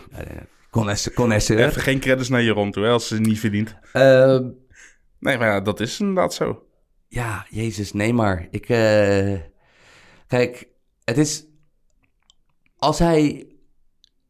Connoisseur. 1.14 1.66
Even 1.66 1.82
geen 1.82 2.00
credits 2.00 2.30
naar 2.30 2.44
Jeroen 2.44 2.72
toe, 2.72 2.84
hè, 2.84 2.90
als 2.90 3.08
ze 3.08 3.20
niet 3.20 3.40
verdient. 3.40 3.76
Ehm, 3.94 4.50
Nee, 5.20 5.38
maar 5.38 5.48
ja, 5.48 5.62
dat 5.62 5.80
is 5.80 6.00
inderdaad 6.00 6.34
zo. 6.34 6.66
Ja, 7.08 7.46
Jezus, 7.50 7.94
nee 7.94 8.14
maar. 8.14 8.48
Ik, 8.52 8.66
kijk, 10.28 10.68
het 11.04 11.18
is... 11.18 11.46
Als 12.78 13.00
hij... 13.00 13.55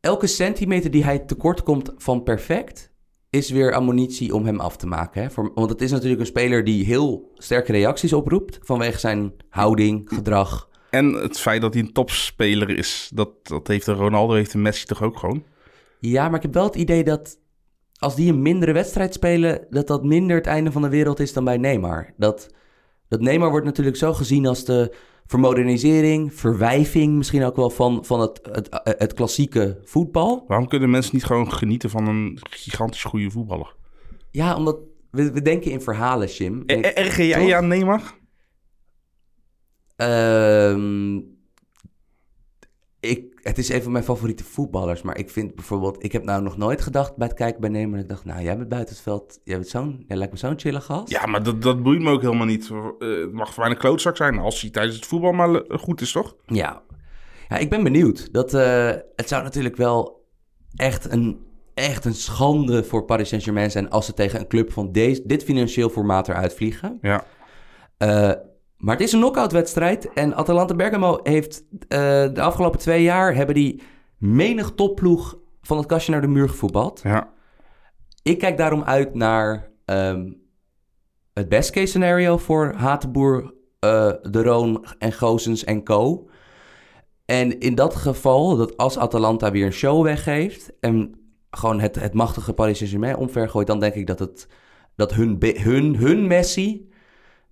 Elke 0.05 0.27
centimeter 0.27 0.91
die 0.91 1.03
hij 1.03 1.19
tekort 1.19 1.63
komt 1.63 1.91
van 1.97 2.23
perfect... 2.23 2.91
is 3.29 3.49
weer 3.49 3.73
ammunitie 3.73 4.35
om 4.35 4.45
hem 4.45 4.59
af 4.59 4.77
te 4.77 4.87
maken. 4.87 5.21
Hè? 5.21 5.29
Voor, 5.29 5.51
want 5.53 5.69
het 5.69 5.81
is 5.81 5.91
natuurlijk 5.91 6.19
een 6.19 6.25
speler 6.25 6.63
die 6.63 6.85
heel 6.85 7.31
sterke 7.35 7.71
reacties 7.71 8.13
oproept... 8.13 8.59
vanwege 8.61 8.99
zijn 8.99 9.33
houding, 9.49 10.09
gedrag. 10.13 10.69
En 10.89 11.13
het 11.13 11.39
feit 11.39 11.61
dat 11.61 11.73
hij 11.73 11.83
een 11.83 11.93
topspeler 11.93 12.69
is, 12.69 13.11
dat, 13.13 13.47
dat 13.47 13.67
heeft 13.67 13.85
de 13.85 13.93
Ronaldo, 13.93 14.33
heeft 14.33 14.51
de 14.51 14.57
Messi 14.57 14.85
toch 14.85 15.03
ook 15.03 15.17
gewoon? 15.17 15.43
Ja, 15.99 16.25
maar 16.25 16.35
ik 16.35 16.41
heb 16.41 16.53
wel 16.53 16.65
het 16.65 16.75
idee 16.75 17.03
dat... 17.03 17.39
als 17.97 18.15
die 18.15 18.31
een 18.31 18.41
mindere 18.41 18.71
wedstrijd 18.71 19.13
spelen... 19.13 19.67
dat 19.69 19.87
dat 19.87 20.03
minder 20.03 20.35
het 20.35 20.47
einde 20.47 20.71
van 20.71 20.81
de 20.81 20.89
wereld 20.89 21.19
is 21.19 21.33
dan 21.33 21.43
bij 21.43 21.57
Neymar. 21.57 22.13
Dat, 22.17 22.49
dat 23.07 23.21
Neymar 23.21 23.49
wordt 23.49 23.65
natuurlijk 23.65 23.97
zo 23.97 24.13
gezien 24.13 24.45
als 24.45 24.65
de 24.65 24.95
vermodernisering... 25.25 26.33
verwijving 26.33 27.15
misschien 27.15 27.43
ook 27.43 27.55
wel 27.55 27.69
van, 27.69 28.05
van 28.05 28.19
het, 28.19 28.39
het, 28.51 28.67
het 28.97 29.13
klassieke 29.13 29.79
voetbal. 29.83 30.43
Waarom 30.47 30.67
kunnen 30.67 30.89
mensen 30.89 31.13
niet 31.15 31.23
gewoon 31.25 31.53
genieten 31.53 31.89
van 31.89 32.07
een 32.07 32.37
gigantisch 32.49 33.03
goede 33.03 33.31
voetballer? 33.31 33.75
Ja, 34.31 34.55
omdat 34.55 34.77
we, 35.11 35.31
we 35.31 35.41
denken 35.41 35.71
in 35.71 35.81
verhalen, 35.81 36.27
Jim. 36.27 36.63
En 36.65 36.77
ik- 36.77 36.85
Erg 36.85 37.17
jij 37.17 37.55
aan 37.55 37.67
Neymar? 37.67 38.13
Ehm, 39.95 41.15
ik, 42.99 43.34
het 43.47 43.57
is 43.57 43.69
een 43.69 43.83
van 43.83 43.91
mijn 43.91 44.03
favoriete 44.03 44.43
voetballers. 44.43 45.01
Maar 45.01 45.17
ik 45.17 45.29
vind 45.29 45.55
bijvoorbeeld... 45.55 46.03
Ik 46.03 46.11
heb 46.11 46.23
nou 46.23 46.43
nog 46.43 46.57
nooit 46.57 46.81
gedacht 46.81 47.15
bij 47.15 47.27
het 47.27 47.35
kijken 47.35 47.61
bij 47.61 47.69
Neymar... 47.69 47.99
Ik 47.99 48.09
dacht, 48.09 48.25
nou, 48.25 48.41
jij 48.41 48.57
bent 48.57 48.69
buiten 48.69 48.93
het 48.93 49.03
veld... 49.03 49.39
Jij, 49.43 49.55
bent 49.55 49.69
zo'n, 49.69 50.03
jij 50.07 50.17
lijkt 50.17 50.33
me 50.33 50.39
zo'n 50.39 50.59
chille 50.59 50.81
gast. 50.81 51.09
Ja, 51.09 51.25
maar 51.25 51.43
dat, 51.43 51.61
dat 51.61 51.83
boeit 51.83 52.01
me 52.01 52.11
ook 52.11 52.21
helemaal 52.21 52.45
niet. 52.45 52.69
Eh, 52.69 53.09
het 53.09 53.31
mag 53.31 53.53
voor 53.53 53.63
mij 53.63 53.71
een 53.71 53.77
klootzak 53.77 54.17
zijn 54.17 54.39
als 54.39 54.61
hij 54.61 54.69
tijdens 54.69 54.95
het 54.95 55.05
voetbal 55.05 55.31
maar 55.31 55.51
le- 55.51 55.65
goed 55.77 56.01
is, 56.01 56.11
toch? 56.11 56.35
Ja, 56.45 56.81
ja 57.49 57.57
ik 57.57 57.69
ben 57.69 57.83
benieuwd. 57.83 58.33
Dat, 58.33 58.53
eh, 58.53 58.91
het 59.15 59.27
zou 59.27 59.43
natuurlijk 59.43 59.75
wel 59.75 60.25
echt 60.75 61.11
een, 61.11 61.45
echt 61.73 62.05
een 62.05 62.13
schande 62.15 62.83
voor 62.83 63.05
Paris 63.05 63.27
Saint-Germain 63.29 63.71
zijn... 63.71 63.89
als 63.89 64.05
ze 64.05 64.13
tegen 64.13 64.39
een 64.39 64.47
club 64.47 64.71
van 64.71 64.91
deze, 64.91 65.21
dit 65.25 65.43
financieel 65.43 65.89
formaat 65.89 66.27
eruit 66.27 66.53
vliegen. 66.53 66.97
Ja. 67.01 67.23
Eh, 67.97 68.31
maar 68.77 68.95
het 68.95 69.03
is 69.03 69.11
een 69.11 69.19
knock-out 69.19 69.51
wedstrijd. 69.51 70.13
En 70.13 70.35
Atalanta 70.35 70.75
Bergamo 70.75 71.19
heeft 71.23 71.63
eh, 71.69 71.99
de 72.33 72.41
afgelopen 72.41 72.79
twee 72.79 73.03
jaar... 73.03 73.35
hebben 73.35 73.55
die 73.55 73.81
menig 74.17 74.71
topploeg 74.71 75.37
van 75.61 75.77
het 75.77 75.85
kastje 75.85 76.11
naar 76.11 76.21
de 76.21 76.27
muur 76.27 76.49
gevoetbald. 76.49 77.01
ja. 77.03 77.33
Ik 78.23 78.39
kijk 78.39 78.57
daarom 78.57 78.83
uit 78.83 79.13
naar 79.13 79.71
ehm, 79.85 80.31
het 81.33 81.49
best 81.49 81.71
case 81.71 81.85
scenario 81.85 82.37
voor 82.37 82.73
Hatenboer, 82.75 83.53
eh, 83.79 84.11
De 84.21 84.43
Roon 84.43 84.85
en 84.99 85.13
Gozens 85.13 85.63
en 85.63 85.83
co. 85.83 86.29
En 87.25 87.59
in 87.59 87.75
dat 87.75 87.95
geval, 87.95 88.55
dat 88.55 88.77
als 88.77 88.97
Atalanta 88.97 89.51
weer 89.51 89.65
een 89.65 89.71
show 89.71 90.03
weggeeft... 90.03 90.73
en 90.79 91.19
gewoon 91.49 91.79
het, 91.79 91.95
het 91.95 92.13
machtige 92.13 92.53
Paris 92.53 92.77
Saint-Germain 92.77 93.17
omvergooit... 93.17 93.67
dan 93.67 93.79
denk 93.79 93.93
ik 93.93 94.07
dat, 94.07 94.19
het, 94.19 94.47
dat 94.95 95.13
hun, 95.13 95.37
hun, 95.39 95.95
hun 95.95 96.27
Messi, 96.27 96.89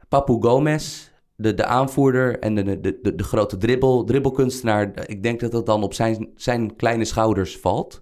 Papu 0.10 0.38
Gomez... 0.40 1.12
De, 1.36 1.54
de 1.54 1.66
aanvoerder 1.66 2.40
en 2.40 2.56
de, 2.56 2.80
de, 2.80 3.00
de, 3.02 3.16
de 3.16 3.24
grote 3.24 3.58
dribbel, 3.58 4.04
dribbelkunstenaar... 4.04 5.08
ik 5.10 5.24
denk 5.24 5.40
dat 5.40 5.52
dat 5.52 5.66
dan 5.66 5.84
op 5.84 5.94
zijn, 5.94 6.30
zijn 6.36 6.76
kleine 6.76 7.06
schouders 7.06 7.58
valt... 7.58 8.02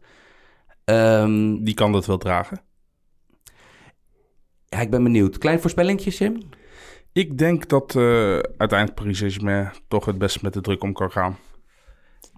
Ehm, 0.86 1.64
Die 1.64 1.74
kan 1.74 1.92
dat 1.92 2.06
wel 2.06 2.18
dragen. 2.18 2.62
Ja, 4.66 4.80
ik 4.80 4.90
ben 4.90 5.04
benieuwd. 5.04 5.38
Klein 5.38 5.60
voorspellingje, 5.60 6.12
Sim? 6.12 6.38
Ik 7.14 7.38
denk 7.38 7.70
dat 7.70 7.96
eh, 7.96 8.40
uiteindelijk 8.40 8.96
Paris 8.96 9.18
Saint-Germain 9.18 9.72
toch 9.88 10.06
het 10.06 10.18
best 10.18 10.42
met 10.42 10.54
de 10.54 10.62
druk 10.62 10.84
om 10.84 10.94
kan 10.94 11.12
gaan. 11.12 11.38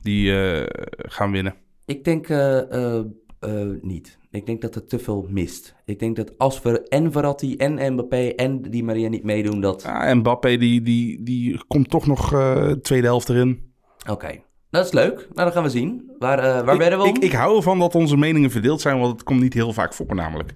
Die 0.02 0.42
eh, 0.42 0.66
gaan 0.98 1.32
winnen. 1.32 1.56
Ik 1.86 2.04
denk 2.04 2.30
eh, 2.30 3.00
eh, 3.44 3.82
niet. 3.82 4.18
Ik 4.32 4.46
denk 4.46 4.62
dat 4.62 4.76
het 4.76 4.90
te 4.90 5.00
veel 5.00 5.28
mist. 5.30 5.76
Ik 5.86 6.00
denk 6.00 6.16
dat 6.16 6.38
als 6.38 6.62
we 6.62 6.84
en 6.84 7.12
Verratti 7.12 7.56
en 7.56 7.94
Mbappé 7.94 8.28
en 8.28 8.62
Di 8.62 8.84
Maria 8.84 9.10
niet 9.10 9.24
meedoen, 9.24 9.62
dat... 9.62 9.82
Ja, 9.82 10.06
en 10.06 10.18
Mbappé 10.18 10.58
die, 10.58 10.82
die, 10.82 11.24
die 11.24 11.64
komt 11.68 11.90
toch 11.90 12.08
nog 12.08 12.34
eh, 12.34 12.72
tweede 12.72 13.08
helft 13.08 13.30
erin. 13.30 13.74
Oké, 14.10 14.42
dat 14.70 14.86
is 14.86 14.92
leuk. 14.92 15.16
Nou, 15.16 15.34
dan 15.34 15.52
gaan 15.52 15.64
we 15.64 15.70
zien. 15.70 16.12
Waar, 16.20 16.40
eh, 16.40 16.66
waar 16.66 16.78
werden 16.78 17.00
we 17.00 17.06
om? 17.06 17.16
Ik, 17.16 17.24
ik 17.24 17.32
hou 17.32 17.56
ervan 17.56 17.80
dat 17.80 17.96
onze 17.96 18.18
meningen 18.18 18.52
verdeeld 18.52 18.82
zijn, 18.82 19.00
want 19.00 19.12
het 19.12 19.24
komt 19.24 19.42
niet 19.42 19.54
heel 19.54 19.74
vaak 19.74 19.94
voor 19.94 20.16
namelijk. 20.16 20.56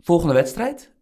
Volgende 0.00 0.34
wedstrijd. 0.34 0.92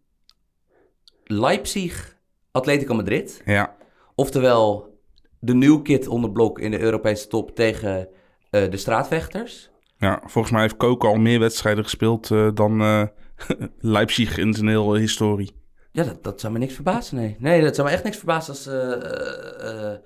Leipzig, 1.23 2.17
Atletico 2.51 2.95
Madrid. 2.95 3.41
Ja, 3.45 3.77
Oftewel 4.19 4.99
de 5.39 5.53
new 5.53 5.81
kid 5.81 6.07
onder 6.07 6.31
blok 6.31 6.59
in 6.59 6.71
de 6.71 6.79
Europese 6.79 7.27
top 7.27 7.55
tegen 7.55 8.07
de 8.49 8.77
straatvechters. 8.77 9.69
ja, 9.97 10.21
volgens 10.25 10.53
mij 10.53 10.61
heeft 10.61 10.77
Coco 10.77 11.07
al 11.07 11.15
meer 11.15 11.39
wedstrijden 11.39 11.83
gespeeld 11.83 12.31
eh, 12.31 12.49
dan 12.53 12.81
eh, 12.81 13.03
Leipzig 13.79 14.37
in 14.37 14.53
zijn 14.53 14.67
hele 14.67 14.99
historie. 14.99 15.51
Ja, 15.91 16.03
dat, 16.03 16.23
dat 16.23 16.39
zou 16.39 16.53
me 16.53 16.59
niks 16.59 16.73
verbazen, 16.73 17.15
nee. 17.17 17.35
Nee, 17.39 17.61
dat 17.61 17.75
zou 17.75 17.87
me 17.87 17.93
echt 17.93 18.03
niks 18.03 18.17
verbazen 18.17 18.53
als... 18.53 18.67
eh, 18.67 18.91
eh, 18.93 19.91
eh, 19.91 19.97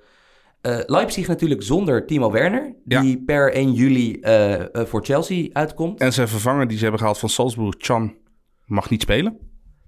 eh, 0.60 0.78
Leipzig 0.86 1.26
natuurlijk 1.28 1.62
zonder 1.62 2.06
Timo 2.06 2.30
Werner, 2.30 2.74
Ja. 2.84 3.00
die 3.00 3.22
per 3.24 3.52
1 3.52 3.72
juli 3.72 4.20
eh, 4.20 4.54
eh, 4.60 4.86
voor 4.86 5.04
Chelsea 5.04 5.48
uitkomt. 5.52 6.00
En 6.00 6.12
zijn 6.12 6.28
vervanger 6.28 6.66
die 6.66 6.76
ze 6.76 6.82
hebben 6.82 7.00
gehaald 7.00 7.18
van 7.18 7.28
Salzburg, 7.28 7.74
Chan, 7.78 8.14
mag 8.66 8.90
niet 8.90 9.02
spelen. 9.02 9.38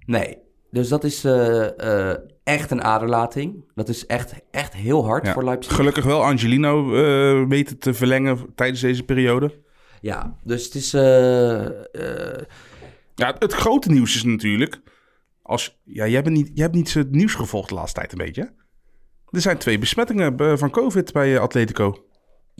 Nee, 0.05 0.37
dus 0.77 0.89
dat 0.89 1.03
is 1.03 1.23
eh, 1.23 2.09
eh, 2.09 2.17
echt 2.43 2.71
een 2.71 2.83
aderlating. 2.83 3.63
Dat 3.75 3.89
is 3.89 4.05
echt, 4.05 4.33
echt 4.51 4.73
heel 4.73 5.05
hard 5.05 5.25
Ja. 5.25 5.33
voor 5.33 5.43
Leipzig. 5.43 5.75
Gelukkig 5.75 6.03
wel 6.05 6.23
Angelino 6.23 6.95
eh 6.95 7.47
weten 7.47 7.77
te 7.77 7.93
verlengen 7.93 8.37
tijdens 8.55 8.81
deze 8.81 9.03
periode. 9.03 9.61
Ja, 10.01 10.35
dus 10.43 10.65
het 10.65 10.75
is... 10.75 10.91
Ja, 13.15 13.35
het 13.39 13.53
grote 13.53 13.91
nieuws 13.91 14.15
is 14.15 14.23
natuurlijk... 14.23 14.79
Als, 15.41 15.79
ja, 15.83 16.07
jij, 16.07 16.23
bent 16.23 16.35
niet, 16.35 16.51
jij 16.53 16.63
hebt 16.63 16.75
niet 16.75 16.93
het 16.93 17.11
nieuws 17.11 17.33
gevolgd 17.33 17.69
de 17.69 17.75
laatste 17.75 17.99
tijd 17.99 18.11
een 18.11 18.17
beetje. 18.17 18.53
Er 19.29 19.41
zijn 19.41 19.57
twee 19.57 19.77
besmettingen 19.77 20.57
van 20.57 20.69
COVID 20.69 21.13
bij 21.13 21.39
Atletico. 21.39 22.06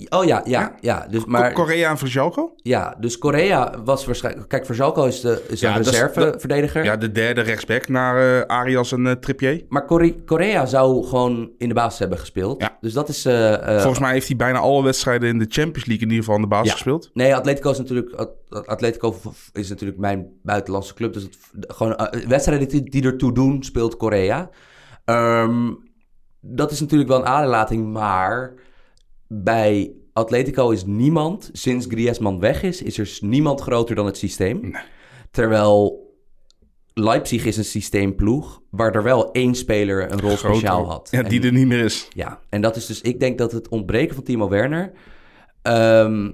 Oh 0.09 0.25
ja, 0.25 0.41
ja, 0.45 0.75
ja. 0.81 1.07
Dus, 1.09 1.25
maar, 1.25 1.53
Ko- 1.53 1.63
Korea 1.63 1.89
en 1.89 1.97
Vrjalko? 1.97 2.53
ja, 2.55 2.95
dus 2.99 3.17
Korea 3.17 3.83
was 3.83 4.05
waarschijnlijk... 4.05 4.47
Kijk, 4.49 4.65
Verzalco 4.65 5.05
is, 5.05 5.21
de, 5.21 5.45
is 5.49 5.59
Ja, 5.59 5.75
een 5.75 5.83
reserveverdediger. 5.83 6.83
Ja, 6.83 6.95
de 6.97 7.11
derde 7.11 7.41
rechtsback 7.41 7.87
naar 7.87 8.39
eh, 8.41 8.45
Arias 8.57 8.91
en 8.91 9.07
eh, 9.07 9.11
Trippier. 9.13 9.65
Maar 9.69 9.85
Kore- 9.85 10.23
Korea 10.25 10.65
zou 10.65 11.05
gewoon 11.05 11.51
in 11.57 11.67
de 11.67 11.73
basis 11.73 11.99
hebben 11.99 12.17
gespeeld. 12.17 12.61
Ja. 12.61 12.77
Dus 12.81 12.93
dat 12.93 13.09
is... 13.09 13.25
eh, 13.25 13.53
eh, 13.53 13.77
Volgens 13.79 13.99
mij 13.99 14.11
heeft 14.11 14.27
hij 14.27 14.35
bijna 14.35 14.59
alle 14.59 14.83
wedstrijden 14.83 15.29
in 15.29 15.37
de 15.37 15.45
Champions 15.49 15.85
League 15.85 16.05
in 16.05 16.09
ieder 16.13 16.17
geval 16.17 16.35
in 16.35 16.41
de 16.41 16.47
basis 16.47 16.67
Ja. 16.67 16.73
gespeeld. 16.73 17.09
Nee, 17.13 17.35
Atletico 17.35 17.71
is 17.71 17.77
natuurlijk, 17.77 18.13
At- 18.13 18.67
Atletico 18.67 19.15
is 19.53 19.69
natuurlijk 19.69 19.99
mijn 19.99 20.27
buitenlandse 20.43 20.93
club. 20.93 21.13
Dus 21.13 21.23
het, 21.23 21.37
gewoon 21.67 22.09
wedstrijden 22.27 22.67
die, 22.67 22.89
die 22.89 23.03
ertoe 23.03 23.33
doen, 23.33 23.63
speelt 23.63 23.97
Korea. 23.97 24.49
Ehm, 25.05 25.71
dat 26.41 26.71
is 26.71 26.79
natuurlijk 26.79 27.09
wel 27.09 27.19
een 27.19 27.25
aderlating, 27.25 27.91
maar 27.93 28.53
bij 29.27 29.91
Atletico 30.13 30.69
is 30.69 30.85
niemand, 30.85 31.49
sinds 31.53 31.85
Griezmann 31.85 32.39
weg 32.39 32.63
is, 32.63 32.81
is 32.81 32.97
er 32.97 33.17
niemand 33.21 33.61
groter 33.61 33.95
dan 33.95 34.05
het 34.05 34.17
systeem. 34.17 34.75
Terwijl 35.31 36.05
Leipzig 36.93 37.45
is 37.45 37.57
een 37.57 37.65
systeemploeg, 37.65 38.61
waar 38.69 38.95
er 38.95 39.03
wel 39.03 39.31
één 39.31 39.55
speler 39.55 40.11
een 40.11 40.19
rol 40.19 40.35
Groter. 40.35 40.55
speciaal 40.55 40.85
had. 40.89 41.07
Ja, 41.11 41.23
En- 41.23 41.29
die 41.29 41.41
er 41.41 41.51
niet 41.51 41.67
meer 41.67 41.83
is. 41.83 42.07
ja, 42.09 42.39
en 42.49 42.61
dat 42.61 42.75
is 42.75 42.85
dus, 42.85 43.01
ik 43.01 43.19
denk 43.19 43.37
dat 43.37 43.51
het 43.51 43.67
ontbreken 43.69 44.15
van 44.15 44.23
Timo 44.23 44.49
Werner 44.49 44.91
ehm, 45.61 46.31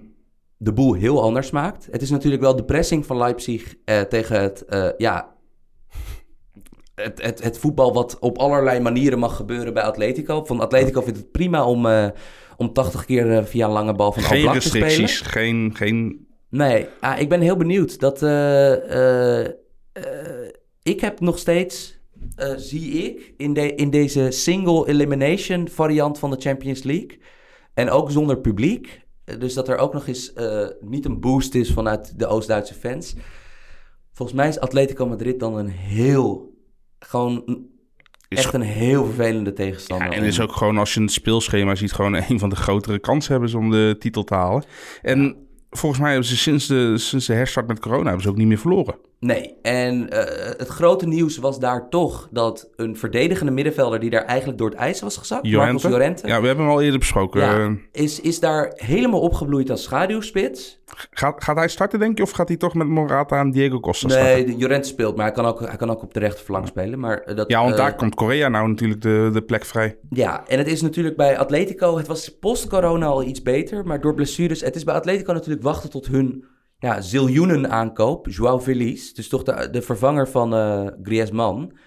de 0.58 0.74
boel 0.74 0.94
heel 0.94 1.22
anders 1.22 1.52
maakt. 1.52 1.88
Het 1.92 2.02
is 2.02 2.10
natuurlijk 2.10 2.42
wel 2.42 2.56
de 2.56 2.64
pressing 2.66 3.06
van 3.06 3.18
Leipzig 3.18 3.76
eh, 3.86 4.02
tegen 4.02 4.42
het, 4.42 4.66
eh, 4.66 4.88
ja, 4.98 5.34
het, 6.96 7.22
het, 7.22 7.44
het 7.44 7.58
voetbal 7.58 7.94
wat 7.94 8.20
op 8.20 8.38
allerlei 8.38 8.80
manieren 8.80 9.20
mag 9.20 9.36
gebeuren 9.36 9.74
bij 9.74 9.84
Atletico. 9.84 10.44
Van 10.46 10.60
Atletico 10.60 11.02
vindt 11.02 11.20
het 11.20 11.32
prima 11.32 11.66
om, 11.66 11.86
eh, 11.86 12.08
om 12.64 12.74
80 12.74 13.06
keer 13.06 13.38
eh, 13.38 13.44
via 13.44 13.66
een 13.66 13.72
lange 13.72 13.94
bal 13.94 14.12
van 14.12 14.24
Geen 14.24 14.40
Oblak 14.40 14.62
te 14.62 14.68
spelen. 14.68 14.88
restricties, 14.88 15.22
geen, 15.22 15.76
geen... 15.76 16.28
Nee, 16.50 16.88
ah, 17.00 17.20
ik 17.20 17.30
ben 17.30 17.42
heel 17.42 17.58
benieuwd. 17.58 18.00
Dat, 18.00 18.22
eh, 18.22 19.44
eh, 19.44 19.52
ik 20.84 21.02
heb 21.02 21.20
nog 21.20 21.38
steeds, 21.38 22.00
zie 22.56 22.92
ik, 22.92 23.34
in, 23.38 23.54
de, 23.54 23.76
in 23.76 23.90
deze 23.90 24.32
single 24.32 24.88
elimination 24.88 25.68
variant 25.68 26.20
van 26.20 26.30
de 26.30 26.38
Champions 26.40 26.84
League. 26.84 27.20
En 27.74 27.90
ook 27.90 28.12
zonder 28.12 28.38
publiek. 28.38 29.02
Dus 29.40 29.54
dat 29.54 29.68
er 29.68 29.78
ook 29.78 29.94
nog 29.94 30.08
eens 30.08 30.34
niet 30.82 31.06
een 31.06 31.20
boost 31.20 31.56
is 31.56 31.72
vanuit 31.72 32.20
de 32.20 32.28
Oost-Duitse 32.28 32.74
fans. 32.74 33.16
Volgens 34.12 34.38
mij 34.38 34.48
is 34.48 34.60
Atletico 34.60 35.06
Madrid 35.06 35.40
dan 35.40 35.58
een 35.58 35.70
heel, 35.70 36.54
gewoon 37.00 37.68
Is 38.38 38.44
echt 38.44 38.54
een 38.54 38.62
heel 38.62 39.06
vervelende 39.06 39.54
tegenstander. 39.54 40.12
Ja, 40.12 40.14
en 40.14 40.24
is 40.24 40.40
ook 40.40 40.52
gewoon, 40.52 40.78
als 40.78 40.94
je 40.94 41.02
het 41.02 41.12
speelschema 41.12 41.76
ziet, 41.76 41.92
gewoon 41.92 42.16
een 42.30 42.40
van 42.40 42.50
de 42.50 42.56
grotere 42.56 43.00
kansen 43.00 43.32
hebben 43.32 43.50
ze 43.50 43.58
om 43.58 43.72
de 43.72 43.96
titel 44.00 44.24
te 44.24 44.34
halen. 44.34 44.64
En 45.02 45.36
volgens 45.70 46.02
mij 46.02 46.12
hebben 46.12 46.30
ze 46.30 46.38
sinds 46.38 46.68
de, 46.68 46.98
sinds 46.98 47.26
de 47.26 47.34
herstart 47.34 47.68
met 47.68 47.80
corona 47.80 48.04
hebben 48.04 48.22
ze 48.22 48.30
ook 48.30 48.38
niet 48.38 48.48
meer 48.48 48.58
verloren. 48.58 48.96
Nee, 49.24 49.56
en 49.62 50.10
eh, 50.10 50.58
het 50.58 50.68
grote 50.68 51.08
nieuws 51.08 51.38
was 51.38 51.60
daar 51.60 51.90
toch 51.90 52.28
dat 52.32 52.70
een 52.76 52.98
verdedigende 52.98 53.52
middenvelder 53.52 54.00
die 54.00 54.10
daar 54.10 54.26
eigenlijk 54.26 54.60
door 54.60 54.70
het 54.70 54.78
ijs 54.78 55.02
was 55.02 55.18
gezakt, 55.18 55.52
Marcos 55.52 55.84
Llorente, 55.84 56.28
Ja, 56.28 56.42
we 56.42 56.48
hebben 56.48 56.66
hem 56.66 56.74
al 56.74 56.82
eerder 56.82 57.00
besproken. 57.00 57.42
ja, 57.42 57.76
is, 57.92 58.20
is 58.22 58.40
daar 58.40 58.72
helemaal 58.76 59.20
opgebloeid 59.20 59.70
als 59.70 59.84
schaduwspits. 59.84 60.82
gaat, 61.12 61.44
gaat 61.44 61.56
hij 61.56 61.68
starten, 61.68 62.00
denk 62.00 62.18
je? 62.18 62.24
Of 62.24 62.32
gaat 62.32 62.48
hij 62.48 62.58
toch 62.58 62.74
met 62.74 62.88
Morata 62.88 63.40
en 63.40 63.52
Diego 63.52 63.80
Costa 63.80 64.10
starten? 64.10 64.34
Nee, 64.34 64.46
de 64.46 64.58
Llorente 64.58 64.88
speelt, 64.88 65.16
maar 65.16 65.26
hij 65.26 65.34
kan 65.36 65.46
ook, 65.46 65.60
hij 65.60 65.78
kan 65.78 65.90
ook 65.90 66.02
op 66.04 66.14
de 66.14 66.20
rechterflank 66.20 66.68
spelen. 66.68 67.00
Maar 67.00 67.18
eh, 67.18 67.36
dat, 67.36 67.50
Ja, 67.52 67.60
want 67.60 67.72
eh, 67.72 67.78
daar 67.78 67.96
komt 67.96 68.16
Korea 68.16 68.48
nou 68.48 68.68
natuurlijk 68.68 69.02
de, 69.02 69.30
de 69.34 69.42
plek 69.42 69.66
vrij. 69.66 69.98
Ja, 70.10 70.44
en 70.48 70.58
het 70.58 70.68
is 70.68 70.82
natuurlijk 70.82 71.16
bij 71.18 71.38
Atletico, 71.38 71.98
het 71.98 72.08
was 72.08 72.38
post-corona 72.40 73.06
al 73.06 73.24
iets 73.24 73.42
beter, 73.42 73.86
maar 73.86 74.02
door 74.02 74.14
blessures, 74.14 74.62
het 74.62 74.76
is 74.76 74.84
bij 74.84 74.96
Atletico 74.96 75.34
natuurlijk 75.34 75.64
wachten 75.64 75.90
tot 75.90 76.08
hun 76.08 76.46
ja, 76.84 77.02
ziljoenen 77.02 77.70
aankoop, 77.70 78.28
Joao 78.30 78.60
Feliz, 78.60 79.12
dus 79.12 79.28
toch 79.28 79.44
de, 79.44 79.70
de 79.72 79.82
vervanger 79.82 80.28
van 80.28 80.56
eh 80.56 80.88
Griezmann. 81.04 81.78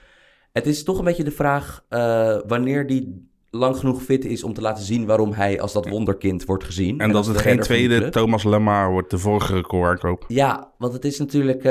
Het 0.53 0.67
is 0.67 0.83
toch 0.83 0.99
een 0.99 1.05
beetje 1.05 1.25
de 1.25 1.31
vraag 1.31 1.85
eh, 1.89 2.39
wanneer 2.47 2.87
die 2.87 3.31
lang 3.51 3.77
genoeg 3.77 4.03
fit 4.03 4.25
is 4.25 4.45
om 4.45 4.53
te 4.53 4.61
laten 4.61 4.85
zien 4.85 5.07
waarom 5.07 5.33
hij 5.33 5.61
als 5.61 5.73
dat 5.73 5.89
wonderkind 5.89 6.45
wordt 6.45 6.65
gezien. 6.65 7.01
En, 7.01 7.13
dat 7.13 7.27
het 7.27 7.41
geen 7.41 7.61
tweede. 7.61 8.09
Thomas 8.09 8.45
Lemar 8.45 8.91
wordt, 8.91 9.11
de 9.11 9.19
vorige 9.19 9.55
recordaankoop. 9.55 10.25
Ja, 10.29 10.73
want 10.79 10.93
het 10.93 11.05
is 11.05 11.19
natuurlijk. 11.19 11.63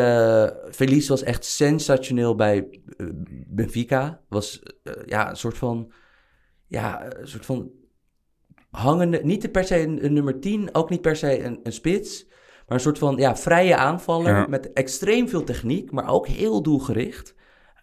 Felice 0.72 1.10
was 1.10 1.24
echt 1.24 1.46
sensationeel 1.46 2.36
bij 2.36 2.80
Benfica. 3.48 4.22
Was 4.30 4.64
ja, 5.06 5.30
een 5.30 5.38
soort 5.38 5.58
van. 5.58 5.92
Ja, 6.68 7.14
een 7.20 7.28
soort 7.28 7.46
van. 7.46 7.72
Hangende. 8.72 9.20
Niet 9.24 9.52
per 9.52 9.64
se 9.64 9.82
een, 9.82 10.06
een 10.06 10.14
nummer 10.14 10.40
10, 10.40 10.70
ook 10.72 10.90
niet 10.90 11.02
per 11.02 11.16
se 11.16 11.44
een, 11.44 11.60
een 11.64 11.74
spits. 11.74 12.26
Maar 12.68 12.78
een 12.78 12.84
soort 12.84 12.98
van 12.98 13.16
ja, 13.18 13.36
vrije 13.36 13.76
aanvaller. 13.76 14.32
Ja. 14.36 14.46
Met 14.50 14.74
extreem 14.74 15.30
veel 15.30 15.44
techniek, 15.44 15.92
maar 15.92 16.10
ook 16.10 16.28
heel 16.28 16.62
doelgericht. 16.62 17.34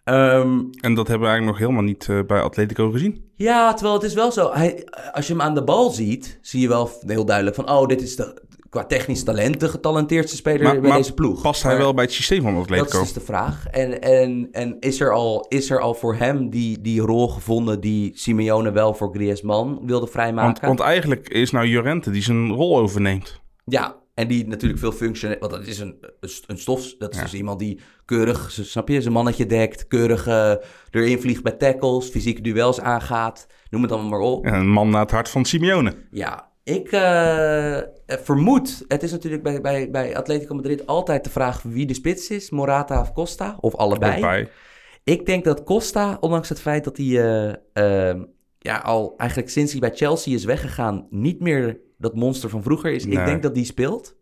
Ehm, 0.03 0.59
En 0.81 0.93
dat 0.93 1.07
hebben 1.07 1.27
we 1.27 1.33
eigenlijk 1.33 1.45
nog 1.45 1.57
helemaal 1.57 1.83
niet 1.83 2.07
eh, 2.09 2.19
bij 2.27 2.41
Atletico 2.41 2.91
gezien. 2.91 3.31
ja, 3.35 3.73
terwijl 3.73 3.95
het 3.95 4.03
is 4.03 4.13
wel 4.13 4.31
zo. 4.31 4.51
Hij, 4.53 4.87
als 5.11 5.27
je 5.27 5.33
hem 5.33 5.41
aan 5.41 5.55
de 5.55 5.63
bal 5.63 5.89
ziet, 5.89 6.39
zie 6.41 6.61
je 6.61 6.67
wel 6.67 6.89
heel 7.05 7.25
duidelijk 7.25 7.55
van. 7.55 7.69
Oh, 7.69 7.87
dit 7.87 8.01
is 8.01 8.15
de, 8.15 8.41
qua 8.69 8.85
technisch 8.85 9.23
talent 9.23 9.59
de 9.59 9.69
getalenteerdste 9.69 10.35
speler 10.37 10.63
Maar- 10.63 10.79
bij 10.79 10.89
maar 10.89 10.97
deze 10.97 11.13
ploeg. 11.13 11.41
Past 11.41 11.63
hij 11.63 11.71
Maar- 11.73 11.81
wel 11.81 11.93
bij 11.93 12.03
het 12.03 12.13
systeem 12.13 12.41
van 12.41 12.53
Dat 12.53 12.63
Atletico? 12.63 12.97
is 13.01 13.03
dus 13.03 13.13
de 13.13 13.19
vraag. 13.19 13.67
En, 13.67 14.01
en, 14.01 14.47
en 14.51 14.77
is, 14.79 14.99
er 14.99 15.13
al, 15.13 15.45
is 15.49 15.69
er 15.69 15.79
al 15.79 15.93
voor 15.93 16.15
hem 16.15 16.49
die, 16.49 16.81
die 16.81 17.01
rol 17.01 17.27
gevonden 17.27 17.79
die 17.81 18.11
Simeone 18.15 18.71
wel 18.71 18.93
voor 18.93 19.13
Griezmann 19.13 19.73
wilde 19.79 19.91
Want, 19.99 20.09
vrijmaken? 20.11 20.67
want 20.67 20.79
eigenlijk 20.79 21.29
is 21.29 21.51
nou 21.51 21.65
Jorente 21.67 22.11
die 22.11 22.23
zijn 22.23 22.49
rol 22.51 22.77
overneemt. 22.77 23.41
Ja, 23.65 23.95
en 24.13 24.27
die 24.27 24.47
natuurlijk 24.47 24.79
veel 24.79 24.91
functie... 24.91 25.35
Want 25.39 25.51
dat 25.51 25.67
is 25.67 25.79
een, 25.79 25.97
een 26.47 26.57
stof... 26.57 26.95
Dat 26.97 27.13
is 27.13 27.21
dus 27.21 27.33
iemand 27.33 27.59
die 27.59 27.79
keurig, 28.05 28.51
snap 28.51 28.87
je, 28.87 29.01
zijn 29.01 29.13
mannetje 29.13 29.45
dekt. 29.45 29.87
Keurig 29.87 30.27
eh, 30.27 30.53
erin 30.91 31.19
vliegt 31.19 31.43
bij 31.43 31.51
tackles, 31.51 32.09
fysieke 32.09 32.41
duels 32.41 32.79
aangaat. 32.79 33.47
Noem 33.69 33.81
het 33.81 33.91
allemaal 33.91 34.09
maar 34.09 34.19
op. 34.19 34.45
En 34.45 34.53
een 34.53 34.69
man 34.69 34.89
naar 34.89 35.01
het 35.01 35.11
hart 35.11 35.29
van 35.29 35.45
Simeone. 35.45 35.95
Ja, 36.11 36.51
ik 36.63 36.91
eh, 36.91 37.79
vermoed... 38.05 38.85
Het 38.87 39.03
is 39.03 39.11
natuurlijk 39.11 39.43
bij, 39.43 39.61
bij, 39.61 39.91
bij 39.91 40.17
Atletico 40.17 40.55
Madrid 40.55 40.87
altijd 40.87 41.23
de 41.23 41.29
vraag 41.29 41.61
wie 41.61 41.85
de 41.85 41.93
spits 41.93 42.29
is. 42.29 42.49
Morata 42.49 43.01
of 43.01 43.13
Costa, 43.13 43.57
of 43.59 43.75
allebei. 43.75 44.21
Bij. 44.21 44.49
Ik 45.03 45.25
denk 45.25 45.43
dat 45.43 45.63
Costa, 45.63 46.17
ondanks 46.19 46.49
het 46.49 46.61
feit 46.61 46.83
dat 46.83 46.97
hij 46.97 47.05
eh, 47.73 48.21
ja, 48.59 48.77
al 48.77 49.13
eigenlijk 49.17 49.49
sinds 49.49 49.71
hij 49.71 49.79
bij 49.79 49.91
Chelsea 49.93 50.33
is 50.33 50.45
weggegaan, 50.45 51.07
niet 51.09 51.39
meer 51.39 51.79
dat 52.03 52.15
monster 52.15 52.49
van 52.49 52.63
vroeger 52.63 52.91
is. 52.91 53.05
Ik 53.05 53.25
denk 53.25 53.43
dat 53.43 53.55
die 53.55 53.65
speelt. 53.65 54.15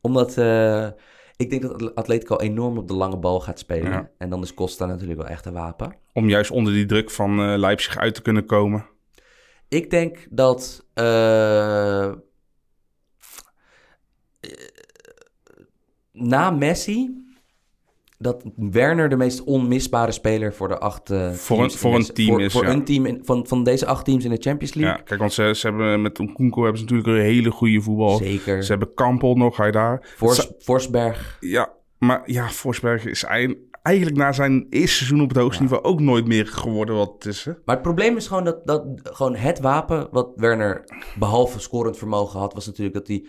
Omdat 0.00 0.38
eh, 0.38 0.88
ik 1.36 1.50
denk 1.50 1.62
dat 1.62 1.94
Atletico 1.94 2.36
enorm 2.36 2.78
op 2.78 2.88
de 2.88 2.94
lange 2.94 3.18
bal 3.18 3.40
gaat 3.40 3.58
spelen. 3.58 3.90
Ja. 3.90 4.10
En 4.18 4.30
dan 4.30 4.42
is 4.42 4.54
Costa 4.54 4.86
natuurlijk 4.86 5.20
wel 5.20 5.28
echt 5.28 5.46
een 5.46 5.52
wapen. 5.52 5.96
Om 6.12 6.28
juist 6.28 6.50
onder 6.50 6.72
die 6.72 6.86
druk 6.86 7.10
van 7.10 7.40
eh, 7.40 7.58
Leipzig 7.58 7.96
uit 7.96 8.14
te 8.14 8.22
kunnen 8.22 8.46
komen. 8.46 8.86
Ik 9.68 9.90
denk 9.90 10.26
dat... 10.30 10.86
eh, 10.94 12.12
na 16.12 16.50
Messi... 16.50 17.26
Dat 18.20 18.42
Werner 18.56 19.08
de 19.08 19.16
meest 19.16 19.44
onmisbare 19.44 20.12
speler 20.12 20.54
voor 20.54 20.68
de 20.68 20.78
acht 20.78 21.10
eh, 21.10 21.30
Voor 21.32 21.62
een- 21.62 21.70
voor 21.70 21.94
een 21.94 22.04
team 22.12 22.28
voor, 22.28 22.42
is, 22.42 22.52
Voor 22.52 22.64
ja. 22.64 22.70
een 22.72 22.84
team 22.84 23.06
in- 23.06 23.20
van, 23.24 23.46
van 23.46 23.64
deze 23.64 23.86
acht 23.86 24.04
teams 24.04 24.24
in 24.24 24.30
de 24.30 24.36
Champions 24.40 24.74
League. 24.74 24.96
Ja, 24.96 25.02
kijk, 25.02 25.20
want 25.20 25.32
ze, 25.32 25.50
ze 25.54 25.66
hebben 25.66 26.02
met 26.02 26.18
Nkunku 26.18 26.60
hebben 26.60 26.78
ze 26.78 26.84
natuurlijk 26.84 27.08
een 27.08 27.22
hele 27.24 27.50
goede 27.50 27.80
voetbal. 27.80 28.16
Zeker. 28.16 28.62
Ze 28.62 28.70
hebben 28.70 28.94
Kampel 28.94 29.34
nog, 29.34 29.56
hij 29.56 29.70
daar. 29.70 30.12
Fors, 30.16 30.50
Forsberg. 30.58 31.36
Ja, 31.40 31.72
maar 31.98 32.22
ja, 32.26 32.48
Forsberg 32.48 33.04
is 33.04 33.24
eigen- 33.24 33.56
eigenlijk 33.82 34.16
na 34.16 34.32
zijn 34.32 34.66
eerste 34.70 34.96
seizoen 34.96 35.20
op 35.22 35.28
het 35.28 35.38
hoogste 35.38 35.62
niveau 35.62 35.82
ook 35.82 36.00
nooit 36.00 36.26
meer 36.26 36.46
geworden 36.46 36.94
wat 36.94 37.12
het 37.14 37.24
is. 37.26 37.44
Hè? 37.44 37.52
Maar 37.64 37.74
het 37.74 37.84
probleem 37.84 38.16
is 38.16 38.26
gewoon 38.26 38.44
dat, 38.44 38.66
dat 38.66 38.84
gewoon 39.02 39.34
het 39.34 39.60
wapen 39.60 40.08
wat 40.10 40.28
Werner 40.36 40.84
behalve 41.18 41.60
scorend 41.60 41.96
vermogen 41.96 42.40
had, 42.40 42.54
was 42.54 42.66
natuurlijk 42.66 42.94
dat 42.96 43.06
hij 43.08 43.24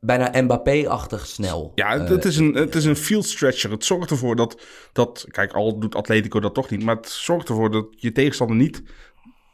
bijna 0.00 0.42
Mbappé-achtig 0.42 1.26
snel. 1.26 1.72
Ja, 1.74 1.98
het, 2.00 2.24
eh, 2.24 2.30
is 2.30 2.36
een, 2.36 2.54
het 2.54 2.74
is 2.74 2.84
een 2.84 2.96
field 2.96 3.24
stretcher. 3.26 3.70
Het 3.70 3.84
zorgt 3.84 4.10
ervoor 4.10 4.36
dat, 4.36 4.60
dat, 4.92 5.24
kijk, 5.30 5.52
al 5.52 5.78
doet 5.78 5.94
Atletico 5.94 6.40
dat 6.40 6.54
toch 6.54 6.70
niet, 6.70 6.82
maar 6.84 6.96
het 6.96 7.08
zorgt 7.08 7.48
ervoor 7.48 7.70
dat 7.70 7.86
je 7.90 8.12
tegenstander 8.12 8.56
niet 8.56 8.82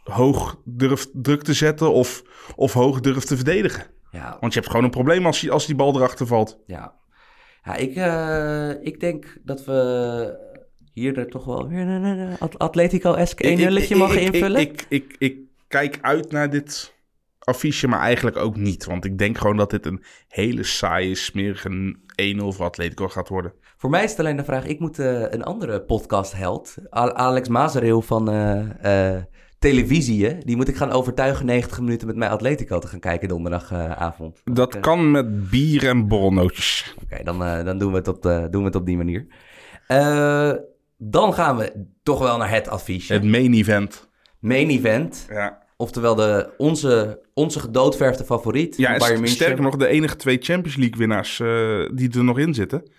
hoog 0.03 0.61
durft 0.65 1.09
druk 1.13 1.43
te 1.43 1.53
zetten 1.53 1.93
of, 1.93 2.23
of 2.57 2.73
hoog 2.73 3.01
durft 3.01 3.27
te 3.27 3.37
verdedigen. 3.37 3.87
ja, 4.11 4.37
Want 4.41 4.53
je 4.53 4.59
hebt 4.59 4.71
gewoon 4.71 4.85
een 4.87 4.91
probleem 4.93 5.27
als, 5.27 5.41
die- 5.41 5.51
als 5.51 5.67
die 5.67 5.75
bal 5.75 5.97
erachter 5.97 6.27
valt. 6.27 6.59
ja. 6.67 6.95
ja 7.65 7.75
ik, 7.77 7.95
eh, 7.97 8.85
ik 8.87 9.01
denk 9.01 9.37
dat 9.45 9.65
we 9.65 10.51
hier 10.93 11.19
er 11.19 11.31
toch 11.31 11.45
wel 11.45 11.69
weer 11.69 11.81
een, 11.81 11.89
een, 12.05 12.19
een 12.19 12.39
At- 12.39 12.59
Atletico-esque 12.59 13.45
1 13.49 13.59
nulletje 13.59 13.97
ik- 13.97 14.13
invullen. 14.33 14.61
Ik, 14.61 14.87
ik, 14.89 15.05
ik, 15.09 15.17
ik 15.19 15.39
kijk 15.69 15.99
uit 16.01 16.31
naar 16.31 16.51
dit 16.51 16.95
affiche, 17.45 17.89
maar 17.89 18.01
eigenlijk 18.01 18.37
ook 18.37 18.57
niet. 18.57 18.85
Want 18.85 19.05
ik 19.05 19.19
denk 19.19 19.39
gewoon 19.39 19.57
dat 19.57 19.71
dit 19.71 19.87
een 19.87 20.05
hele 20.29 20.63
saaie, 20.63 21.15
smerige 21.15 21.97
1-0 22.39 22.45
voor 22.49 22.65
Atletico 22.65 23.09
gaat 23.09 23.29
worden. 23.29 23.53
Voor 23.77 23.91
mij 23.91 24.05
is 24.05 24.11
het 24.11 24.19
alleen 24.19 24.37
de 24.37 24.45
vraag, 24.45 24.67
ik 24.67 24.79
moet 24.81 24.99
eh, 24.99 25.21
een 25.21 25.43
andere 25.43 25.83
podcast-held, 25.83 26.75
Al- 26.91 27.15
Alex 27.15 27.49
Mazereel 27.49 28.03
van 28.03 28.31
eh, 28.31 29.17
televisie, 29.59 30.27
hè, 30.27 30.39
die 30.39 30.57
moet 30.57 30.69
ik 30.69 30.77
gaan 30.77 30.91
overtuigen 30.91 31.47
90 31.47 31.81
minuten 31.81 32.07
met 32.07 32.17
mij 32.17 32.29
Atletico 32.29 32.79
te 32.79 32.87
gaan 32.87 33.01
kijken 33.01 33.29
donderdagavond. 33.29 34.41
Dat 34.45 34.81
kan 34.81 35.11
met 35.11 35.51
bier 35.51 35.89
en 35.89 36.09
borrelnootjes. 36.09 36.95
Oké, 37.03 37.23
dan, 37.25 37.39
dan 37.39 37.79
doen, 37.79 37.91
we 37.91 37.99
het 37.99 38.09
op 38.09 38.23
doen 38.23 38.61
we 38.61 38.65
het 38.65 38.75
op 38.75 38.87
die 38.87 38.97
manier. 38.97 39.27
Dan 40.99 41.35
gaan 41.35 41.57
we 41.57 41.87
toch 42.03 42.19
wel 42.19 42.37
naar 42.37 42.51
het 42.51 42.69
adviesje. 42.69 43.13
Het 43.13 43.25
main 43.25 43.53
event. 43.55 44.11
Main 44.39 44.69
event. 44.69 45.27
Ja, 45.29 45.63
Oftewel 45.83 46.15
de, 46.15 46.51
onze, 46.57 47.21
onze 47.35 47.61
gedoodverfde 47.61 48.25
favoriet. 48.25 48.77
ja 48.77 48.97
Bayern 48.97 49.21
München. 49.21 49.37
sterker 49.37 49.63
nog, 49.63 49.77
de 49.77 49.87
enige 49.87 50.17
twee 50.17 50.39
Champions 50.41 50.77
League 50.77 50.99
winnaars 50.99 51.41
eh, 51.41 51.89
die 51.95 52.11
er 52.11 52.25
nog 52.25 52.39
in 52.39 52.55
zitten. 52.55 52.91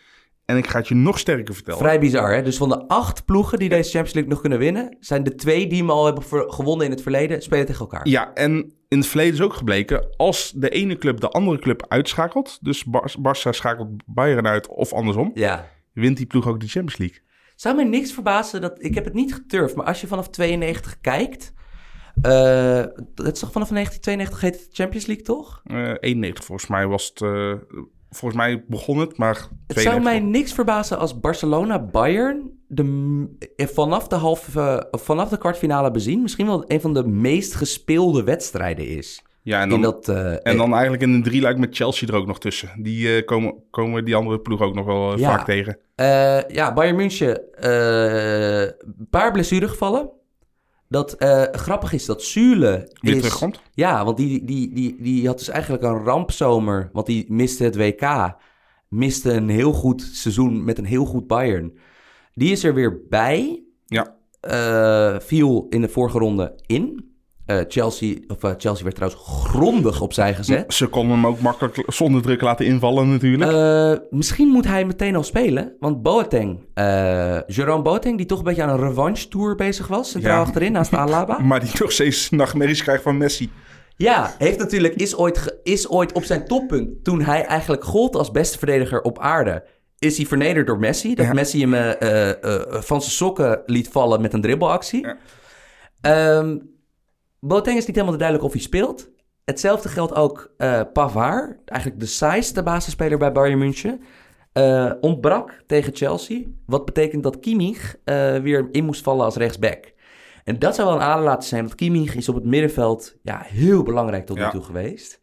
En 0.45 0.57
ik 0.57 0.67
ga 0.67 0.77
het 0.77 0.87
je 0.87 0.95
nog 0.95 1.19
sterker 1.19 1.53
vertellen. 1.53 1.79
Vrij 1.79 1.99
bizar, 1.99 2.33
hè? 2.33 2.41
Dus 2.41 2.57
van 2.57 2.69
de 2.69 2.87
acht 2.87 3.25
ploegen 3.25 3.59
die 3.59 3.69
deze 3.69 3.89
Champions 3.89 4.13
League 4.13 4.31
nog 4.31 4.41
kunnen 4.41 4.59
winnen... 4.59 4.97
zijn 4.99 5.23
de 5.23 5.35
twee 5.35 5.67
die 5.67 5.77
hem 5.79 5.89
al 5.89 6.05
hebben 6.05 6.23
gewonnen 6.53 6.85
in 6.85 6.91
het 6.91 7.01
verleden... 7.01 7.41
spelen 7.41 7.65
tegen 7.65 7.81
elkaar. 7.81 8.07
Ja, 8.07 8.33
en 8.33 8.73
in 8.87 8.97
het 8.97 9.07
verleden 9.07 9.33
is 9.33 9.41
ook 9.41 9.53
gebleken, 9.53 10.07
als 10.17 10.53
de 10.55 10.69
ene 10.69 10.97
club 10.97 11.19
de 11.19 11.29
andere 11.29 11.59
club 11.59 11.85
uitschakelt, 11.87 12.57
dus 12.61 12.83
Bar- 12.83 13.15
Barça 13.19 13.49
schakelt 13.49 13.89
Bayern 14.05 14.47
uit 14.47 14.67
of 14.67 14.93
andersom, 14.93 15.31
Ja. 15.33 15.69
wint 15.93 16.17
die 16.17 16.25
ploeg 16.25 16.47
ook 16.47 16.59
de 16.59 16.67
Champions 16.67 16.97
League. 16.99 17.19
Zou 17.55 17.75
mij 17.75 17.85
niks 17.85 18.11
verbazen 18.13 18.61
dat... 18.61 18.73
Ik 18.83 18.95
heb 18.95 19.05
het 19.05 19.13
niet 19.13 19.33
geturfd, 19.33 19.75
maar 19.75 19.85
als 19.85 20.01
je 20.01 20.07
vanaf 20.07 20.29
92 20.29 20.99
kijkt... 21.01 21.53
eh, 22.21 22.83
het 23.15 23.33
is 23.33 23.39
toch 23.39 23.51
vanaf 23.51 23.69
1992 23.69 24.41
heet 24.41 24.53
het 24.53 24.67
Champions 24.71 25.05
League, 25.05 25.25
toch? 25.25 25.61
Eh 25.63 25.91
91 25.99 26.43
volgens 26.45 26.69
mij 26.69 26.87
was 26.87 27.07
het, 27.13 27.21
eh, 27.21 27.53
volgens 28.09 28.41
mij 28.41 28.63
begon 28.67 28.97
het, 28.99 29.17
maar 29.17 29.35
Het 29.35 29.79
zou 29.79 29.87
92. 29.87 30.03
mij 30.03 30.19
niks 30.19 30.53
verbazen 30.53 30.97
als 30.97 31.19
Barcelona-Bayern 31.19 32.51
eh, 32.75 33.67
vanaf, 33.67 34.07
de 34.07 34.15
halve, 34.15 34.59
eh, 34.91 34.99
vanaf 34.99 35.29
de 35.29 35.37
kwartfinale 35.37 35.91
bezien... 35.91 36.21
misschien 36.21 36.45
wel 36.45 36.63
een 36.67 36.81
van 36.81 36.93
de 36.93 37.07
meest 37.07 37.53
gespeelde 37.55 38.23
wedstrijden 38.23 38.87
is. 38.87 39.21
Ja, 39.41 39.61
en 39.61 39.69
dan, 39.69 39.77
in 39.77 39.83
dat, 39.83 40.07
eh, 40.09 40.47
en 40.47 40.57
dan 40.57 40.71
eigenlijk 40.73 41.03
in 41.03 41.13
een 41.13 41.23
drieluik 41.23 41.57
met 41.57 41.75
Chelsea 41.75 42.07
er 42.07 42.15
ook 42.15 42.27
nog 42.27 42.39
tussen. 42.39 42.69
Die 42.77 43.15
eh, 43.15 43.25
komen, 43.25 43.55
komen 43.69 44.05
die 44.05 44.15
andere 44.15 44.39
ploeg 44.39 44.61
ook 44.61 44.75
nog 44.75 44.85
wel 44.85 45.13
eh, 45.13 45.19
Ja. 45.19 45.29
vaak 45.29 45.45
tegen. 45.45 45.77
Eh, 45.95 46.41
ja, 46.47 46.73
Bayern 46.73 46.95
München, 46.95 47.53
eh, 47.53 48.61
een 48.61 49.07
paar 49.09 49.31
blessuregevallen. 49.31 50.09
Dat 50.93 51.13
eh, 51.13 51.43
grappig 51.51 51.93
is 51.93 52.05
dat 52.05 52.23
Zule 52.23 52.89
Weer 52.99 53.17
terugkomt. 53.17 53.61
Ja, 53.73 54.05
want 54.05 54.17
die, 54.17 54.45
die, 54.45 54.73
die, 54.73 54.95
die 54.99 55.27
had 55.27 55.37
dus 55.37 55.49
eigenlijk 55.49 55.83
een 55.83 56.03
rampzomer. 56.03 56.89
Want 56.91 57.05
die 57.05 57.25
miste 57.31 57.63
het 57.63 57.75
WK. 57.75 58.35
Miste 58.89 59.31
een 59.31 59.49
heel 59.49 59.73
goed 59.73 60.09
seizoen 60.13 60.63
met 60.63 60.77
een 60.77 60.85
heel 60.85 61.05
goed 61.05 61.27
Bayern. 61.27 61.77
Die 62.33 62.51
is 62.51 62.63
er 62.63 62.73
weer 62.73 63.01
bij. 63.09 63.63
Ja, 63.85 64.15
eh, 64.39 65.19
viel 65.19 65.67
in 65.69 65.81
de 65.81 65.89
vorige 65.89 66.17
ronde 66.17 66.59
in. 66.65 67.12
Eh, 67.45 67.57
Chelsea, 67.67 68.15
of, 68.27 68.43
eh, 68.43 68.51
Chelsea 68.57 68.83
werd 68.83 68.95
trouwens 68.95 69.21
grondig 69.25 70.01
opzij 70.01 70.33
gezet. 70.35 70.73
ze 70.73 70.87
konden 70.87 71.15
hem 71.15 71.27
ook 71.27 71.39
makkelijk 71.39 71.83
zonder 71.87 72.21
druk 72.21 72.41
laten 72.41 72.65
invallen 72.65 73.09
natuurlijk. 73.09 73.51
Eh, 73.51 74.05
misschien 74.09 74.47
moet 74.47 74.65
hij 74.67 74.85
meteen 74.85 75.15
al 75.15 75.23
spelen. 75.23 75.75
Want 75.79 76.01
Boateng, 76.01 76.65
Jerome 77.47 77.81
Boateng, 77.81 78.17
die 78.17 78.25
toch 78.25 78.37
een 78.37 78.43
beetje 78.43 78.63
aan 78.63 78.69
een 78.69 78.87
revanche 78.87 79.27
tour 79.27 79.55
bezig 79.55 79.87
was. 79.87 80.09
Centraal 80.09 80.35
Ja. 80.35 80.41
achterin, 80.41 80.71
naast 80.71 80.93
Alaba. 80.93 81.39
maar 81.49 81.59
die 81.59 81.71
nog 81.79 81.91
steeds 81.91 82.29
nachtmerries 82.29 82.81
krijgt 82.83 83.03
van 83.03 83.17
Messi. 83.17 83.51
Ja, 83.95 84.33
heeft 84.37 84.59
natuurlijk, 84.59 84.93
is 84.95 85.15
ooit, 85.15 85.59
is 85.63 85.89
ooit 85.89 86.13
op 86.13 86.23
zijn 86.23 86.45
toppunt, 86.47 87.03
toen 87.03 87.21
hij 87.21 87.45
eigenlijk 87.45 87.83
gold 87.83 88.15
als 88.15 88.31
beste 88.31 88.57
verdediger 88.57 89.01
op 89.01 89.19
aarde, 89.19 89.63
is 89.99 90.17
hij 90.17 90.25
vernederd 90.25 90.67
door 90.67 90.79
Messi. 90.79 91.15
Dat 91.15 91.25
Ja. 91.25 91.33
Messi 91.33 91.67
hem 91.67 91.95
van 92.83 93.01
zijn 93.01 93.11
sokken 93.11 93.61
liet 93.65 93.87
vallen 93.87 94.21
met 94.21 94.33
een 94.33 94.41
dribbelactie. 94.41 95.05
Ja. 95.05 95.17
Ehm, 96.01 96.57
Boateng 97.45 97.77
is 97.77 97.85
niet 97.85 97.95
helemaal 97.95 98.17
duidelijk 98.17 98.47
of 98.47 98.53
hij 98.53 98.61
speelt. 98.61 99.11
Hetzelfde 99.45 99.89
geldt 99.89 100.15
ook 100.15 100.53
eh 100.57 100.81
Pavard, 100.93 101.57
eigenlijk 101.65 102.01
de 102.01 102.07
saaiste 102.07 102.63
basisspeler 102.63 103.17
bij 103.17 103.31
Bayern 103.31 103.57
München. 103.59 104.01
eh, 104.53 104.91
ontbrak 105.01 105.63
tegen 105.67 105.95
Chelsea. 105.95 106.41
Wat 106.65 106.85
betekent 106.85 107.23
dat 107.23 107.39
Kimmich 107.39 107.95
eh, 108.03 108.35
weer 108.35 108.67
in 108.71 108.85
moest 108.85 109.03
vallen 109.03 109.25
als 109.25 109.35
rechtsback. 109.35 109.93
En 110.43 110.59
dat 110.59 110.75
zou 110.75 110.87
wel 110.87 110.97
een 110.97 111.03
aanlaat 111.03 111.45
zijn, 111.45 111.63
want 111.63 111.75
Kimmich 111.75 112.15
is 112.15 112.29
op 112.29 112.35
het 112.35 112.45
middenveld 112.45 113.15
ja, 113.21 113.41
heel 113.45 113.83
belangrijk 113.83 114.25
tot 114.25 114.37
nu 114.37 114.43
Ja. 114.43 114.49
toe 114.49 114.61
geweest. 114.63 115.21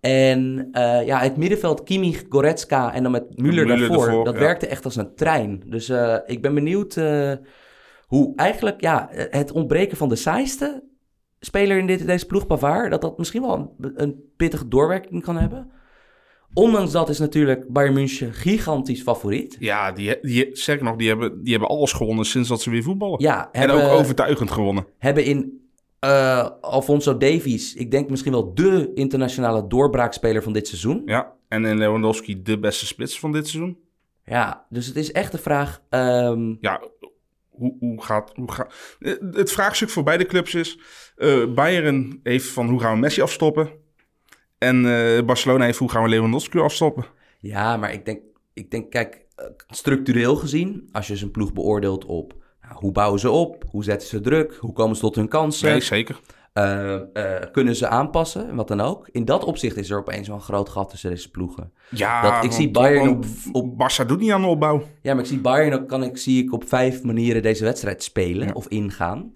En 0.00 0.68
ja, 1.04 1.18
het 1.18 1.36
middenveld 1.36 1.82
Kimmich, 1.82 2.24
Goretzka 2.28 2.92
en 2.94 3.02
dan 3.02 3.12
met 3.12 3.24
Müller, 3.42 3.66
daarvoor, 3.66 4.06
ervoor, 4.06 4.24
dat 4.24 4.34
ja. 4.34 4.40
werkte 4.40 4.66
echt 4.66 4.84
als 4.84 4.96
een 4.96 5.14
trein. 5.14 5.62
Dus 5.66 5.92
ik 6.26 6.42
ben 6.42 6.54
benieuwd 6.54 6.94
hoe 8.06 8.32
eigenlijk 8.36 8.80
ja, 8.80 9.08
het 9.12 9.52
ontbreken 9.52 9.96
van 9.96 10.08
de 10.08 10.16
saaiste 10.16 10.82
speler 11.40 11.78
in 11.78 11.86
dit, 11.86 12.06
deze 12.06 12.26
ploeg, 12.26 12.46
Pavard, 12.46 12.90
dat 12.90 13.00
dat 13.00 13.18
misschien 13.18 13.42
wel 13.42 13.74
een, 13.80 13.92
een 13.94 14.22
pittige 14.36 14.68
doorwerking 14.68 15.22
kan 15.22 15.36
hebben. 15.36 15.70
Ondanks 16.54 16.92
dat 16.92 17.08
is 17.08 17.18
natuurlijk 17.18 17.68
Bayern 17.68 17.94
München 17.94 18.32
gigantisch 18.34 19.02
favoriet. 19.02 19.56
Ja, 19.58 19.92
die, 19.92 20.18
die, 20.22 20.50
nog, 20.80 20.96
die 20.96 21.08
hebben, 21.08 21.42
die 21.42 21.50
hebben 21.52 21.68
alles 21.70 21.92
gewonnen 21.92 22.24
sinds 22.24 22.48
dat 22.48 22.62
ze 22.62 22.70
weer 22.70 22.82
voetballen. 22.82 23.22
Ja, 23.22 23.48
en 23.52 23.60
hebben, 23.60 23.84
ook 23.90 23.98
overtuigend 23.98 24.50
gewonnen. 24.50 24.86
hebben 24.98 25.24
in 25.24 25.70
eh, 25.98 26.48
Alfonso 26.60 27.16
Davies, 27.16 27.74
ik 27.74 27.90
denk 27.90 28.10
misschien 28.10 28.32
wel 28.32 28.54
de 28.54 28.90
internationale 28.94 29.66
doorbraakspeler 29.66 30.42
van 30.42 30.52
dit 30.52 30.68
seizoen. 30.68 31.02
Ja, 31.04 31.32
en 31.48 31.64
in 31.64 31.78
Lewandowski 31.78 32.42
de 32.42 32.58
beste 32.58 32.86
spits 32.86 33.18
van 33.18 33.32
dit 33.32 33.48
seizoen. 33.48 33.78
Ja, 34.24 34.66
dus 34.68 34.86
het 34.86 34.96
is 34.96 35.12
echt 35.12 35.32
de 35.32 35.38
vraag. 35.38 35.82
ehm, 35.88 36.54
Ja, 36.60 36.80
hoe, 37.58 37.76
hoe 37.80 38.02
gaat... 38.02 38.32
Hoe 38.34 38.52
gaat 38.52 38.96
Eh, 38.98 39.12
het 39.32 39.52
vraagstuk 39.52 39.90
voor 39.90 40.02
beide 40.02 40.26
clubs 40.26 40.54
is... 40.54 40.78
eh, 41.16 41.52
Bayern 41.54 42.20
heeft 42.22 42.48
van 42.48 42.68
hoe 42.68 42.80
gaan 42.80 42.92
we 42.92 42.98
Messi 42.98 43.20
afstoppen? 43.20 43.70
En 44.58 44.76
eh, 44.86 45.24
Barcelona 45.24 45.64
heeft 45.64 45.78
hoe 45.78 45.90
gaan 45.90 46.02
we 46.02 46.08
Lewandowski 46.08 46.58
afstoppen? 46.58 47.04
ja, 47.40 47.76
maar 47.76 47.92
ik 47.92 48.04
denk, 48.04 48.20
ik 48.54 48.70
denk, 48.70 48.90
kijk, 48.90 49.26
structureel 49.68 50.36
gezien, 50.36 50.88
als 50.92 51.06
je 51.06 51.16
zijn 51.16 51.30
ploeg 51.30 51.52
beoordeelt 51.52 52.04
op 52.04 52.34
nou, 52.62 52.74
hoe 52.80 52.92
bouwen 52.92 53.20
ze 53.20 53.30
op, 53.30 53.64
hoe 53.70 53.84
zetten 53.84 54.08
ze 54.08 54.20
druk, 54.20 54.54
hoe 54.54 54.72
komen 54.72 54.96
ze 54.96 55.02
tot 55.02 55.14
hun 55.14 55.28
kansen, 55.28 55.70
Nee, 55.70 55.80
zeker. 55.80 56.20
Eh, 56.62 56.94
eh, 57.42 57.50
kunnen 57.52 57.76
ze 57.76 57.88
aanpassen 57.88 58.48
en 58.48 58.54
wat 58.56 58.68
dan 58.68 58.80
ook. 58.80 59.08
In 59.12 59.24
dat 59.24 59.44
opzicht 59.44 59.76
is 59.76 59.90
er 59.90 59.98
opeens 59.98 60.26
wel 60.28 60.36
een 60.36 60.42
groot 60.42 60.68
gat 60.68 60.90
tussen 60.90 61.10
deze 61.10 61.30
ploegen. 61.30 61.72
Ja, 61.90 62.22
Dat- 62.22 62.44
ik 62.44 62.52
zie 62.52 62.70
Bayern 62.70 63.04
want 63.08 63.26
op- 63.52 63.74
Barça 63.74 64.06
doet 64.06 64.20
niet 64.20 64.30
aan 64.32 64.40
de 64.40 64.46
opbouw. 64.46 64.82
Ja, 65.02 65.12
maar 65.14 65.22
ik 65.22 65.28
zie 65.28 65.40
Bayern 65.40 65.80
ook, 65.80 65.88
kan 65.88 66.02
ik, 66.02 66.16
zie 66.18 66.42
ik 66.44 66.52
op 66.52 66.68
vijf 66.68 67.02
manieren 67.02 67.42
deze 67.42 67.64
wedstrijd 67.64 68.02
spelen 68.02 68.46
Ja. 68.46 68.52
of 68.52 68.66
ingaan. 68.68 69.34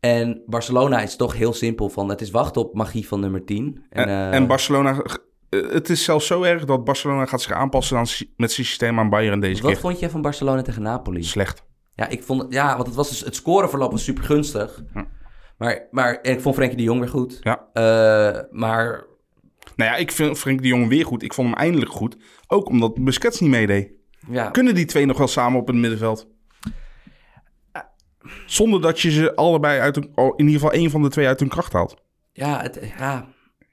En 0.00 0.42
Barcelona 0.46 1.00
is 1.02 1.16
toch 1.16 1.34
heel 1.36 1.52
simpel 1.52 1.88
van, 1.88 2.08
het 2.08 2.20
is 2.20 2.30
wachten 2.30 2.62
op 2.62 2.74
magie 2.74 3.08
van 3.08 3.20
nummer 3.20 3.44
10. 3.44 3.84
En, 3.90 4.08
En, 4.08 4.32
en, 4.32 4.42
eh, 4.42 4.48
Barcelona... 4.48 5.02
Het 5.50 5.90
is 5.90 6.04
zelfs 6.04 6.26
zo 6.26 6.42
erg 6.42 6.64
dat 6.64 6.84
Barcelona 6.84 7.26
gaat 7.26 7.40
zich 7.42 7.52
aanpassen 7.52 7.96
aan, 7.96 8.06
met 8.36 8.52
zijn 8.52 8.66
systeem 8.66 8.98
aan 8.98 9.08
Bayern 9.10 9.40
deze 9.40 9.62
wat 9.62 9.70
keer. 9.72 9.80
vond 9.80 9.98
je 9.98 10.10
van 10.10 10.22
Barcelona 10.22 10.62
tegen 10.62 10.82
Napoli? 10.82 11.22
Slecht. 11.22 11.64
Ja, 11.94 12.08
ik 12.08 12.22
vond, 12.22 12.52
ja, 12.52 12.74
want 12.74 12.86
het 12.86 12.96
was 12.96 13.08
dus, 13.08 13.20
het 13.20 13.34
scoreverloop 13.34 13.90
was 13.90 14.04
super 14.04 14.24
gunstig. 14.24 14.82
Ja. 14.94 15.06
Maar, 15.58 15.86
maar 15.90 16.20
en 16.20 16.32
ik 16.32 16.40
vond 16.40 16.54
Frenkie 16.54 16.76
de 16.76 16.82
Jong 16.82 17.00
weer 17.00 17.08
goed. 17.08 17.38
Ja. 17.42 17.68
Eh, 17.72 18.40
maar 18.50 19.04
Nou 19.76 19.90
ja, 19.90 19.96
ik 19.96 20.12
vind 20.12 20.38
Frank 20.38 20.62
de 20.62 20.68
Jong 20.68 20.88
weer 20.88 21.04
goed. 21.06 21.22
Ik 21.22 21.34
vond 21.34 21.48
hem 21.48 21.56
eindelijk 21.58 21.90
goed. 21.90 22.16
Ook 22.46 22.68
omdat 22.68 23.04
Busquets 23.04 23.40
niet 23.40 23.50
meedeed. 23.50 23.90
ja, 24.30 24.50
Kunnen 24.50 24.74
die 24.74 24.84
twee 24.84 25.06
nog 25.06 25.18
wel 25.18 25.28
samen 25.28 25.60
op 25.60 25.66
het 25.66 25.76
middenveld? 25.76 26.28
Zonder 28.46 28.80
dat 28.80 29.00
je 29.00 29.10
ze 29.10 29.34
allebei 29.36 29.80
uit 29.80 29.94
hun, 29.94 30.10
oh, 30.14 30.26
in 30.36 30.46
ieder 30.46 30.60
geval 30.60 30.72
één 30.78 30.90
van 30.90 31.02
de 31.02 31.08
twee 31.08 31.26
uit 31.26 31.40
hun 31.40 31.48
kracht 31.48 31.72
haalt. 31.72 31.96
ja, 32.32 32.60
het, 32.62 32.80
ja 32.98 33.26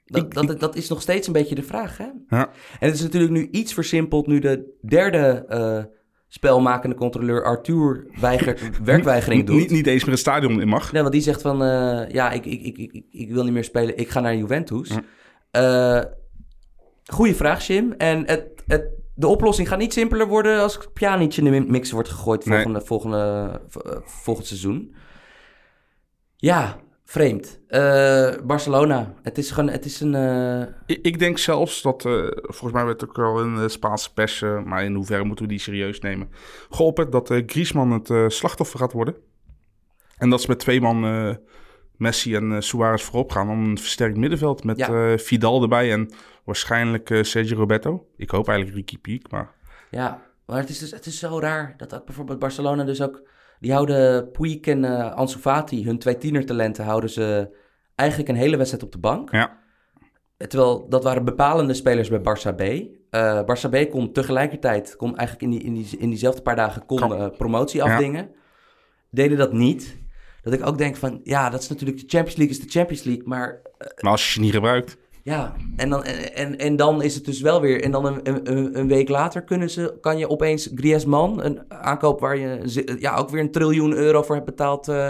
dat, 0.06 0.22
Ik- 0.24 0.34
dat, 0.34 0.60
dat 0.60 0.76
is 0.76 0.88
nog 0.88 1.00
steeds 1.02 1.26
een 1.26 1.32
beetje 1.32 1.54
de 1.54 1.62
vraag. 1.62 1.98
Hè? 1.98 2.04
Ja. 2.28 2.48
En 2.80 2.86
het 2.88 2.94
is 2.94 3.02
natuurlijk 3.02 3.32
nu 3.32 3.48
iets 3.50 3.74
versimpeld 3.74 4.26
nu 4.26 4.38
de 4.38 4.78
derde 4.86 5.44
eh, 5.48 5.84
spelmakende 6.32 6.96
controleur 6.96 7.44
Arthur 7.44 8.06
weigert, 8.20 8.60
werkweigering 8.84 9.46
doet. 9.46 9.56
Niet, 9.56 9.70
niet 9.70 9.86
eens 9.86 10.02
meer 10.02 10.10
het 10.10 10.20
stadion 10.20 10.60
in 10.60 10.68
mag. 10.68 10.92
Nee, 10.92 11.02
want 11.02 11.14
die 11.14 11.22
zegt 11.22 11.42
van, 11.42 11.62
eh, 11.62 12.08
ja, 12.08 12.30
ik, 12.30 12.46
ik, 12.46 12.62
ik, 12.62 12.78
ik, 12.78 13.04
ik 13.10 13.32
wil 13.32 13.44
niet 13.44 13.52
meer 13.52 13.64
spelen, 13.64 13.98
ik 13.98 14.08
ga 14.08 14.20
naar 14.20 14.36
Juventus. 14.36 14.90
Eh, 15.50 16.00
goeie 17.04 17.34
vraag, 17.34 17.66
Jim. 17.66 17.92
En 17.92 18.26
het, 18.26 18.62
het, 18.66 18.84
de 19.14 19.26
oplossing 19.26 19.68
gaat 19.68 19.78
niet 19.78 19.92
simpeler 19.92 20.26
worden 20.26 20.60
als 20.60 20.78
Pjanic 20.92 21.36
in 21.36 21.44
de 21.44 21.50
mix 21.60 21.90
wordt 21.90 22.08
gegooid 22.08 22.46
Nee. 22.46 22.54
volgende, 22.54 22.86
volgende, 22.86 23.60
eh, 23.84 23.96
volgend 24.04 24.46
seizoen. 24.46 24.94
Ja, 26.36 26.76
vreemd. 27.12 27.60
Eh, 27.68 28.34
Barcelona, 28.44 29.14
het 29.22 29.38
is 29.38 29.50
gewoon, 29.50 29.70
het 29.70 29.84
is 29.84 30.00
een... 30.00 30.14
eh, 30.14 30.74
Ik, 30.86 30.98
ik 31.02 31.18
denk 31.18 31.38
zelfs 31.38 31.82
dat, 31.82 32.04
eh, 32.04 32.26
volgens 32.32 32.72
mij 32.72 32.84
werd 32.84 33.00
het 33.00 33.10
ook 33.10 33.18
al 33.18 33.40
in 33.42 33.56
de 33.56 33.68
Spaanse 33.68 34.12
pers, 34.12 34.40
maar 34.64 34.84
in 34.84 34.94
hoeverre 34.94 35.24
moeten 35.24 35.44
we 35.44 35.50
die 35.50 35.60
serieus 35.60 36.00
nemen, 36.00 36.30
geopperd 36.70 37.12
dat 37.12 37.30
Griezmann 37.46 37.90
het 37.90 38.32
slachtoffer 38.32 38.78
gaat 38.78 38.92
worden. 38.92 39.14
En 40.18 40.30
dat 40.30 40.40
ze 40.40 40.48
met 40.48 40.58
twee 40.58 40.80
man 40.80 41.36
Messi 41.96 42.34
en 42.34 42.62
Suarez 42.62 43.02
voorop 43.02 43.30
gaan 43.30 43.50
om 43.50 43.64
een 43.64 43.78
versterkt 43.78 44.16
middenveld 44.16 44.64
met 44.64 44.78
Ja. 44.78 45.18
Vidal 45.18 45.62
erbij 45.62 45.92
en 45.92 46.10
waarschijnlijk 46.44 47.18
Sergio 47.22 47.56
Roberto. 47.56 48.06
Ik 48.16 48.30
hoop 48.30 48.48
eigenlijk 48.48 48.78
Ricky 48.78 48.98
Piek, 48.98 49.30
maar 49.30 49.54
Ja, 49.90 50.22
maar 50.46 50.58
het 50.58 50.68
is, 50.68 50.78
dus, 50.78 50.90
het 50.90 51.06
is 51.06 51.18
zo 51.18 51.38
raar 51.38 51.74
dat 51.76 51.94
ook 51.94 52.04
bijvoorbeeld 52.04 52.38
Barcelona 52.38 52.84
dus 52.84 53.02
ook... 53.02 53.22
Die 53.62 53.72
houden 53.72 54.30
Puig 54.30 54.60
en 54.60 54.84
eh 54.84 55.14
Ansu 55.14 55.38
Fati, 55.38 55.84
hun 55.84 55.98
twee 55.98 56.18
tienertalenten, 56.18 56.84
houden 56.84 57.10
ze 57.10 57.56
eigenlijk 57.94 58.30
een 58.30 58.36
hele 58.36 58.56
wedstrijd 58.56 58.84
op 58.84 58.92
de 58.92 58.98
bank. 58.98 59.30
ja. 59.30 59.60
Terwijl 60.36 60.88
dat 60.88 61.04
waren 61.04 61.24
bepalende 61.24 61.74
spelers 61.74 62.08
bij 62.08 62.18
Barça 62.18 62.54
B. 62.54 62.60
Eh 63.10 63.40
Barça 63.42 63.68
B 63.70 63.90
kon 63.90 64.12
tegelijkertijd, 64.12 64.96
kon 64.96 65.16
eigenlijk 65.16 65.52
in, 65.52 65.58
die, 65.58 65.68
in, 65.68 65.74
die, 65.74 65.98
in 65.98 66.08
diezelfde 66.08 66.42
paar 66.42 66.56
dagen, 66.56 66.86
kon 66.86 67.14
eh, 67.14 67.26
promotie 67.36 67.82
afdingen. 67.82 68.30
Deden 69.10 69.38
dat 69.38 69.52
niet. 69.52 69.96
Dat 70.42 70.52
ik 70.52 70.66
ook 70.66 70.78
denk 70.78 70.96
van, 70.96 71.20
ja, 71.22 71.50
dat 71.50 71.60
is 71.60 71.68
natuurlijk 71.68 72.00
de 72.00 72.06
Champions 72.08 72.36
League 72.36 72.56
is 72.56 72.62
de 72.62 72.78
Champions 72.78 73.02
League, 73.02 73.26
maar 73.26 73.62
Maar 74.00 74.10
als 74.10 74.26
je 74.26 74.32
ze 74.32 74.40
niet 74.40 74.52
gebruikt, 74.52 74.96
ja, 75.22 75.54
en 75.76 75.90
dan, 75.90 76.04
en, 76.04 76.58
en, 76.58 76.76
dan 76.76 77.02
is 77.02 77.14
het 77.14 77.24
dus 77.24 77.40
wel 77.40 77.60
weer. 77.60 77.82
En 77.82 77.90
dan 77.90 78.06
een, 78.06 78.20
een, 78.28 78.78
een 78.78 78.88
week 78.88 79.08
later 79.08 79.42
kunnen 79.42 79.70
ze, 79.70 79.98
kan 80.00 80.18
je 80.18 80.28
opeens 80.28 80.70
Griezmann, 80.74 81.44
een 81.44 81.72
aankoop 81.72 82.20
waar 82.20 82.36
je 82.36 82.94
ja, 82.98 83.16
ook 83.16 83.30
weer 83.30 83.40
een 83.40 83.50
triljoen 83.50 83.92
euro 83.92 84.22
voor 84.22 84.34
hebt 84.34 84.46
betaald, 84.46 84.88
eh, 84.88 85.06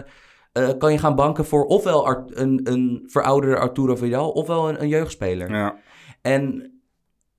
eh, 0.52 0.68
kan 0.78 0.92
je 0.92 0.98
gaan 0.98 1.14
banken 1.14 1.44
voor 1.44 1.64
ofwel 1.64 2.26
een, 2.26 2.60
een 2.64 3.02
verouderde 3.06 3.58
Arturo 3.58 3.96
Vidal, 3.96 4.30
ofwel 4.30 4.68
een, 4.68 4.82
een 4.82 4.88
jeugdspeler. 4.88 5.50
ja. 5.50 5.76
En 6.22 6.72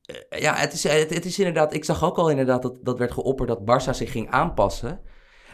eh, 0.02 0.42
ja, 0.42 0.56
het 0.56 0.74
is, 0.74 0.84
het, 0.84 1.14
het 1.14 1.26
is 1.26 1.40
inderdaad, 1.40 1.74
ik 1.74 1.86
zag 1.86 2.04
ook 2.04 2.18
al 2.18 2.30
inderdaad 2.30 2.62
dat, 2.62 2.86
dat 2.86 2.98
werd 2.98 3.12
geopperd 3.12 3.48
dat 3.48 3.62
Barça 3.62 3.90
zich 3.90 4.12
ging 4.12 4.30
aanpassen. 4.30 5.00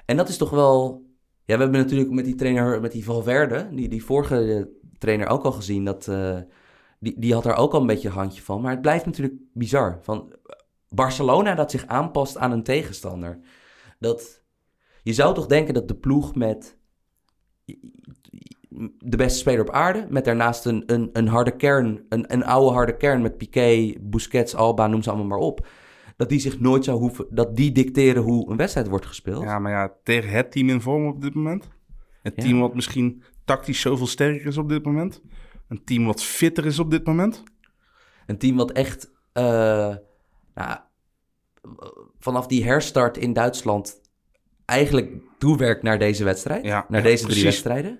En 0.05 0.17
dat 0.17 0.29
is 0.29 0.37
toch 0.37 0.49
wel, 0.49 1.03
ja, 1.45 1.55
we 1.55 1.61
hebben 1.61 1.81
natuurlijk 1.81 2.11
met 2.11 2.25
die 2.25 2.35
trainer, 2.35 2.81
met 2.81 2.91
die 2.91 3.05
Valverde, 3.05 3.69
die, 3.71 3.89
die 3.89 4.03
vorige 4.03 4.69
trainer 4.97 5.27
ook 5.27 5.43
al 5.43 5.51
gezien, 5.51 5.85
dat, 5.85 6.07
die, 6.99 7.19
die 7.19 7.33
had 7.33 7.45
er 7.45 7.55
ook 7.55 7.73
al 7.73 7.81
een 7.81 7.87
beetje 7.87 8.07
een 8.07 8.13
handje 8.13 8.41
van. 8.41 8.61
Maar 8.61 8.71
het 8.71 8.81
blijft 8.81 9.05
natuurlijk 9.05 9.35
bizar. 9.53 9.99
Van 10.01 10.33
Barcelona 10.89 11.55
dat 11.55 11.71
zich 11.71 11.85
aanpast 11.85 12.37
aan 12.37 12.51
een 12.51 12.63
tegenstander. 12.63 13.39
Dat, 13.99 14.43
je 15.03 15.13
zou 15.13 15.33
toch 15.33 15.45
denken 15.45 15.73
dat 15.73 15.87
de 15.87 15.95
ploeg 15.95 16.35
met 16.35 16.77
de 18.99 19.17
beste 19.17 19.39
speler 19.39 19.61
op 19.61 19.69
aarde, 19.69 20.05
met 20.09 20.25
daarnaast 20.25 20.65
een, 20.65 20.83
een, 20.85 21.09
een 21.13 21.27
harde 21.27 21.55
kern, 21.55 22.05
een, 22.09 22.33
een 22.33 22.43
oude 22.43 22.73
harde 22.73 22.97
kern 22.97 23.21
met 23.21 23.37
Piqué, 23.37 23.93
Busquets, 24.01 24.55
Alba, 24.55 24.87
noem 24.87 25.03
ze 25.03 25.09
allemaal 25.09 25.27
maar 25.27 25.47
op. 25.47 25.67
Dat 26.15 26.29
die 26.29 26.39
zich 26.39 26.59
nooit 26.59 26.83
zou 26.83 26.99
hoeven, 26.99 27.25
dat 27.29 27.55
die 27.55 27.71
dicteren 27.71 28.23
hoe 28.23 28.51
een 28.51 28.57
wedstrijd 28.57 28.87
wordt 28.87 29.05
gespeeld. 29.05 29.43
ja, 29.43 29.59
maar 29.59 29.71
ja, 29.71 29.93
tegen 30.03 30.29
het 30.29 30.51
team 30.51 30.69
in 30.69 30.81
vorm 30.81 31.07
op 31.07 31.21
dit 31.21 31.33
moment. 31.33 31.69
Ja. 32.23 32.31
team 32.31 32.59
wat 32.59 32.75
misschien 32.75 33.23
tactisch 33.45 33.79
zoveel 33.81 34.07
sterker 34.07 34.45
is 34.45 34.57
op 34.57 34.69
dit 34.69 34.85
moment. 34.85 35.21
Een 35.69 35.83
team 35.83 36.05
wat 36.05 36.23
fitter 36.23 36.65
is 36.65 36.79
op 36.79 36.91
dit 36.91 37.05
moment. 37.05 37.43
Een 38.25 38.37
team 38.37 38.57
wat 38.57 38.71
echt 38.71 39.11
eh, 39.33 39.95
nou, 40.55 40.77
vanaf 42.19 42.47
die 42.47 42.65
herstart 42.65 43.17
in 43.17 43.33
Duitsland 43.33 44.01
eigenlijk 44.65 45.11
toewerkt 45.37 45.83
naar 45.83 45.99
deze 45.99 46.23
wedstrijd. 46.23 46.65
Ja, 46.65 46.85
naar 46.87 46.99
ja, 47.01 47.07
deze 47.07 47.23
drie 47.23 47.41
precies. 47.41 47.43
wedstrijden. 47.43 47.99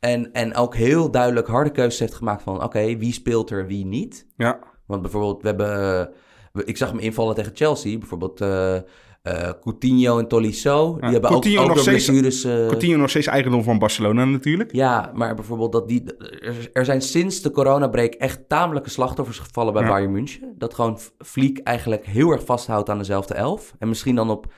En, 0.00 0.32
en 0.32 0.54
ook 0.54 0.74
heel 0.74 1.10
duidelijk 1.10 1.46
harde 1.46 1.70
keuzes 1.70 2.00
heeft 2.00 2.14
gemaakt 2.14 2.42
van... 2.42 2.62
oké, 2.62 2.96
wie 2.96 3.12
speelt 3.12 3.50
er, 3.50 3.66
wie 3.66 3.86
niet. 3.86 4.26
Ja, 4.36 4.58
Want 4.86 5.02
bijvoorbeeld, 5.02 5.42
we 5.42 5.48
hebben... 5.48 6.08
eh, 6.52 6.62
ik 6.64 6.76
zag 6.76 6.88
hem 6.88 6.98
invallen 6.98 7.34
tegen 7.34 7.56
Chelsea. 7.56 7.98
Bijvoorbeeld 7.98 8.40
eh 8.40 8.78
eh 9.24 9.50
Coutinho 9.60 10.18
en 10.18 10.28
Tolisso. 10.28 10.96
Die 11.00 11.10
hebben 11.10 11.30
Coutinho 11.30 11.62
ook, 11.62 11.68
ook 11.68 11.74
nog 11.74 11.82
steeds- 11.82 12.06
blessures... 12.06 12.44
eh, 12.44 12.66
Coutinho 12.66 12.96
nog 12.98 13.10
steeds 13.10 13.26
eigendom 13.26 13.62
van 13.62 13.78
Barcelona 13.78 14.24
natuurlijk. 14.24 14.72
ja, 14.72 15.10
maar 15.14 15.34
bijvoorbeeld 15.34 15.72
dat 15.72 15.88
die... 15.88 16.16
Er, 16.40 16.70
er 16.72 16.84
zijn 16.84 17.02
sinds 17.02 17.42
de 17.42 17.50
coronabreak 17.50 18.14
echt 18.14 18.48
tamelijke 18.48 18.90
slachtoffers 18.90 19.38
gevallen 19.38 19.72
bij 19.72 19.82
Ja. 19.82 19.88
Bayern 19.88 20.12
München. 20.12 20.54
Dat 20.58 20.74
gewoon 20.74 20.98
Fliek 21.18 21.58
eigenlijk 21.58 22.06
heel 22.06 22.30
erg 22.30 22.44
vasthoudt 22.44 22.90
aan 22.90 22.98
dezelfde 22.98 23.34
elf. 23.34 23.74
En 23.78 23.88
misschien 23.88 24.14
dan 24.14 24.30
op, 24.30 24.52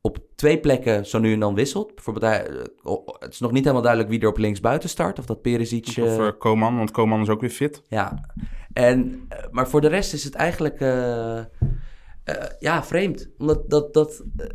op 0.00 0.18
twee 0.34 0.58
plekken 0.60 1.06
zo 1.06 1.18
nu 1.18 1.32
en 1.32 1.40
dan 1.40 1.54
wisselt. 1.54 1.94
Bijvoorbeeld, 1.94 2.24
hij, 2.26 2.46
eh, 2.46 2.92
het 3.18 3.32
is 3.32 3.40
nog 3.40 3.50
niet 3.52 3.62
helemaal 3.62 3.82
duidelijk 3.82 4.12
wie 4.12 4.20
er 4.20 4.28
op 4.28 4.38
links 4.38 4.60
buiten 4.60 4.88
start. 4.88 5.18
Of 5.18 5.26
dat 5.26 5.42
Perisic... 5.42 5.94
Of 6.02 6.36
Koeman, 6.38 6.76
want 6.76 6.90
Koeman 6.90 7.20
is 7.20 7.28
ook 7.28 7.40
weer 7.40 7.50
fit. 7.50 7.82
ja, 7.88 8.30
en, 8.72 9.28
maar 9.50 9.68
voor 9.68 9.80
de 9.80 9.88
rest 9.88 10.12
is 10.12 10.24
het 10.24 10.34
eigenlijk 10.34 10.80
eh, 12.24 12.34
ja, 12.58 12.84
vreemd. 12.84 13.28
Omdat 13.38 13.70
dat, 13.70 13.94
dat, 13.94 14.24
eh, 14.36 14.46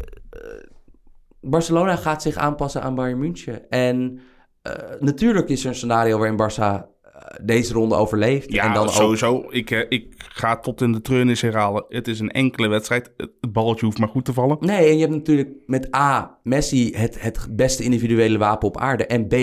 Barcelona 1.41 1.95
gaat 1.95 2.22
zich 2.22 2.36
aanpassen 2.36 2.82
aan 2.82 2.95
Bayern 2.95 3.20
München. 3.20 3.70
En 3.70 4.20
eh, 4.61 4.74
natuurlijk 4.99 5.49
is 5.49 5.63
er 5.63 5.70
een 5.70 5.76
scenario 5.76 6.18
waarin 6.18 6.41
Barça 6.41 6.95
deze 7.41 7.74
ronde 7.74 7.95
overleeft. 7.95 8.51
Ja, 8.51 8.65
en 8.65 8.74
dan 8.74 8.88
ook, 8.88 8.93
sowieso. 8.93 9.45
Ik, 9.49 9.70
ik 9.89 10.13
ga 10.18 10.59
tot 10.59 10.82
in 10.82 10.91
de 10.91 11.01
treurnis 11.01 11.41
herhalen. 11.41 11.86
Het 11.89 12.07
is 12.07 12.20
een 12.20 12.32
enkele 12.32 12.68
wedstrijd. 12.68 13.11
Het 13.18 13.51
balletje 13.51 13.86
hoeft 13.86 13.97
maar 13.97 14.07
goed 14.07 14.26
te 14.26 14.34
vallen. 14.34 14.57
Nee, 14.59 14.88
en 14.88 14.93
je 14.93 15.01
hebt 15.01 15.15
natuurlijk 15.15 15.49
met 15.65 15.95
A, 15.95 16.39
Messi 16.43 16.93
het, 16.95 17.22
het 17.22 17.47
beste 17.55 17.84
individuele 17.84 18.38
wapen 18.38 18.68
op 18.68 18.78
aarde. 18.78 19.05
En 19.05 19.28
B, 19.28 19.34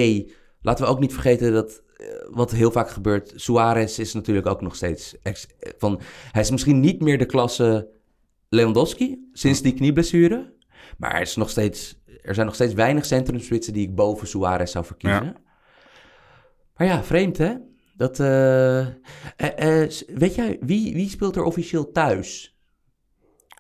laten 0.61 0.85
we 0.85 0.91
ook 0.91 1.01
niet 1.01 1.13
vergeten 1.13 1.53
dat, 1.53 1.83
wat 2.31 2.51
heel 2.51 2.71
vaak 2.71 2.91
gebeurt, 2.91 3.33
Suarez 3.37 3.99
is 3.99 4.13
natuurlijk 4.13 4.47
ook 4.47 4.61
nog 4.61 4.75
steeds... 4.75 5.17
ex- 5.23 5.47
van, 5.79 6.01
hij 6.31 6.43
is 6.43 6.51
misschien 6.51 6.81
niet 6.81 7.01
meer 7.01 7.19
de 7.19 7.27
klasse 7.27 7.94
Lewandowski, 8.55 9.29
sinds 9.33 9.63
die 9.63 9.75
knieblessure. 9.75 10.53
Maar 10.99 11.11
hij 11.11 11.21
is 11.21 11.37
nog 11.37 11.51
steeds, 11.51 11.99
er 12.23 12.35
zijn 12.35 12.47
nog 12.47 12.55
steeds 12.55 12.75
weinig 12.75 13.05
centrumspitsen 13.05 13.73
die 13.73 13.89
ik 13.89 13.95
boven 13.95 14.27
Suarez 14.27 14.73
zou 14.73 14.85
verkiezen. 14.85 15.37
Maar 16.77 16.87
ja, 16.87 17.05
vreemd 17.05 17.39
hè? 17.39 17.55
Dat, 17.97 18.21
eh, 18.21 18.81
eh, 18.81 18.93
eh, 19.37 19.91
weet 20.07 20.35
jij, 20.35 20.59
wie, 20.61 20.95
wie 20.95 21.09
speelt 21.09 21.37
er 21.37 21.43
officieel 21.43 21.93
thuis? 21.93 22.54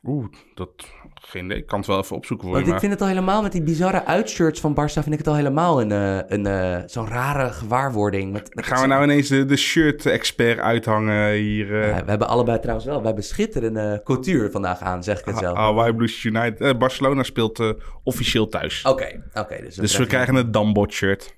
Oeh, 0.07 0.27
dat... 0.55 0.71
Geen 1.15 1.45
idee. 1.45 1.57
Ik 1.57 1.67
kan 1.67 1.79
het 1.79 1.89
wel 1.89 1.99
even 1.99 2.17
opzoeken 2.17 2.47
voor 2.47 2.55
Want 2.55 2.67
je. 2.67 2.73
ik 2.73 2.81
Maar... 2.81 2.89
vind 2.89 2.93
het 2.93 3.03
al 3.03 3.15
helemaal 3.17 3.43
met 3.43 3.53
die 3.53 3.63
bizarre 3.63 4.05
uitshirts 4.05 4.61
van 4.61 4.73
Barça... 4.73 4.93
vind 4.93 5.13
ik 5.13 5.19
het 5.19 5.27
al 5.27 5.35
helemaal 5.35 5.81
een, 5.81 5.93
eh, 5.93 6.19
een, 6.27 6.47
eh, 6.47 6.83
zo'n 6.87 7.09
rare 7.09 7.53
gewaarwording. 7.53 8.33
Met, 8.33 8.55
met 8.55 8.67
Gaan 8.67 8.81
we 8.81 8.87
nou 8.87 9.03
ineens 9.03 9.29
de, 9.29 9.45
de 9.45 9.57
shirt-expert 9.57 10.59
uithangen 10.59 11.33
hier? 11.33 11.83
eh 11.83 11.89
Ja, 11.89 12.05
we 12.05 12.11
hebben 12.11 12.29
allebei 12.29 12.59
trouwens 12.59 12.87
wel... 12.87 13.01
We 13.01 13.07
hebben 13.07 13.25
schitterende 13.25 14.01
couture 14.05 14.51
vandaag 14.51 14.81
aan, 14.81 15.03
zeg 15.03 15.19
ik 15.19 15.25
het 15.25 15.39
zelf. 15.39 15.57
Hawaii 15.57 15.93
Blues 15.95 16.25
United. 16.25 16.79
Barcelona 16.79 17.23
speelt 17.23 17.75
officieel 18.03 18.49
thuis. 18.49 18.85
Oké, 18.85 19.23
oké. 19.35 19.61
dus 19.61 19.75
dus 19.75 19.97
we 19.97 20.07
krijgen 20.07 20.35
een 20.35 20.51
Dambot 20.51 20.93
shirt. 20.93 21.35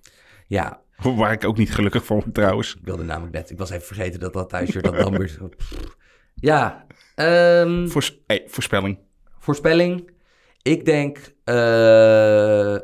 Ja, 0.46 0.80
Waar 1.02 1.32
ik 1.32 1.44
ook 1.44 1.56
niet 1.56 1.74
gelukkig 1.74 2.04
van 2.04 2.16
word 2.16 2.34
trouwens. 2.34 2.74
ik 2.74 2.84
wilde 2.84 3.04
namelijk 3.04 3.34
net... 3.34 3.50
Ik 3.50 3.58
was 3.58 3.70
even 3.70 3.86
vergeten 3.86 4.20
dat 4.20 4.32
dat 4.32 4.48
thuisshirt 4.48 4.84
dat 4.84 4.96
Dambers... 4.96 5.38
ja, 6.34 6.85
ehm, 7.16 7.86
Voors- 7.86 8.22
hey, 8.26 8.44
voorspelling. 8.46 8.98
voorspelling. 9.38 10.10
Ik 10.62 10.84
denk 10.84 11.34
eh, 11.44 12.76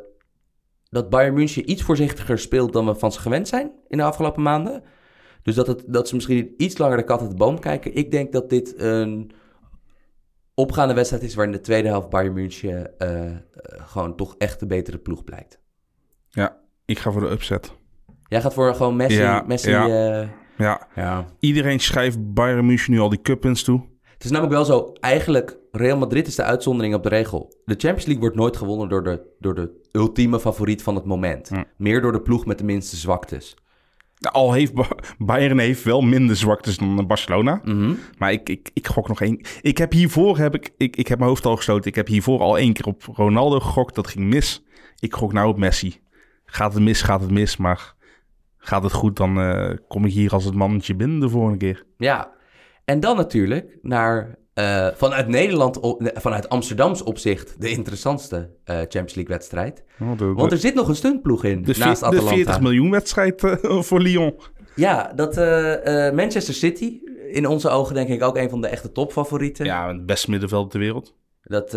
dat 0.90 1.10
Bayern 1.10 1.34
München 1.34 1.70
iets 1.70 1.82
voorzichtiger 1.82 2.38
speelt 2.38 2.72
dan 2.72 2.86
we 2.86 2.94
van 2.94 3.12
ze 3.12 3.20
gewend 3.20 3.48
zijn 3.48 3.72
in 3.88 3.98
de 3.98 4.04
afgelopen 4.04 4.42
maanden. 4.42 4.82
Dus 5.42 5.54
dat, 5.54 5.66
het, 5.66 5.84
dat 5.86 6.08
ze 6.08 6.14
misschien 6.14 6.54
iets 6.56 6.78
langer 6.78 6.96
de 6.96 7.04
kat 7.04 7.20
uit 7.20 7.30
de 7.30 7.36
boom 7.36 7.58
kijken. 7.58 7.94
Ik 7.94 8.10
denk 8.10 8.32
dat 8.32 8.50
dit 8.50 8.74
een 8.80 9.30
opgaande 10.54 10.94
wedstrijd 10.94 11.22
is 11.22 11.34
waarin 11.34 11.52
de 11.52 11.60
tweede 11.60 11.88
helft 11.88 12.08
Bayern 12.08 12.34
München 12.34 12.98
eh, 12.98 13.26
eh, 13.30 13.38
gewoon 13.76 14.16
toch 14.16 14.34
echt 14.38 14.60
de 14.60 14.66
betere 14.66 14.98
ploeg 14.98 15.24
blijkt. 15.24 15.60
Ja, 16.28 16.56
ik 16.84 16.98
ga 16.98 17.10
voor 17.12 17.20
de 17.20 17.30
upset. 17.30 17.72
Jij 18.28 18.40
gaat 18.40 18.54
voor 18.54 18.74
gewoon 18.74 18.96
Messi. 18.96 19.20
Ja, 19.20 19.44
Messi 19.46 19.70
ja. 19.70 20.28
Ja, 20.56 20.88
ja. 20.94 21.26
iedereen 21.40 21.80
schrijft 21.80 22.34
Bayern 22.34 22.66
München 22.66 22.92
nu 22.92 22.98
al 23.00 23.08
die 23.08 23.20
cup-wins 23.20 23.62
toe. 23.62 23.90
Het 24.22 24.30
is 24.30 24.36
namelijk 24.36 24.66
wel 24.66 24.76
zo, 24.78 24.92
eigenlijk 25.00 25.58
Real 25.72 25.98
Madrid 25.98 26.26
is 26.26 26.34
de 26.34 26.42
uitzondering 26.42 26.94
op 26.94 27.02
de 27.02 27.08
regel. 27.08 27.54
De 27.64 27.74
Champions 27.74 28.04
League 28.04 28.20
wordt 28.20 28.36
nooit 28.36 28.56
gewonnen 28.56 28.88
door 28.88 29.04
de, 29.04 29.22
door 29.38 29.54
de 29.54 29.80
ultieme 29.92 30.40
favoriet 30.40 30.82
van 30.82 30.94
het 30.94 31.04
moment. 31.04 31.48
Hm. 31.48 31.62
Meer 31.76 32.00
door 32.00 32.12
de 32.12 32.20
ploeg 32.20 32.46
met 32.46 32.58
de 32.58 32.64
minste 32.64 32.96
zwaktes. 32.96 33.56
Al 34.20 34.52
heeft 34.52 34.74
Ba- 34.74 34.96
Bayern 35.18 35.58
heeft 35.58 35.82
wel 35.82 36.00
minder 36.00 36.36
zwaktes 36.36 36.76
dan 36.76 37.06
Barcelona. 37.06 37.60
Mhm. 37.64 37.92
Maar 38.18 38.32
ik, 38.32 38.48
ik, 38.48 38.70
ik 38.72 38.86
gok 38.86 39.08
nog 39.08 39.20
één. 39.20 39.40
Ik 39.60 39.78
heb 39.78 39.92
hiervoor, 39.92 40.38
heb 40.38 40.54
ik, 40.54 40.70
ik, 40.76 40.96
ik 40.96 41.08
heb 41.08 41.18
mijn 41.18 41.30
hoofd 41.30 41.46
al 41.46 41.56
gestoten. 41.56 41.90
Ik 41.90 41.94
heb 41.94 42.06
hiervoor 42.06 42.40
al 42.40 42.58
één 42.58 42.72
keer 42.72 42.86
op 42.86 43.02
Ronaldo 43.12 43.60
gegokt. 43.60 43.94
Dat 43.94 44.06
ging 44.06 44.24
mis. 44.24 44.64
Ik 44.98 45.14
gok 45.14 45.32
nou 45.32 45.48
op 45.48 45.58
Messi. 45.58 46.00
Gaat 46.44 46.74
het 46.74 46.82
mis, 46.82 47.02
gaat 47.02 47.20
het 47.20 47.30
mis. 47.30 47.56
Maar 47.56 47.94
gaat 48.58 48.82
het 48.82 48.92
goed, 48.92 49.16
dan 49.16 49.40
eh, 49.40 49.76
kom 49.88 50.04
ik 50.04 50.12
hier 50.12 50.32
als 50.32 50.44
het 50.44 50.54
mannetje 50.54 50.94
binnen 50.94 51.20
de 51.20 51.28
volgende 51.28 51.58
keer. 51.58 51.86
Ja, 51.96 52.32
en 52.92 53.00
dan 53.00 53.16
natuurlijk 53.16 53.78
naar 53.82 54.38
eh, 54.54 54.88
vanuit 54.94 55.28
Nederland, 55.28 55.80
op- 55.80 56.10
vanuit 56.14 56.48
Amsterdams 56.48 57.02
opzicht, 57.02 57.60
de 57.60 57.70
interessantste 57.70 58.50
eh, 58.64 58.76
Champions 58.76 59.14
League 59.14 59.34
wedstrijd. 59.36 59.84
Oh, 60.00 60.18
de, 60.18 60.24
Want 60.24 60.52
er 60.52 60.58
zit 60.58 60.74
nog 60.74 60.88
een 60.88 60.96
stuntploeg 60.96 61.44
in, 61.44 61.62
de, 61.62 61.74
naast 61.78 61.98
veer- 61.98 62.10
de 62.10 62.16
Atalanta. 62.16 62.34
40 62.34 62.60
miljoen 62.60 62.90
wedstrijd 62.90 63.44
eh, 63.44 63.80
voor 63.82 64.00
Lyon. 64.00 64.34
Ja, 64.74 65.12
dat 65.14 65.36
Manchester 66.14 66.54
City, 66.54 67.00
in 67.30 67.46
onze 67.46 67.68
ogen 67.68 67.94
denk 67.94 68.08
ik 68.08 68.22
ook 68.22 68.36
een 68.36 68.50
van 68.50 68.60
de 68.60 68.66
echte 68.66 68.92
topfavorieten. 68.92 69.64
Ja, 69.66 69.88
het 69.88 70.06
beste 70.06 70.30
middenveld 70.30 70.70
ter 70.70 70.80
wereld. 70.80 71.14
Dat 71.42 71.76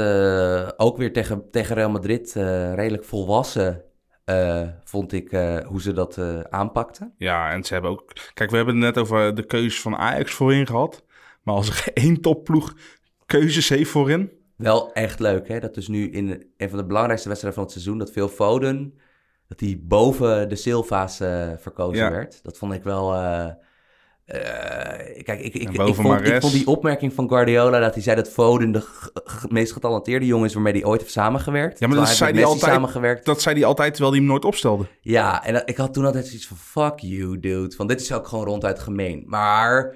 ook 0.77 0.97
weer 0.97 1.13
tegen, 1.13 1.43
tegen 1.51 1.75
Real 1.75 1.89
Madrid 1.89 2.33
redelijk 2.75 3.03
volwassen 3.03 3.83
eh, 4.25 4.67
vond 4.83 5.11
ik 5.11 5.31
eh, 5.31 5.57
hoe 5.57 5.81
ze 5.81 5.93
dat 5.93 6.17
eh, 6.17 6.39
aanpakten. 6.39 7.13
Ja, 7.17 7.51
en 7.51 7.63
ze 7.63 7.73
hebben 7.73 7.91
ook... 7.91 8.13
Kijk, 8.33 8.49
we 8.49 8.55
hebben 8.55 8.75
het 8.75 8.83
net 8.83 9.03
over 9.03 9.35
de 9.35 9.45
keuzes 9.45 9.81
van 9.81 9.95
Ajax 9.95 10.33
voorin 10.33 10.67
gehad. 10.67 11.03
Maar 11.43 11.55
als 11.55 11.69
er 11.69 11.93
één 12.03 12.21
topploeg 12.21 12.73
keuzes 13.25 13.69
heeft 13.69 13.89
voorin... 13.89 14.31
Wel 14.55 14.93
echt 14.93 15.19
leuk, 15.19 15.47
hè? 15.47 15.59
Dat 15.59 15.73
dus 15.73 15.87
nu 15.87 16.09
in 16.09 16.51
een 16.57 16.69
van 16.69 16.77
de 16.77 16.85
belangrijkste 16.85 17.27
wedstrijden 17.27 17.61
van 17.61 17.71
het 17.71 17.81
seizoen, 17.81 17.97
dat 17.97 18.11
Phil 18.11 18.27
Foden, 18.27 18.99
dat 19.47 19.59
hij 19.59 19.79
boven 19.81 20.49
de 20.49 20.55
Silva's 20.55 21.17
verkozen 21.57 22.03
Ja. 22.03 22.11
werd. 22.11 22.43
Dat 22.43 22.57
vond 22.57 22.73
ik 22.73 22.83
wel... 22.83 23.13
eh, 24.25 25.23
kijk, 25.23 25.39
ik, 25.39 25.53
ik, 25.53 25.69
ik, 25.69 25.95
vond, 25.95 26.27
ik 26.27 26.41
vond 26.41 26.53
die 26.53 26.67
opmerking 26.67 27.13
van 27.13 27.27
Guardiola 27.29 27.79
dat 27.79 27.93
hij 27.93 28.03
zei 28.03 28.15
dat 28.15 28.29
Foden 28.29 28.71
de 28.71 28.83
meest 29.49 29.71
getalenteerde 29.73 30.25
jongen 30.25 30.45
is 30.47 30.53
waarmee 30.53 30.73
hij 30.73 30.83
ooit 30.85 30.99
heeft 31.01 31.13
samengewerkt. 31.13 31.79
Ja, 31.79 31.87
maar 31.87 31.97
dat 31.97 32.09
zei 32.09 32.33
hij 32.33 32.45
altijd. 32.45 32.71
samengewerkt. 32.73 33.25
Dat 33.25 33.41
zei 33.41 33.55
hij 33.55 33.65
altijd, 33.65 33.91
terwijl 33.93 34.11
hij 34.11 34.19
hem 34.21 34.29
nooit 34.31 34.45
opstelde. 34.45 34.85
Ja, 35.01 35.45
en 35.45 35.53
dat- 35.53 35.69
ik 35.69 35.77
had 35.77 35.93
toen 35.93 36.05
altijd 36.05 36.25
zoiets 36.25 36.47
van, 36.47 36.57
fuck 36.57 36.99
you, 36.99 37.39
dude. 37.39 37.75
Want 37.77 37.89
dit 37.89 38.01
is 38.01 38.13
ook 38.13 38.27
gewoon 38.27 38.45
ronduit 38.45 38.79
gemeen. 38.79 39.23
Maar 39.27 39.95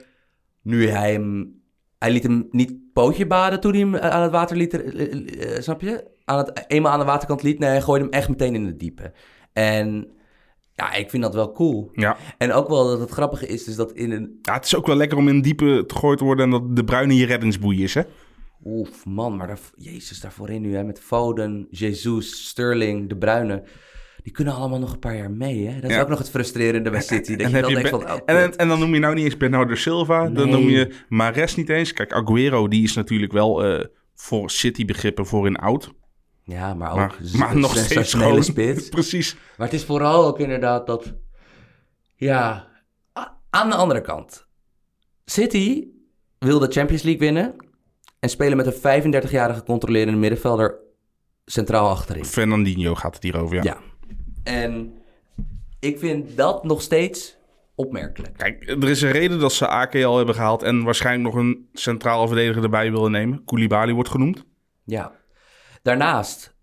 nu 0.62 0.90
hij 0.90 1.12
hem... 1.12 1.58
Hij 1.98 2.12
liet 2.12 2.24
hem 2.24 2.48
niet 2.52 2.74
pootje 2.94 3.28
baden 3.28 3.60
toen 3.60 3.72
hij 3.72 3.80
hem 3.80 3.96
eh, 3.96 4.10
aan 4.10 4.22
het 4.22 4.32
water 4.32 4.58
liet, 4.58 4.74
eh, 4.94 5.62
snap 5.62 5.82
je? 5.82 6.04
Aan 6.26 6.38
het, 6.38 6.64
eenmaal 6.68 6.92
aan 6.92 7.00
de 7.00 7.06
waterkant 7.06 7.44
liet. 7.44 7.60
Nee, 7.60 7.70
hij 7.70 7.82
gooide 7.82 8.06
hem 8.06 8.14
echt 8.14 8.30
meteen 8.30 8.56
in 8.56 8.66
het 8.66 8.80
diepe. 8.80 9.12
En 9.54 10.08
ja, 10.80 10.94
ik 10.94 11.10
vind 11.10 11.24
dat 11.24 11.34
wel 11.34 11.52
cool. 11.52 11.90
Ja. 11.94 12.18
En 12.38 12.54
ook 12.54 12.68
wel 12.68 12.88
dat 12.88 13.00
het 13.00 13.10
grappige 13.10 13.48
is, 13.48 13.64
dus 13.64 13.76
dat 13.76 13.92
in 13.92 14.12
een... 14.12 14.40
ja, 14.42 14.54
het 14.54 14.66
is 14.66 14.76
ook 14.76 14.88
wel 14.88 14.96
lekker 14.96 15.18
om 15.18 15.28
in 15.28 15.42
diepe 15.42 15.84
gegooid 15.88 16.18
te 16.18 16.24
worden... 16.24 16.46
en 16.46 16.52
dat 16.52 16.76
de 16.76 16.84
bruine 16.84 17.16
je 17.16 17.26
reddingsboei 17.26 17.84
is, 17.84 17.94
hè? 17.94 18.02
Oef, 18.64 19.06
man, 19.06 19.36
maar 19.38 19.48
daar, 19.48 19.60
jezus, 19.76 20.22
daarvoor 20.22 20.60
nu, 20.60 20.76
hè, 20.76 20.84
met 20.84 21.00
Foden, 21.00 21.68
Jesus, 21.70 22.48
Sterling, 22.48 23.10
De 23.10 23.18
Bruyne... 23.18 23.64
Die 24.24 24.34
kunnen 24.34 24.54
allemaal 24.54 24.80
nog 24.80 24.92
een 24.94 25.00
paar 25.00 25.16
jaar 25.16 25.32
mee, 25.32 25.68
hè? 25.68 25.80
Dat 25.80 25.90
is 25.90 25.96
Ja. 25.96 26.02
ook 26.02 26.08
nog 26.10 26.18
het 26.18 26.30
frustrerende 26.30 26.90
bij 26.90 27.02
City. 27.12 27.36
Dat 27.36 27.46
En, 27.52 27.56
je 27.56 27.62
dan 27.62 27.72
je 27.72 27.82
Be- 27.82 27.88
van, 27.90 28.04
oh, 28.12 28.18
en, 28.26 28.56
en 28.58 28.68
dan 28.68 28.80
noem 28.80 28.94
je 28.94 29.00
nou 29.00 29.16
niet 29.16 29.24
eens 29.24 29.38
Bernardo 29.38 29.76
Silva. 29.76 30.30
Dan 30.30 30.50
noem 30.50 30.70
je 30.70 30.94
Mares 31.10 31.56
niet 31.56 31.70
eens. 31.70 31.94
Kijk, 31.94 32.14
Aguero, 32.14 32.68
die 32.68 32.84
is 32.84 32.94
natuurlijk 32.94 33.32
wel 33.32 33.64
eh, 33.66 33.86
voor 34.16 34.50
City-begrippen 34.50 35.26
voorin 35.26 35.56
oud. 35.56 35.92
Ja, 36.50 36.74
maar 36.74 36.91
ook 36.91 36.97
Maar, 36.97 37.38
maar 37.38 37.58
nog 37.58 37.78
steeds 37.78 38.14
gewoon... 38.14 38.43
spits. 38.43 38.89
Precies. 39.00 39.36
Maar 39.58 39.68
het 39.68 39.76
is 39.76 39.84
vooral 39.84 40.26
ook 40.26 40.39
inderdaad 40.39 40.88
dat... 40.88 41.14
Ja, 42.16 42.68
aan 43.50 43.70
de 43.70 43.76
andere 43.76 44.02
kant. 44.02 44.47
City 45.26 45.88
wil 46.39 46.60
de 46.60 46.68
Champions 46.68 47.04
League 47.04 47.22
winnen... 47.22 47.56
en 48.20 48.30
spelen 48.30 48.58
met 48.58 48.66
een 48.84 49.14
35-jarige 49.14 49.64
controlerende 49.64 50.20
middenvelder 50.20 50.76
centraal 51.45 51.89
achterin. 51.89 52.26
Fernandinho 52.26 52.95
gaat 52.95 53.14
het 53.14 53.24
hier 53.24 53.38
over, 53.38 53.56
ja. 53.56 53.64
Ja. 53.64 53.78
En 54.43 54.93
ik 55.80 56.00
vind 56.00 56.38
dat 56.38 56.64
nog 56.64 56.82
steeds 56.82 57.38
opmerkelijk. 57.76 58.38
Kijk, 58.38 58.70
er 58.70 58.89
is 58.89 59.02
een 59.02 59.12
reden 59.12 59.39
dat 59.39 59.54
ze 59.54 59.68
AKL 59.68 60.16
hebben 60.16 60.36
gehaald... 60.36 60.64
en 60.64 60.84
waarschijnlijk 60.84 61.34
nog 61.34 61.43
een 61.43 61.70
centrale 61.74 62.28
verdediger 62.28 62.64
erbij 62.64 62.91
willen 62.91 63.12
nemen. 63.12 63.43
Koulibaly 63.45 63.93
wordt 63.93 64.10
genoemd. 64.10 64.45
Ja. 64.84 65.19
Daarnaast, 65.90 66.56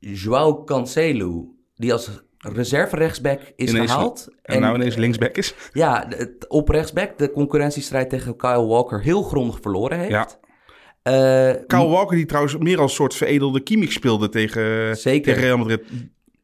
João 0.00 0.64
Cancelo, 0.64 1.54
die 1.74 1.92
als 1.92 2.10
reserve 2.38 2.96
rechtsback 2.96 3.40
is 3.56 3.70
Ineens- 3.70 3.90
gehaald. 3.90 4.28
En, 4.42 4.60
nou 4.60 4.74
ineens 4.74 4.96
linksback 4.96 5.36
is. 5.36 5.54
Ja, 5.72 6.08
op 6.48 6.68
rechtsback 6.68 7.18
de 7.18 7.30
concurrentiestrijd 7.30 8.10
tegen 8.10 8.36
Kyle 8.36 8.66
Walker 8.66 9.02
heel 9.02 9.22
grondig 9.22 9.58
verloren 9.60 9.98
heeft. 9.98 10.10
Ja. 10.10 10.28
Eh, 11.02 11.54
Kyle 11.66 11.88
Walker, 11.88 12.16
die 12.16 12.26
trouwens 12.26 12.56
meer 12.56 12.80
als 12.80 12.94
soort 12.94 13.14
veredelde 13.14 13.60
Kimmich 13.60 13.92
speelde 13.92 14.28
tegen, 14.28 14.96
Zeker. 14.96 15.22
tegen 15.24 15.42
Real 15.42 15.58
Madrid. 15.58 15.82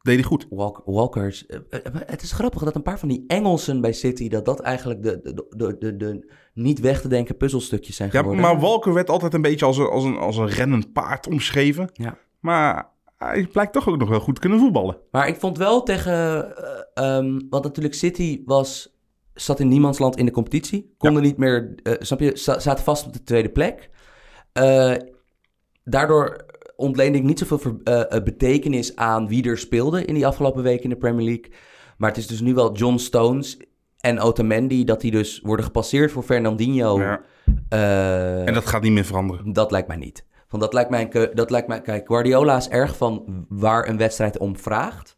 Deed 0.03 0.15
hij 0.15 0.23
goed. 0.23 0.45
Walk- 0.49 0.81
Walkers. 0.85 1.45
eh, 1.45 1.59
eh, 1.69 1.93
maar 1.93 2.03
het 2.05 2.21
is 2.21 2.31
grappig 2.31 2.63
dat 2.63 2.75
een 2.75 2.81
paar 2.81 2.99
van 2.99 3.09
die 3.09 3.23
Engelsen 3.27 3.81
bij 3.81 3.93
City, 3.93 4.27
dat 4.29 4.45
dat 4.45 4.59
eigenlijk 4.59 5.03
de, 5.03 5.19
de, 5.21 5.45
de, 5.57 5.77
de, 5.79 5.95
de 5.97 6.33
niet 6.53 6.79
weg 6.79 7.01
te 7.01 7.07
denken 7.07 7.37
puzzelstukjes 7.37 7.95
zijn 7.95 8.09
Ja, 8.11 8.19
geworden. 8.19 8.41
maar 8.43 8.59
Walker 8.59 8.93
werd 8.93 9.09
altijd 9.09 9.33
een 9.33 9.41
beetje 9.41 9.65
als 9.65 9.77
een, 9.77 9.87
als 9.87 10.03
een, 10.03 10.17
als 10.17 10.37
een 10.37 10.47
rennend 10.47 10.93
paard 10.93 11.27
omschreven. 11.27 11.89
Ja. 11.93 12.17
Maar 12.39 12.89
hij 13.17 13.47
blijkt 13.51 13.73
toch 13.73 13.87
ook 13.89 13.97
nog 13.97 14.09
wel 14.09 14.19
goed 14.19 14.39
kunnen 14.39 14.59
voetballen. 14.59 14.97
Maar 15.11 15.27
ik 15.27 15.39
vond 15.39 15.57
wel 15.57 15.83
tegen, 15.83 16.13
eh, 16.13 16.79
ehm, 17.17 17.39
want 17.49 17.63
natuurlijk 17.63 17.95
City 17.95 18.41
was, 18.45 18.97
zat 19.33 19.59
in 19.59 19.67
niemandsland 19.67 20.17
in 20.17 20.25
de 20.25 20.31
competitie. 20.31 20.93
Konden 20.97 21.23
niet 21.23 21.37
meer, 21.37 21.75
eh, 21.83 21.93
snap 21.99 22.19
je, 22.19 22.31
za- 22.37 22.59
zaten 22.59 22.83
vast 22.83 23.05
op 23.05 23.13
de 23.13 23.23
tweede 23.23 23.49
plek. 23.49 23.89
Eh, 24.53 24.93
daardoor 25.83 26.45
ontleende 26.75 27.17
ik 27.17 27.23
niet 27.23 27.39
zoveel 27.39 27.59
ver- 27.59 27.77
eh, 27.83 28.15
eh, 28.17 28.23
betekenis 28.23 28.95
aan 28.95 29.27
wie 29.27 29.49
er 29.49 29.57
speelde 29.57 30.05
in 30.05 30.13
die 30.13 30.27
afgelopen 30.27 30.63
weken 30.63 30.83
in 30.83 30.89
de 30.89 30.95
Premier 30.95 31.25
League. 31.25 31.51
Maar 31.97 32.09
het 32.09 32.17
is 32.17 32.27
dus 32.27 32.41
nu 32.41 32.53
wel 32.53 32.73
John 32.75 32.97
Stones 32.97 33.57
en 33.99 34.19
Otamendi, 34.19 34.83
dat 34.83 35.01
die 35.01 35.11
dus 35.11 35.39
worden 35.43 35.65
gepasseerd 35.65 36.11
voor 36.11 36.23
Fernandinho. 36.23 36.99
Ja. 36.99 37.21
Eh, 37.69 38.47
En 38.47 38.53
dat 38.53 38.65
gaat 38.65 38.81
niet 38.81 38.91
meer 38.91 39.05
veranderen. 39.05 39.53
dat 39.53 39.71
lijkt 39.71 39.87
mij 39.87 39.97
niet. 39.97 40.25
Want 40.49 40.63
dat 40.63 40.73
lijkt 40.73 40.89
mij, 40.89 41.31
dat 41.33 41.49
lijkt 41.49 41.67
mij, 41.67 41.81
kijk, 41.81 42.07
Guardiola 42.07 42.57
is 42.57 42.69
erg 42.69 42.97
van 42.97 43.45
waar 43.49 43.87
een 43.87 43.97
wedstrijd 43.97 44.37
om 44.37 44.57
vraagt. 44.57 45.17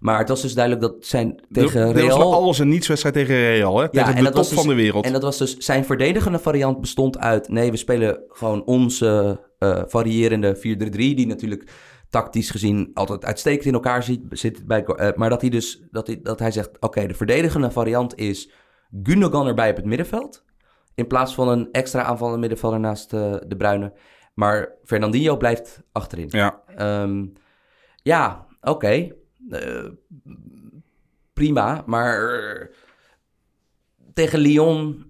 Maar 0.00 0.18
het 0.18 0.28
was 0.28 0.42
dus 0.42 0.54
duidelijk 0.54 0.84
dat 0.84 1.06
zijn 1.06 1.42
tegen 1.52 1.62
Dit 1.72 1.72
was 1.72 1.74
een 1.74 1.92
Real... 1.92 2.34
alles 2.34 2.58
en 2.58 2.68
niets 2.68 2.88
wedstrijd 2.88 3.14
tegen 3.14 3.36
Real. 3.36 3.80
Hè? 3.80 3.88
Tegen 3.88 4.08
en 4.08 4.14
de 4.14 4.22
dat 4.22 4.32
top 4.32 4.34
was 4.34 4.48
dus- 4.48 4.58
van 4.58 4.68
de 4.68 4.74
wereld. 4.74 5.04
En 5.04 5.12
dat 5.12 5.22
was 5.22 5.38
dus 5.38 5.56
zijn 5.56 5.84
verdedigende 5.84 6.38
variant 6.38 6.80
bestond 6.80 7.18
uit... 7.18 7.48
Nee, 7.48 7.70
we 7.70 7.76
spelen 7.76 8.22
gewoon 8.28 8.64
onze 8.64 9.40
eh, 9.58 9.82
variërende 9.86 10.56
4-3-3... 10.56 10.60
die 10.90 11.26
natuurlijk 11.26 11.70
tactisch 12.10 12.50
gezien 12.50 12.90
altijd 12.94 13.24
uitstekend 13.24 13.64
in 13.64 13.72
elkaar 13.72 14.02
zit. 14.02 14.20
zit 14.30 14.66
bij, 14.66 14.84
eh, 14.84 15.08
maar 15.14 15.30
dat 15.30 15.40
hij 15.40 15.50
dus 15.50 15.82
dat 15.90 16.06
hij, 16.06 16.20
dat 16.22 16.38
hij 16.38 16.50
zegt... 16.50 16.70
Oké, 16.80 17.06
de 17.06 17.14
verdedigende 17.14 17.70
variant 17.70 18.18
is 18.18 18.50
Gundogan 19.02 19.46
erbij 19.46 19.70
op 19.70 19.76
het 19.76 19.84
middenveld... 19.84 20.44
in 20.94 21.06
plaats 21.06 21.34
van 21.34 21.48
een 21.48 21.68
extra 21.72 22.02
aanvallende 22.02 22.38
middenvelder 22.38 22.80
naast 22.80 23.12
eh, 23.12 23.34
de 23.46 23.56
Bruyne. 23.56 23.92
Maar 24.34 24.72
Fernandinho 24.84 25.36
blijft 25.36 25.82
achterin. 25.92 26.28
Ja. 26.30 26.62
Ehm, 26.76 27.26
ja, 28.02 28.46
oké. 28.60 29.08
Prima, 31.32 31.82
maar 31.86 32.32
eh, 32.38 32.66
tegen 34.14 34.38
Lyon... 34.38 35.06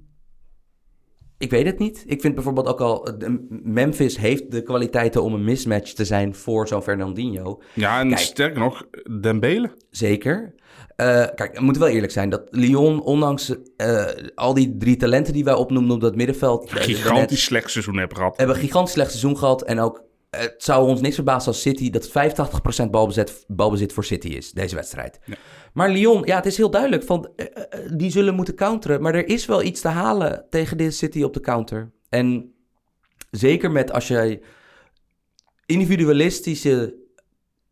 Ik 1.38 1.50
weet 1.50 1.66
het 1.66 1.78
niet. 1.78 2.04
Ik 2.06 2.20
vind 2.20 2.34
bijvoorbeeld 2.34 2.66
ook 2.66 2.80
al... 2.80 3.06
eh, 3.06 3.28
Memphis 3.48 4.16
heeft 4.18 4.50
de 4.50 4.62
kwaliteiten 4.62 5.22
om 5.22 5.34
een 5.34 5.44
mismatch 5.44 5.92
te 5.92 6.04
zijn 6.04 6.34
voor 6.34 6.68
zo'n 6.68 6.82
Fernandinho. 6.82 7.62
ja, 7.74 8.00
en 8.00 8.08
Kijk. 8.08 8.20
sterker 8.20 8.58
nog, 8.58 8.86
Dembele. 9.20 9.76
Zeker. 9.90 10.54
Eh, 10.96 11.06
kijk, 11.34 11.58
we 11.58 11.62
moeten 11.64 11.82
wel 11.82 11.90
eerlijk 11.90 12.12
zijn. 12.12 12.30
Dat 12.30 12.42
Lyon, 12.50 13.02
ondanks 13.02 13.54
eh, 13.76 14.06
al 14.34 14.54
die 14.54 14.76
drie 14.76 14.96
talenten 14.96 15.32
die 15.32 15.44
wij 15.44 15.54
opnoemden 15.54 15.94
op 15.94 16.00
dat 16.00 16.14
middenveld... 16.16 16.70
eh, 16.70 16.76
Gigantisch 16.82 17.44
slecht 17.44 17.70
seizoen 17.70 17.96
hebben 17.98 18.16
gehad. 18.16 18.36
hebben 18.36 18.56
een 18.56 18.62
gigantisch 18.62 18.92
slecht 18.92 19.10
seizoen 19.10 19.38
gehad. 19.38 19.62
En 19.62 19.80
ook, 19.80 20.04
het 20.30 20.54
zou 20.58 20.88
ons 20.88 21.00
niks 21.00 21.14
verbazen 21.14 21.48
als 21.52 21.60
City, 21.60 21.90
dat 21.90 22.08
85% 22.86 22.90
balbezit, 22.90 23.44
balbezit 23.46 23.92
voor 23.92 24.04
City 24.04 24.28
is, 24.28 24.52
deze 24.52 24.74
wedstrijd. 24.74 25.20
Maar 25.72 25.90
Lyon, 25.90 26.22
ja, 26.24 26.36
het 26.36 26.46
is 26.46 26.56
heel 26.56 26.70
duidelijk, 26.70 27.02
van, 27.02 27.28
eh, 27.36 27.46
eh, 27.46 27.90
die 27.92 28.10
zullen 28.10 28.34
moeten 28.34 28.54
counteren. 28.54 29.02
Maar 29.02 29.14
er 29.14 29.28
is 29.28 29.46
wel 29.46 29.62
iets 29.62 29.80
te 29.80 29.88
halen 29.88 30.46
tegen 30.50 30.76
dit 30.76 30.94
City 30.94 31.22
op 31.22 31.34
de 31.34 31.40
counter. 31.40 31.90
En 32.08 32.54
zeker 33.30 33.70
met 33.70 33.92
als 33.92 34.08
jij 34.08 34.42
individualistische 35.66 37.06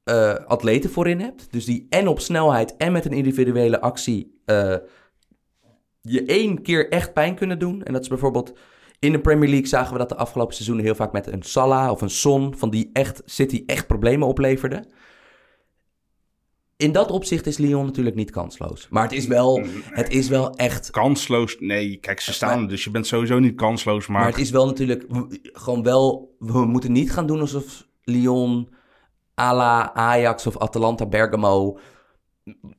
eh, 0.05 0.35
atleten 0.35 0.91
voorin 0.91 1.21
hebt. 1.21 1.53
Dus 1.53 1.65
die 1.65 1.87
en 1.91 2.09
op 2.09 2.21
snelheid 2.21 2.77
en 2.77 2.93
met 2.93 3.05
een 3.05 3.13
individuele 3.13 3.81
actie 3.81 4.35
je 6.01 6.25
één 6.27 6.63
keer 6.63 6.89
echt 6.91 7.13
pijn 7.13 7.35
kunnen 7.35 7.59
doen. 7.59 7.83
En 7.83 7.93
dat 7.93 8.03
is 8.03 8.09
bijvoorbeeld 8.09 8.53
in 8.99 9.13
de 9.13 9.21
Premier 9.21 9.49
League 9.49 9.67
zagen 9.69 9.93
we 9.93 9.99
dat 9.99 10.09
de 10.09 10.17
afgelopen 10.17 10.55
seizoenen 10.55 10.85
heel 10.85 10.95
vaak 10.95 11.13
met 11.13 11.33
een 11.33 11.43
Salah 11.43 11.91
of 11.91 12.01
een 12.01 12.11
Son 12.11 12.55
van 12.57 12.71
die 12.71 12.91
echt 12.93 13.23
City 13.25 13.63
echt 13.67 13.87
problemen 13.87 14.29
opleverde. 14.29 14.85
In 16.77 16.93
dat 16.93 17.11
opzicht 17.11 17.47
is 17.47 17.59
Lyon 17.59 17.85
natuurlijk 17.85 18.17
niet 18.17 18.31
kansloos. 18.31 18.87
Maar 18.91 19.03
het 19.03 19.13
is 19.13 19.27
wel, 19.27 19.63
het 19.91 20.09
is 20.13 20.29
wel 20.29 20.55
echt 20.55 20.91
Kansloos, 20.91 21.57
nee, 21.59 21.97
kijk, 21.97 22.21
ze 22.21 22.33
staan 22.33 22.67
dus 22.67 22.85
je 22.85 22.91
bent 22.91 23.07
sowieso 23.07 23.39
niet 23.39 23.55
kansloos. 23.55 24.07
Maar, 24.07 24.21
Maar 24.21 24.31
het 24.31 24.41
is 24.41 24.51
wel 24.51 24.67
natuurlijk 24.67 25.05
gewoon 25.53 25.83
wel. 25.83 26.35
We 26.39 26.65
moeten 26.65 26.93
niet 26.93 27.13
gaan 27.13 27.27
doen 27.27 27.41
alsof 27.41 27.87
Lyon, 28.03 28.69
à 29.41 29.55
la 29.55 29.95
Ajax 29.95 30.47
of 30.47 30.59
Atalanta 30.59 31.07
Bergamo. 31.07 31.79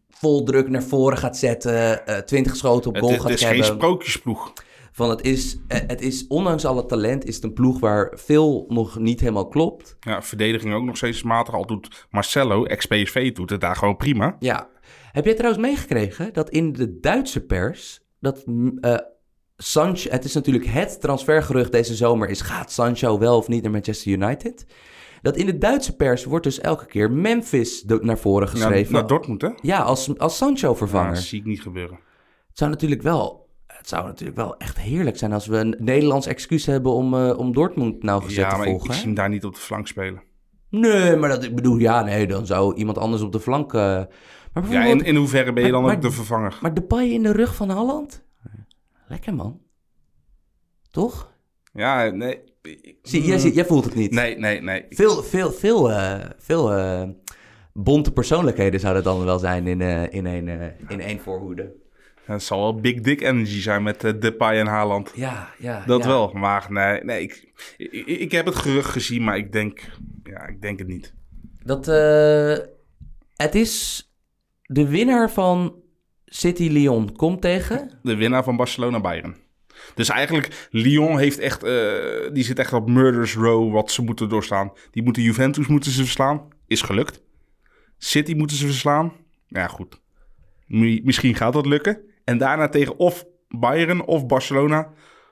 vol 0.10 0.44
druk 0.44 0.70
naar 0.70 0.84
voren 0.84 1.18
gaat 1.18 1.38
zetten. 1.38 2.06
eh 2.08 2.18
20 2.18 2.56
schoten 2.56 2.90
op 2.90 2.96
het, 2.96 3.04
goal 3.04 3.14
het 3.14 3.22
gaat 3.22 3.32
is 3.32 3.40
geen 3.40 3.50
hebben. 3.50 3.66
sprookjesploeg. 3.66 4.54
Van 4.98 5.10
het, 5.10 5.22
is, 5.22 5.58
eh, 5.68 5.80
het 5.88 6.02
is, 6.02 6.28
ondanks 6.28 6.66
alle 6.66 6.86
talent, 6.86 7.26
is 7.26 7.36
het 7.36 7.44
een 7.44 7.54
ploeg 7.54 7.80
waar 7.80 8.12
veel 8.16 8.66
nog 8.68 9.00
niet 9.00 9.20
helemaal 9.20 9.48
klopt. 9.48 9.98
Ja, 10.00 10.22
verdediging 10.22 10.74
ook 10.74 10.84
nog 10.84 10.98
steeds 10.98 11.24
matig. 11.24 11.54
Al 11.54 11.66
doet 11.66 12.08
Marcelo, 12.10 12.66
ex-PSV, 12.66 13.34
doet 13.34 13.50
het 13.50 13.62
daar 13.62 13.76
gewoon 13.76 13.98
prima. 13.98 14.36
Ja. 14.40 14.70
Heb 15.12 15.26
jij 15.26 15.34
trouwens 15.34 15.64
meegekregen 15.64 16.34
dat 16.34 16.50
in 16.50 16.74
de 16.74 17.00
Duitse 17.00 17.46
pers. 17.46 18.02
dat 18.20 18.46
mm, 18.46 18.78
eh, 18.80 18.98
Sancho. 19.58 20.10
Het 20.10 20.24
is 20.26 20.34
natuurlijk 20.34 20.66
het 20.66 21.02
transfergerucht 21.02 21.72
deze 21.72 21.96
zomer. 21.96 22.30
is 22.30 22.42
gaat 22.42 22.72
Sancho 22.72 23.20
wel 23.20 23.38
of 23.38 23.48
niet 23.48 23.64
naar 23.64 23.72
Manchester 23.72 24.12
United? 24.12 24.66
Dat 25.22 25.38
in 25.38 25.46
de 25.46 25.58
Duitse 25.58 25.96
pers 25.96 26.24
wordt 26.24 26.44
dus 26.44 26.60
elke 26.60 26.86
keer 26.86 27.12
Memphis 27.12 27.84
naar 27.84 28.18
voren 28.18 28.48
geschreven. 28.48 28.94
naar 28.94 29.08
Dortmund, 29.08 29.42
hè? 29.42 29.50
ja, 29.62 29.80
als, 29.80 30.18
als 30.18 30.38
Sancho 30.38 30.70
Ja, 30.70 30.76
vervanger. 30.76 31.14
dat 31.14 31.24
zie 31.24 31.40
ik 31.40 31.46
niet 31.46 31.62
gebeuren. 31.62 32.00
Het 32.48 32.58
zou 32.58 32.70
natuurlijk 32.72 33.02
wel. 33.02 33.47
Het 33.88 33.96
zou 33.96 34.08
natuurlijk 34.08 34.38
wel 34.38 34.58
echt 34.58 34.78
heerlijk 34.80 35.18
zijn 35.18 35.34
als 35.34 35.48
we 35.48 35.58
een 35.58 35.76
Nederlands 35.80 36.28
excuus 36.28 36.66
hebben 36.66 36.92
om, 36.92 37.14
eh, 37.14 37.38
om 37.38 37.54
Dortmund 37.54 38.04
nauwgezet 38.04 38.38
Ja, 38.44 38.50
te 38.50 38.56
maar 38.58 38.66
ik, 38.66 38.72
volgen. 38.72 38.90
ik 38.90 38.96
zie 38.96 39.06
hem 39.06 39.14
daar 39.14 39.30
niet 39.30 39.46
op 39.46 39.54
de 39.54 39.60
flank 39.60 39.88
spelen. 39.88 40.22
Nee, 40.70 41.16
maar 41.16 41.30
dat 41.30 41.44
ik 41.44 41.56
bedoel, 41.56 41.78
ja, 41.78 42.04
nee, 42.04 42.28
dan 42.28 42.46
zou 42.46 42.76
iemand 42.76 42.98
anders 42.98 43.22
op 43.22 43.32
de 43.32 43.40
flank. 43.40 43.74
eh, 43.74 43.80
maar 44.54 44.70
Ja, 44.70 44.84
in, 44.86 45.04
in 45.04 45.16
hoeverre 45.16 45.54
ben 45.54 45.64
je 45.66 45.72
Maar- 45.72 45.72
dan 45.72 45.82
maar- 45.88 45.96
ook 45.96 46.02
de 46.02 46.12
vervanger? 46.12 46.58
Maar 46.62 46.74
Depay 46.74 47.06
in 47.08 47.24
de 47.24 47.32
rug 47.32 47.56
van 47.56 47.72
Holland? 47.72 48.24
Lekker 49.08 49.34
man. 49.36 49.60
Toch? 50.92 51.34
Ja, 51.74 52.10
nee. 52.10 52.40
Zie, 53.02 53.54
jij, 53.54 53.66
voelt 53.66 53.86
het 53.86 53.96
niet. 53.96 54.12
Nee, 54.12 54.38
nee, 54.38 54.62
nee. 54.62 54.86
Veel, 54.90 55.24
veel, 55.24 55.52
veel, 55.52 55.92
eh, 55.92 56.20
veel 56.38 56.72
bonte 57.74 58.12
persoonlijkheden 58.14 58.80
zouden 58.80 59.04
dan 59.04 59.26
wel 59.26 59.40
zijn 59.40 59.68
in, 59.68 59.82
in, 60.12 60.26
eh, 60.48 60.68
in 60.88 61.00
één 61.02 61.20
voorhoede. 61.20 61.86
Het 62.28 62.44
zal 62.44 62.60
wel 62.60 62.76
big 62.76 63.02
dick 63.02 63.22
energy 63.22 63.62
zijn 63.62 63.84
met 63.84 64.04
uh, 64.04 64.12
Depay 64.20 64.60
en 64.60 64.68
Haaland. 64.68 65.12
Ja, 65.16 65.50
ja. 65.60 65.84
Dat 65.86 66.02
ja. 66.04 66.08
wel, 66.08 66.32
maar 66.34 66.66
nee, 66.70 67.04
nee 67.04 67.22
ik, 67.22 67.52
ik, 67.78 68.06
ik 68.06 68.32
heb 68.32 68.46
het 68.46 68.56
gerucht 68.56 68.90
gezien, 68.90 69.24
maar 69.24 69.38
ik 69.38 69.52
denk, 69.52 69.80
ja, 70.24 70.48
ik 70.48 70.62
denk 70.62 70.80
het 70.80 70.88
niet. 70.88 71.14
Dat, 71.64 71.88
eh, 71.88 72.58
het 73.36 73.56
is 73.56 74.04
de 74.64 74.88
winnaar 74.88 75.32
van 75.32 75.76
City-Lyon 76.26 77.16
komt 77.16 77.42
tegen. 77.42 78.00
De 78.04 78.16
winnaar 78.16 78.44
van 78.44 78.56
Barcelona-Bayern. 78.56 79.36
Dus 79.96 80.10
eigenlijk, 80.10 80.68
Lyon 80.72 81.18
heeft 81.18 81.40
echt, 81.40 81.64
eh, 81.64 82.34
die 82.34 82.44
zit 82.44 82.60
echt 82.60 82.74
op 82.74 82.90
murder's 82.90 83.36
row 83.36 83.74
wat 83.74 83.92
ze 83.92 84.02
moeten 84.02 84.30
doorstaan. 84.30 84.72
Die 84.92 85.04
moeten 85.04 85.24
Juventus 85.24 85.68
moeten 85.68 85.92
ze 85.92 86.04
verslaan, 86.04 86.48
is 86.68 86.82
gelukt. 86.82 87.22
City 87.98 88.34
moeten 88.34 88.58
ze 88.58 88.66
verslaan, 88.66 89.14
ja 89.48 89.68
goed. 89.68 90.02
Mi- 90.66 91.02
Misschien 91.04 91.36
gaat 91.36 91.54
dat 91.54 91.66
lukken. 91.66 92.00
En 92.28 92.38
daarna 92.38 92.70
tegen 92.70 92.98
of 92.98 93.26
Bayern 93.50 94.06
of 94.06 94.26
Barcelona, 94.26 94.90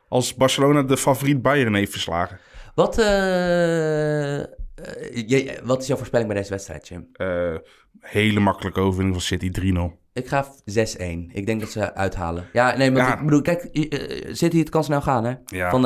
als 0.08 0.36
Barcelona 0.36 0.84
de 0.84 0.98
favoriet 0.98 1.42
Bayern 1.42 1.76
heeft 1.76 1.92
verslagen. 1.92 2.40
Wat, 2.76 2.98
eh, 2.98 4.40
eh, 4.40 4.46
wat 5.64 5.82
is 5.82 5.88
jouw 5.88 5.98
voorspelling 5.98 6.30
bij 6.30 6.38
deze 6.38 6.50
wedstrijd, 6.52 6.88
Jim? 6.88 7.08
Eh, 7.14 7.56
hele 8.00 8.40
makkelijke 8.40 8.80
overwinning 8.80 9.16
van 9.16 9.26
City 9.26 9.50
3-0. 9.52 10.00
Ik 10.14 10.28
ga 10.28 10.48
6-1. 10.66 11.30
Ik 11.34 11.46
denk 11.46 11.60
dat 11.60 11.72
ze 11.72 11.96
uithalen. 11.96 12.46
Ja, 12.54 12.78
nee, 12.78 12.92
maar 12.92 13.08
Ja. 13.08 13.18
ik 13.18 13.24
bedoel, 13.26 13.42
kijk, 13.42 13.70
City, 14.32 14.58
het 14.58 14.70
kan 14.70 14.84
snel 14.84 15.02
gaan, 15.02 15.24
hè? 15.26 15.34
Ja. 15.46 15.70
Van, 15.70 15.82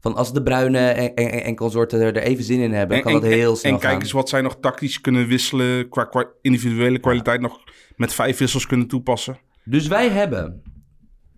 van 0.00 0.14
als 0.16 0.32
de 0.32 0.42
Bruine 0.42 0.88
en, 0.88 1.14
en, 1.14 1.44
en 1.44 1.56
consorten 1.56 2.00
er, 2.00 2.16
even 2.16 2.44
zin 2.44 2.60
in 2.60 2.72
hebben, 2.72 3.02
kan 3.02 3.12
dat 3.12 3.22
heel 3.22 3.56
snel 3.56 3.72
en 3.72 3.78
kijk 3.78 3.92
gaan. 3.92 4.00
eens 4.02 4.12
wat 4.12 4.28
zij 4.28 4.40
nog 4.40 4.56
tactisch 4.60 5.00
kunnen 5.00 5.26
wisselen, 5.26 5.88
qua, 5.88 6.04
qua 6.04 6.26
individuele 6.42 6.98
kwaliteit 6.98 7.40
nog 7.40 7.60
met 7.96 8.14
vijf 8.14 8.38
wissels 8.38 8.66
kunnen 8.66 8.88
toepassen. 8.88 9.38
Dus 9.68 9.86
wij 9.86 10.08
hebben... 10.08 10.62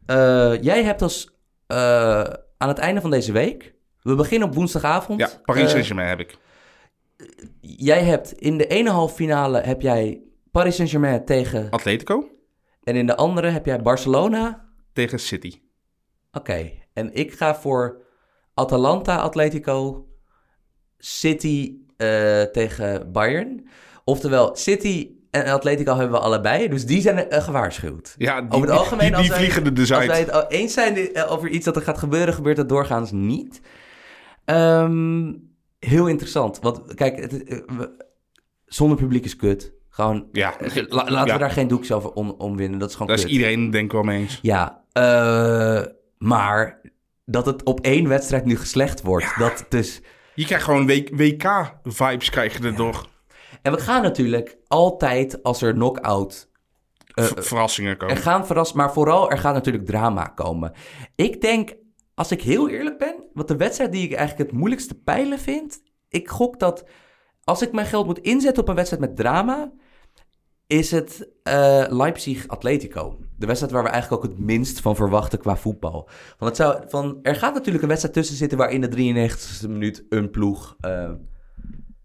eh, 0.07 0.63
jij 0.63 0.85
hebt 0.85 1.03
als... 1.03 1.31
eh, 1.67 2.21
aan 2.57 2.69
het 2.69 2.79
einde 2.79 3.01
van 3.01 3.11
deze 3.11 3.33
week... 3.33 3.75
We 4.03 4.15
beginnen 4.15 4.49
op 4.49 4.55
woensdagavond. 4.55 5.21
Ja, 5.21 5.31
Paris 5.45 5.63
Eh, 5.63 5.69
Saint-Germain 5.69 6.09
heb 6.09 6.21
ik. 6.21 6.37
jij 7.61 8.03
hebt 8.05 8.33
in 8.33 8.59
de 8.59 8.67
ene 8.67 8.91
halve 8.91 9.15
finale 9.15 9.61
heb 9.61 9.81
jij 9.81 10.23
Paris 10.51 10.75
Saint-Germain 10.75 11.25
tegen... 11.25 11.71
Atletico 11.71 12.29
En 12.83 12.97
in 12.97 13.07
de 13.07 13.17
andere 13.17 13.49
heb 13.49 13.67
jij 13.67 13.83
Barcelona... 13.83 14.69
tegen 14.93 15.19
City. 15.19 15.61
Oké, 16.33 16.71
en 16.93 17.15
ik 17.15 17.33
ga 17.33 17.55
voor 17.55 18.03
Atalanta, 18.55 19.17
Atletico, 19.17 20.09
City 20.99 21.77
tegen 22.53 23.13
Bayern. 23.13 23.69
Oftewel, 24.05 24.57
City 24.57 25.11
en 25.31 25.47
Atletico 25.47 25.93
hebben 25.95 26.11
we 26.19 26.25
allebei, 26.25 26.69
dus 26.69 26.87
die 26.87 27.01
zijn 27.01 27.31
eh, 27.31 27.43
gewaarschuwd. 27.43 28.15
Ja, 28.19 28.41
die, 28.43 28.51
Over 28.51 28.69
het 28.69 28.79
algemeen, 28.79 29.07
die, 29.07 29.13
als 29.17 29.23
die 29.23 29.31
wij- 29.31 29.39
vliegen 29.41 29.65
er 29.65 29.75
dus 29.75 29.91
Als 29.93 30.01
uit. 30.01 30.09
wij 30.11 30.21
het 30.21 30.51
eens 30.53 30.73
zijn 30.73 31.15
eh, 31.15 31.33
over 31.33 31.49
iets 31.49 31.65
dat 31.65 31.77
er 31.77 31.83
gaat 31.83 31.99
gebeuren, 31.99 32.35
gebeurt 32.35 32.57
dat 32.57 32.69
doorgaans 32.69 33.11
niet. 33.13 33.61
Ehm, 34.45 35.33
heel 35.79 36.07
interessant, 36.07 36.59
want 36.61 36.95
kijk, 36.95 37.19
het, 37.21 37.45
eh, 37.45 37.59
we- 37.77 38.05
zonder 38.67 38.97
publiek 38.99 39.25
is 39.25 39.37
kut. 39.37 39.73
Gewoon, 39.89 40.27
Ja, 40.33 40.55
la- 40.89 41.05
laten 41.11 41.27
ja. 41.27 41.33
we 41.33 41.39
daar 41.39 41.51
geen 41.51 41.69
doekjes 41.69 41.93
over 41.93 42.11
om, 42.13 42.31
omwinnen, 42.31 42.79
dat 42.79 42.89
is 42.89 42.95
gewoon 42.95 43.09
Daar 43.09 43.17
is 43.19 43.23
kut. 43.25 43.33
iedereen 43.33 43.71
denk 43.71 43.85
ik 43.85 43.93
wel 43.93 44.03
mee 44.03 44.19
eens. 44.21 44.39
Ja, 44.43 44.85
maar 46.19 46.81
dat 47.25 47.47
het 47.47 47.63
op 47.63 47.81
één 47.81 48.09
wedstrijd 48.09 48.45
nu 48.45 48.57
geslecht 48.57 49.03
wordt. 49.03 49.39
Dat 49.39 49.67
dus... 49.69 50.01
Je 50.35 50.45
krijgt 50.45 50.65
gewoon 50.65 50.87
WK-vibes 50.87 52.31
krijg 52.31 52.59
je 52.59 52.65
erdoor. 52.65 53.07
En 53.63 53.73
we 53.73 53.79
gaan 53.81 54.03
natuurlijk 54.03 54.59
altijd 54.67 55.43
als 55.43 55.63
er 55.63 55.73
knock-out... 55.73 56.51
eh, 57.15 57.25
verrassingen 57.25 57.91
er 57.91 57.97
komen. 57.97 58.17
gaan 58.17 58.47
verras, 58.47 58.73
maar 58.73 58.93
vooral 58.93 59.31
er 59.31 59.39
gaat 59.39 59.55
natuurlijk 59.55 59.87
drama 59.87 60.25
komen. 60.25 60.73
Ik 61.15 61.41
denk, 61.41 61.75
als 62.15 62.31
ik 62.31 62.43
heel 62.43 62.69
eerlijk 62.69 62.99
ben, 62.99 63.15
wat 63.33 63.49
de 63.49 63.57
wedstrijd 63.57 63.93
die 63.93 64.05
ik 64.05 64.13
eigenlijk 64.13 64.51
het 64.51 64.59
moeilijkste 64.59 64.95
peilen 64.95 65.39
vind, 65.39 65.83
ik 66.09 66.29
gok 66.29 66.59
dat 66.59 66.85
als 67.45 67.63
ik 67.63 67.73
mijn 67.73 67.87
geld 67.87 68.07
moet 68.07 68.19
inzetten 68.19 68.63
op 68.63 68.69
een 68.69 68.75
wedstrijd 68.75 69.03
met 69.03 69.17
drama, 69.17 69.73
is 70.67 70.91
het 70.91 71.29
eh, 71.43 71.85
Leipzig-Atletico. 71.89 73.19
De 73.37 73.47
wedstrijd 73.47 73.73
waar 73.73 73.83
we 73.83 73.89
eigenlijk 73.89 74.25
ook 74.25 74.31
het 74.31 74.39
minst 74.39 74.81
van 74.81 74.97
verwachten 74.97 75.39
qua 75.39 75.57
voetbal. 75.57 76.09
Want 76.39 76.57
het 76.57 76.57
zou, 76.57 76.85
van, 76.89 77.19
er 77.23 77.35
gaat 77.35 77.55
natuurlijk 77.55 77.83
een 77.83 77.89
wedstrijd 77.89 78.15
tussen 78.17 78.37
zitten 78.37 78.59
waar 78.59 78.71
in 78.71 78.81
de 78.81 79.29
93e 79.31 79.69
minuut 79.69 80.05
een 80.09 80.31
ploeg... 80.31 80.77
eh, 80.81 81.11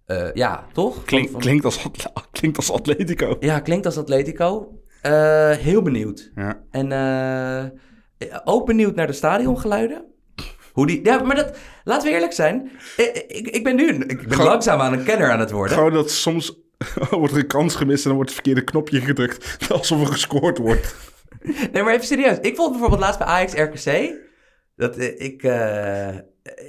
eh, 0.06 0.34
ja, 0.34 0.66
toch? 0.74 0.94
Van- 0.96 1.04
Klink, 1.04 1.30
van- 1.30 1.40
klinkt, 1.40 1.66
als, 1.66 1.86
klinkt 2.32 2.58
als 2.58 2.72
Atletico. 2.72 3.38
Ja, 3.40 3.60
klinkt 3.60 3.86
als 3.86 3.98
Atletico. 3.98 4.80
Eh, 5.02 5.50
heel 5.52 5.82
benieuwd. 5.82 6.32
Ja. 6.36 6.64
En 6.72 6.92
eh, 6.92 8.36
ook 8.44 8.66
benieuwd 8.66 8.96
naar 8.96 9.08
de 9.08 9.14
stadiongeluiden. 9.14 10.06
Hoe 10.74 10.88
die... 10.88 11.00
Ja, 11.06 11.24
maar 11.24 11.36
dat... 11.36 11.58
Laten 11.84 12.08
we 12.08 12.14
eerlijk 12.14 12.34
zijn. 12.34 12.72
Ik, 12.98 13.26
ik, 13.28 13.48
ik 13.48 13.64
ben 13.64 13.76
nu... 13.76 13.88
Ik 13.88 14.08
ben 14.08 14.32
Gewoon- 14.32 14.46
langzaam 14.48 14.80
aan 14.80 14.94
een 14.94 15.04
kenner 15.04 15.32
aan 15.32 15.40
het 15.40 15.52
worden. 15.52 15.78
Gewoon 15.78 15.94
dat 15.94 16.12
soms 16.12 16.60
wordt 17.10 17.34
er 17.34 17.40
een 17.40 17.48
kans 17.48 17.76
gemist 17.76 18.02
en 18.04 18.08
dan 18.08 18.16
wordt 18.16 18.30
het 18.32 18.42
verkeerde 18.42 18.64
knopje 18.72 19.02
gedrukt. 19.02 19.58
Alsof 19.72 20.02
er 20.02 20.08
gescoord 20.08 20.58
wordt. 20.58 20.96
Nee, 21.72 21.84
maar 21.84 21.94
even 21.94 22.06
serieus. 22.06 22.38
Ik 22.42 22.56
vond 22.56 22.70
bijvoorbeeld 22.72 23.02
laatst 23.02 23.20
bij 23.20 23.28
Ajax 23.28 23.54
RKC... 23.54 24.14
Dat 24.76 25.00
ik... 25.00 25.44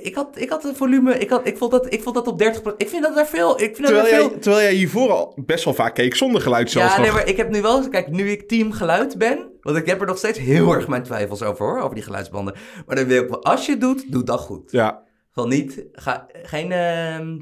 ik 0.03 0.15
had, 0.15 0.41
ik 0.41 0.49
had 0.51 0.65
een 0.65 0.77
volume... 0.77 1.19
Ik, 1.19 1.31
had, 1.31 1.47
ik, 1.47 1.59
vond 1.59 1.71
dat, 1.71 1.93
ik 1.93 2.03
vond 2.03 2.15
dat 2.15 2.27
op 2.27 2.39
30... 2.39 2.75
Ik 2.77 2.89
vind 2.89 3.03
dat 3.03 3.15
daar 3.15 3.27
veel... 3.27 3.61
Ik 3.61 3.77
vind 3.77 3.77
dat 3.77 3.87
Terwijl 3.87 4.03
daar 4.11 4.21
jij, 4.21 4.29
veel... 4.29 4.39
terwijl 4.39 4.63
jij 4.63 4.75
hiervoor 4.75 5.11
al 5.11 5.33
best 5.37 5.65
wel 5.65 5.75
vaak 5.75 5.95
keek 5.95 6.15
zonder 6.15 6.41
geluid 6.41 6.71
zelfs 6.71 6.95
Ja, 6.95 7.01
nee, 7.01 7.13
maar 7.13 7.29
ik 7.29 7.37
heb 7.37 7.51
nu 7.51 7.63
wel... 7.63 7.89
Kijk, 7.89 8.09
nu 8.09 8.31
ik 8.31 8.49
team 8.49 8.73
geluid 8.73 9.19
ben... 9.19 9.51
Want 9.61 9.77
ik 9.77 9.87
heb 9.87 10.01
er 10.01 10.07
nog 10.07 10.19
steeds 10.19 10.39
heel 10.39 10.73
erg 10.73 10.89
mijn 10.89 11.03
twijfels 11.03 11.43
over, 11.43 11.67
hoor. 11.67 11.81
Over 11.81 11.95
die 11.95 12.05
geluidsbanden. 12.05 12.55
Maar 12.87 12.97
dan 12.97 13.07
wil 13.07 13.23
ik 13.23 13.29
wel... 13.29 13.45
Als 13.45 13.67
je 13.67 13.73
het 13.73 13.81
doet, 13.81 14.13
doe 14.13 14.23
dat 14.25 14.41
goed. 14.41 14.71
Ja, 14.71 15.03
Van 15.33 15.49
niet, 15.49 15.85
ga, 15.93 16.27
geen, 16.43 16.73
ehm, 16.73 17.39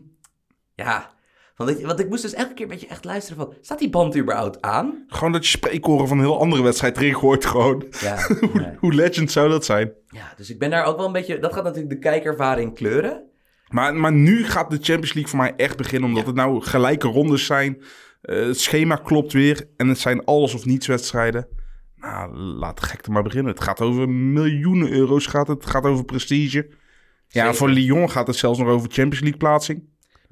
ja. 0.74 1.13
Van 1.54 1.66
dat 1.66 1.78
je, 1.78 1.86
want 1.86 2.00
ik 2.00 2.08
moest 2.08 2.22
dus 2.22 2.34
elke 2.34 2.54
keer 2.54 2.64
een 2.64 2.70
beetje 2.70 2.86
echt 2.86 3.04
luisteren 3.04 3.36
van, 3.44 3.54
staat 3.60 3.78
die 3.78 3.90
band 3.90 4.16
überhaupt 4.16 4.60
aan? 4.62 5.04
gewoon 5.08 5.32
dat 5.32 5.44
je 5.44 5.50
spreekkoren 5.50 6.08
van 6.08 6.18
een 6.18 6.24
heel 6.24 6.40
andere 6.40 6.62
wedstrijd 6.62 6.96
erin 6.96 7.14
gooit 7.14 7.44
gewoon. 7.44 7.84
Ja, 8.00 8.26
Hoe, 8.52 8.76
hoe 8.78 8.92
legend 8.94 9.30
zou 9.30 9.48
dat 9.48 9.64
zijn? 9.64 9.92
ja, 10.08 10.32
dus 10.36 10.50
ik 10.50 10.58
ben 10.58 10.70
daar 10.70 10.84
ook 10.84 10.96
wel 10.96 11.06
een 11.06 11.12
beetje, 11.12 11.38
dat 11.38 11.52
gaat 11.52 11.64
natuurlijk 11.64 11.92
de 11.92 11.98
kijkervaring 11.98 12.74
kleuren. 12.74 13.22
Maar, 13.68 13.94
maar 13.94 14.12
nu 14.12 14.44
gaat 14.44 14.70
de 14.70 14.76
Champions 14.76 15.12
League 15.12 15.30
voor 15.30 15.38
mij 15.38 15.54
echt 15.56 15.76
beginnen. 15.76 16.08
Omdat 16.08 16.26
het 16.26 16.34
nou 16.34 16.62
gelijke 16.62 17.08
rondes 17.08 17.46
zijn. 17.46 17.82
Eh, 18.20 18.46
het 18.46 18.60
schema 18.60 18.96
klopt 18.96 19.32
weer. 19.32 19.68
En 19.76 19.88
het 19.88 19.98
zijn 19.98 20.24
alles 20.24 20.54
of 20.54 20.64
niets 20.64 20.86
wedstrijden. 20.86 21.48
Nou, 21.96 22.36
laat 22.36 22.80
de 22.80 22.86
gekte 22.86 23.10
maar 23.10 23.22
beginnen. 23.22 23.52
Het 23.52 23.62
gaat 23.62 23.80
over 23.80 24.08
miljoenen 24.08 24.90
euro's. 24.92 25.26
Gaat 25.26 25.48
het, 25.48 25.60
het 25.60 25.70
gaat 25.70 25.84
over 25.84 26.04
prestige. 26.04 26.66
Ja, 26.68 27.42
Zeker. 27.42 27.54
voor 27.54 27.68
Lyon 27.68 28.10
gaat 28.10 28.26
het 28.26 28.36
zelfs 28.36 28.58
nog 28.58 28.68
over 28.68 28.90
Champions 28.90 29.20
League 29.20 29.38
plaatsing. 29.38 29.82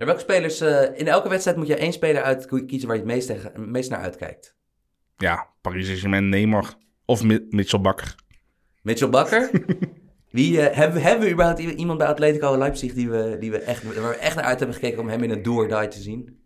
Welke 0.07 0.20
spelers... 0.20 0.61
eh, 0.61 0.98
in 0.98 1.09
elke 1.09 1.28
wedstrijd 1.28 1.57
moet 1.57 1.66
je 1.66 1.76
één 1.76 1.92
speler 1.92 2.22
uit 2.22 2.46
kiezen 2.66 2.88
waar 2.88 2.96
je 2.96 3.03
het 3.03 3.12
meest, 3.12 3.26
tegen, 3.26 3.50
het 3.53 3.66
meest 3.66 3.90
naar 3.90 4.00
uitkijkt. 4.00 4.57
Ja, 5.16 5.46
Paris 5.61 5.84
Saint-Germain, 5.86 6.28
Neymar 6.28 6.74
of 7.05 7.22
Mi- 7.22 7.46
Mitchell 7.50 7.80
Bakker. 7.80 8.14
Mitchell 8.82 9.09
Bakker. 9.09 9.50
Wie, 10.30 10.61
eh, 10.61 10.76
hebben, 10.76 11.00
we- 11.03 11.09
hebben 11.09 11.26
we 11.26 11.32
überhaupt 11.32 11.59
iemand 11.61 11.98
bij 11.98 12.07
Atletico 12.07 12.57
Leipzig 12.59 12.94
die 12.94 13.11
we, 13.11 13.36
die 13.40 13.50
we 13.50 13.59
echt, 13.59 13.82
waar 13.82 14.09
we 14.09 14.14
echt 14.16 14.36
naar 14.36 14.44
uit 14.44 14.59
hebben 14.59 14.76
gekeken 14.76 15.00
om 15.00 15.09
hem 15.09 15.22
in 15.22 15.30
een 15.30 15.42
do 15.42 15.55
or 15.55 15.68
die 15.68 15.88
te 15.88 16.00
zien? 16.00 16.40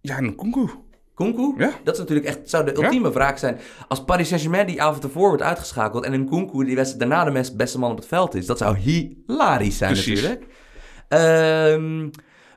Ja, 0.00 0.16
en 0.16 0.36
Kunku. 0.36 0.68
Kunku? 1.14 1.54
Ja. 1.58 1.72
Dat 1.84 1.94
is 1.94 2.00
natuurlijk 2.00 2.26
echt, 2.26 2.50
zou 2.50 2.64
de 2.64 2.76
ultieme 2.82 3.12
wraak 3.12 3.38
zijn. 3.38 3.58
Als 3.88 4.04
Paris 4.04 4.28
Saint-Germain 4.28 4.66
die 4.66 4.82
avond 4.82 5.04
ervoor 5.04 5.28
wordt 5.28 5.42
uitgeschakeld 5.42 6.04
en 6.04 6.12
een 6.12 6.28
Kunku 6.28 6.64
die 6.64 6.74
wedstrijd 6.76 7.10
daarna 7.10 7.30
de 7.42 7.52
beste 7.56 7.78
man 7.78 7.90
op 7.90 7.96
het 7.96 8.06
veld 8.06 8.34
is. 8.34 8.46
Dat 8.46 8.58
zou 8.58 8.76
hilarisch 8.78 9.76
zijn 9.78 9.92
Precies. 9.92 10.22
natuurlijk. 10.22 10.52
Ehm, 11.08 12.08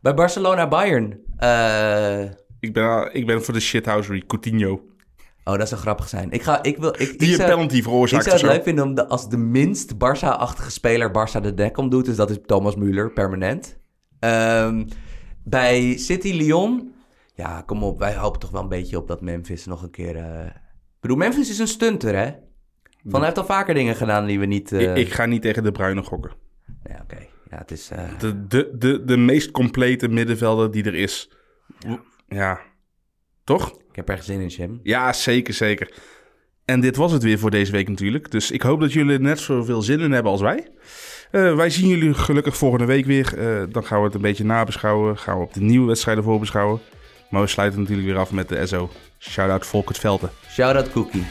bij 0.02 0.14
Barcelona 0.14 0.68
Bayern. 0.68 1.20
eh, 1.38 2.22
Ik 2.60 2.74
ben, 2.74 3.10
ik 3.14 3.26
ben 3.26 3.43
voor 3.43 3.54
de 3.54 3.60
shithousery, 3.60 4.24
Coutinho. 4.28 4.82
oh, 5.43 5.58
dat 5.58 5.68
zou 5.68 5.82
grappig 5.82 6.10
zijn. 6.10 6.32
Ik, 6.32 6.41
ga, 6.41 6.64
ik, 6.64 6.78
wil, 6.78 6.89
ik, 6.89 7.00
ik 7.00 7.20
Die 7.20 7.36
zou, 7.36 7.50
penalty 7.50 7.76
ik 7.78 7.84
veroorzaakt 7.84 8.24
zou 8.24 8.36
of 8.36 8.41
het 8.41 8.52
leuk 8.52 8.64
vinden 8.64 8.84
om 8.86 8.93
de, 8.95 9.08
als 9.08 9.30
de 9.30 9.38
minst 9.38 9.93
Barça-achtige 9.93 10.72
speler 10.72 11.10
Barça 11.10 11.41
de 11.41 11.54
nek 11.56 11.78
om 11.78 11.89
doet. 11.89 12.06
Dus 12.06 12.16
dat 12.16 12.30
is 12.30 12.38
Thomas 12.45 12.76
Müller, 12.76 13.14
permanent. 13.14 13.78
Ehm, 14.20 14.86
bij 15.43 15.97
City 15.97 16.32
Lyon. 16.32 16.93
Ja, 17.34 17.62
kom 17.66 17.84
op. 17.84 18.00
Wij 18.00 18.16
hopen 18.16 18.39
toch 18.39 18.50
wel 18.52 18.62
een 18.62 18.68
beetje 18.70 18.97
op 18.97 19.08
dat 19.08 19.22
Memphis 19.22 19.66
nog 19.66 19.82
een 19.84 19.91
keer... 19.91 20.16
eh, 20.16 20.45
Ik 20.45 21.00
bedoel, 21.00 21.18
Memphis 21.18 21.50
is 21.50 21.60
een 21.60 21.68
stunter, 21.68 22.16
hè? 22.16 22.32
Van, 23.04 23.14
hij 23.20 23.24
heeft 23.24 23.38
al 23.38 23.45
vaker 23.45 23.74
dingen 23.74 23.95
gedaan 23.95 24.26
die 24.26 24.39
we 24.39 24.45
niet... 24.45 24.72
eh, 24.72 24.82
Ik, 24.82 24.95
ik 24.97 25.14
ga 25.14 25.26
niet 25.26 25.41
tegen 25.41 25.64
de 25.64 25.72
Bruine 25.72 26.04
gokken. 26.04 26.32
Ja, 26.84 27.00
oké. 27.04 27.18
Ja, 27.50 27.58
het 27.58 27.72
is... 27.72 27.89
eh, 27.89 28.04
De, 28.20 28.47
de, 28.47 28.72
de, 28.78 29.04
de 29.06 29.18
meest 29.18 29.52
complete 29.52 30.08
middenvelder 30.08 30.72
die 30.72 30.84
er 30.84 30.95
is. 30.95 31.30
Ja, 32.28 32.60
toch? 33.43 33.70
Ik 33.89 33.95
heb 33.95 34.10
er 34.10 34.24
zin 34.24 34.39
in, 34.41 34.47
Jim. 34.47 34.80
Ja, 34.84 35.14
zeker, 35.14 35.54
zeker. 35.54 35.93
En 36.66 36.80
dit 36.80 36.95
was 36.95 37.12
het 37.12 37.24
weer 37.24 37.39
voor 37.39 37.52
deze 37.52 37.72
week 37.72 37.89
natuurlijk. 37.89 38.32
Dus 38.32 38.52
ik 38.52 38.62
hoop 38.62 38.80
dat 38.80 38.93
jullie 38.93 39.14
er 39.14 39.22
net 39.22 39.39
zoveel 39.39 39.82
zin 39.82 40.00
in 40.00 40.12
hebben 40.12 40.32
als 40.32 40.41
wij. 40.41 40.68
Eh, 41.32 41.56
wij 41.56 41.70
zien 41.70 41.88
jullie 41.88 42.14
gelukkig 42.14 42.58
volgende 42.58 42.86
week 42.86 43.06
weer. 43.06 43.38
Eh, 43.38 43.64
dan 43.70 43.84
gaan 43.86 44.00
we 44.00 44.06
het 44.06 44.16
een 44.16 44.22
beetje 44.22 44.43
nabeschouwen. 44.45 45.18
Gaan 45.18 45.38
we 45.38 45.43
op 45.43 45.54
de 45.54 45.62
nieuwe 45.62 45.88
wedstrijden 45.88 46.24
voorbeschouwen. 46.24 46.80
Maar 47.30 47.41
we 47.41 47.47
sluiten 47.47 47.80
natuurlijk 47.80 48.08
weer 48.08 48.18
af 48.18 48.32
met 48.32 48.50
de 48.50 48.66
SO. 48.66 48.89
Shout-out 49.20 49.66
Volkert 49.66 49.97
Velten. 50.00 50.30
Shout-out 50.52 50.91
Cookie. 50.91 51.26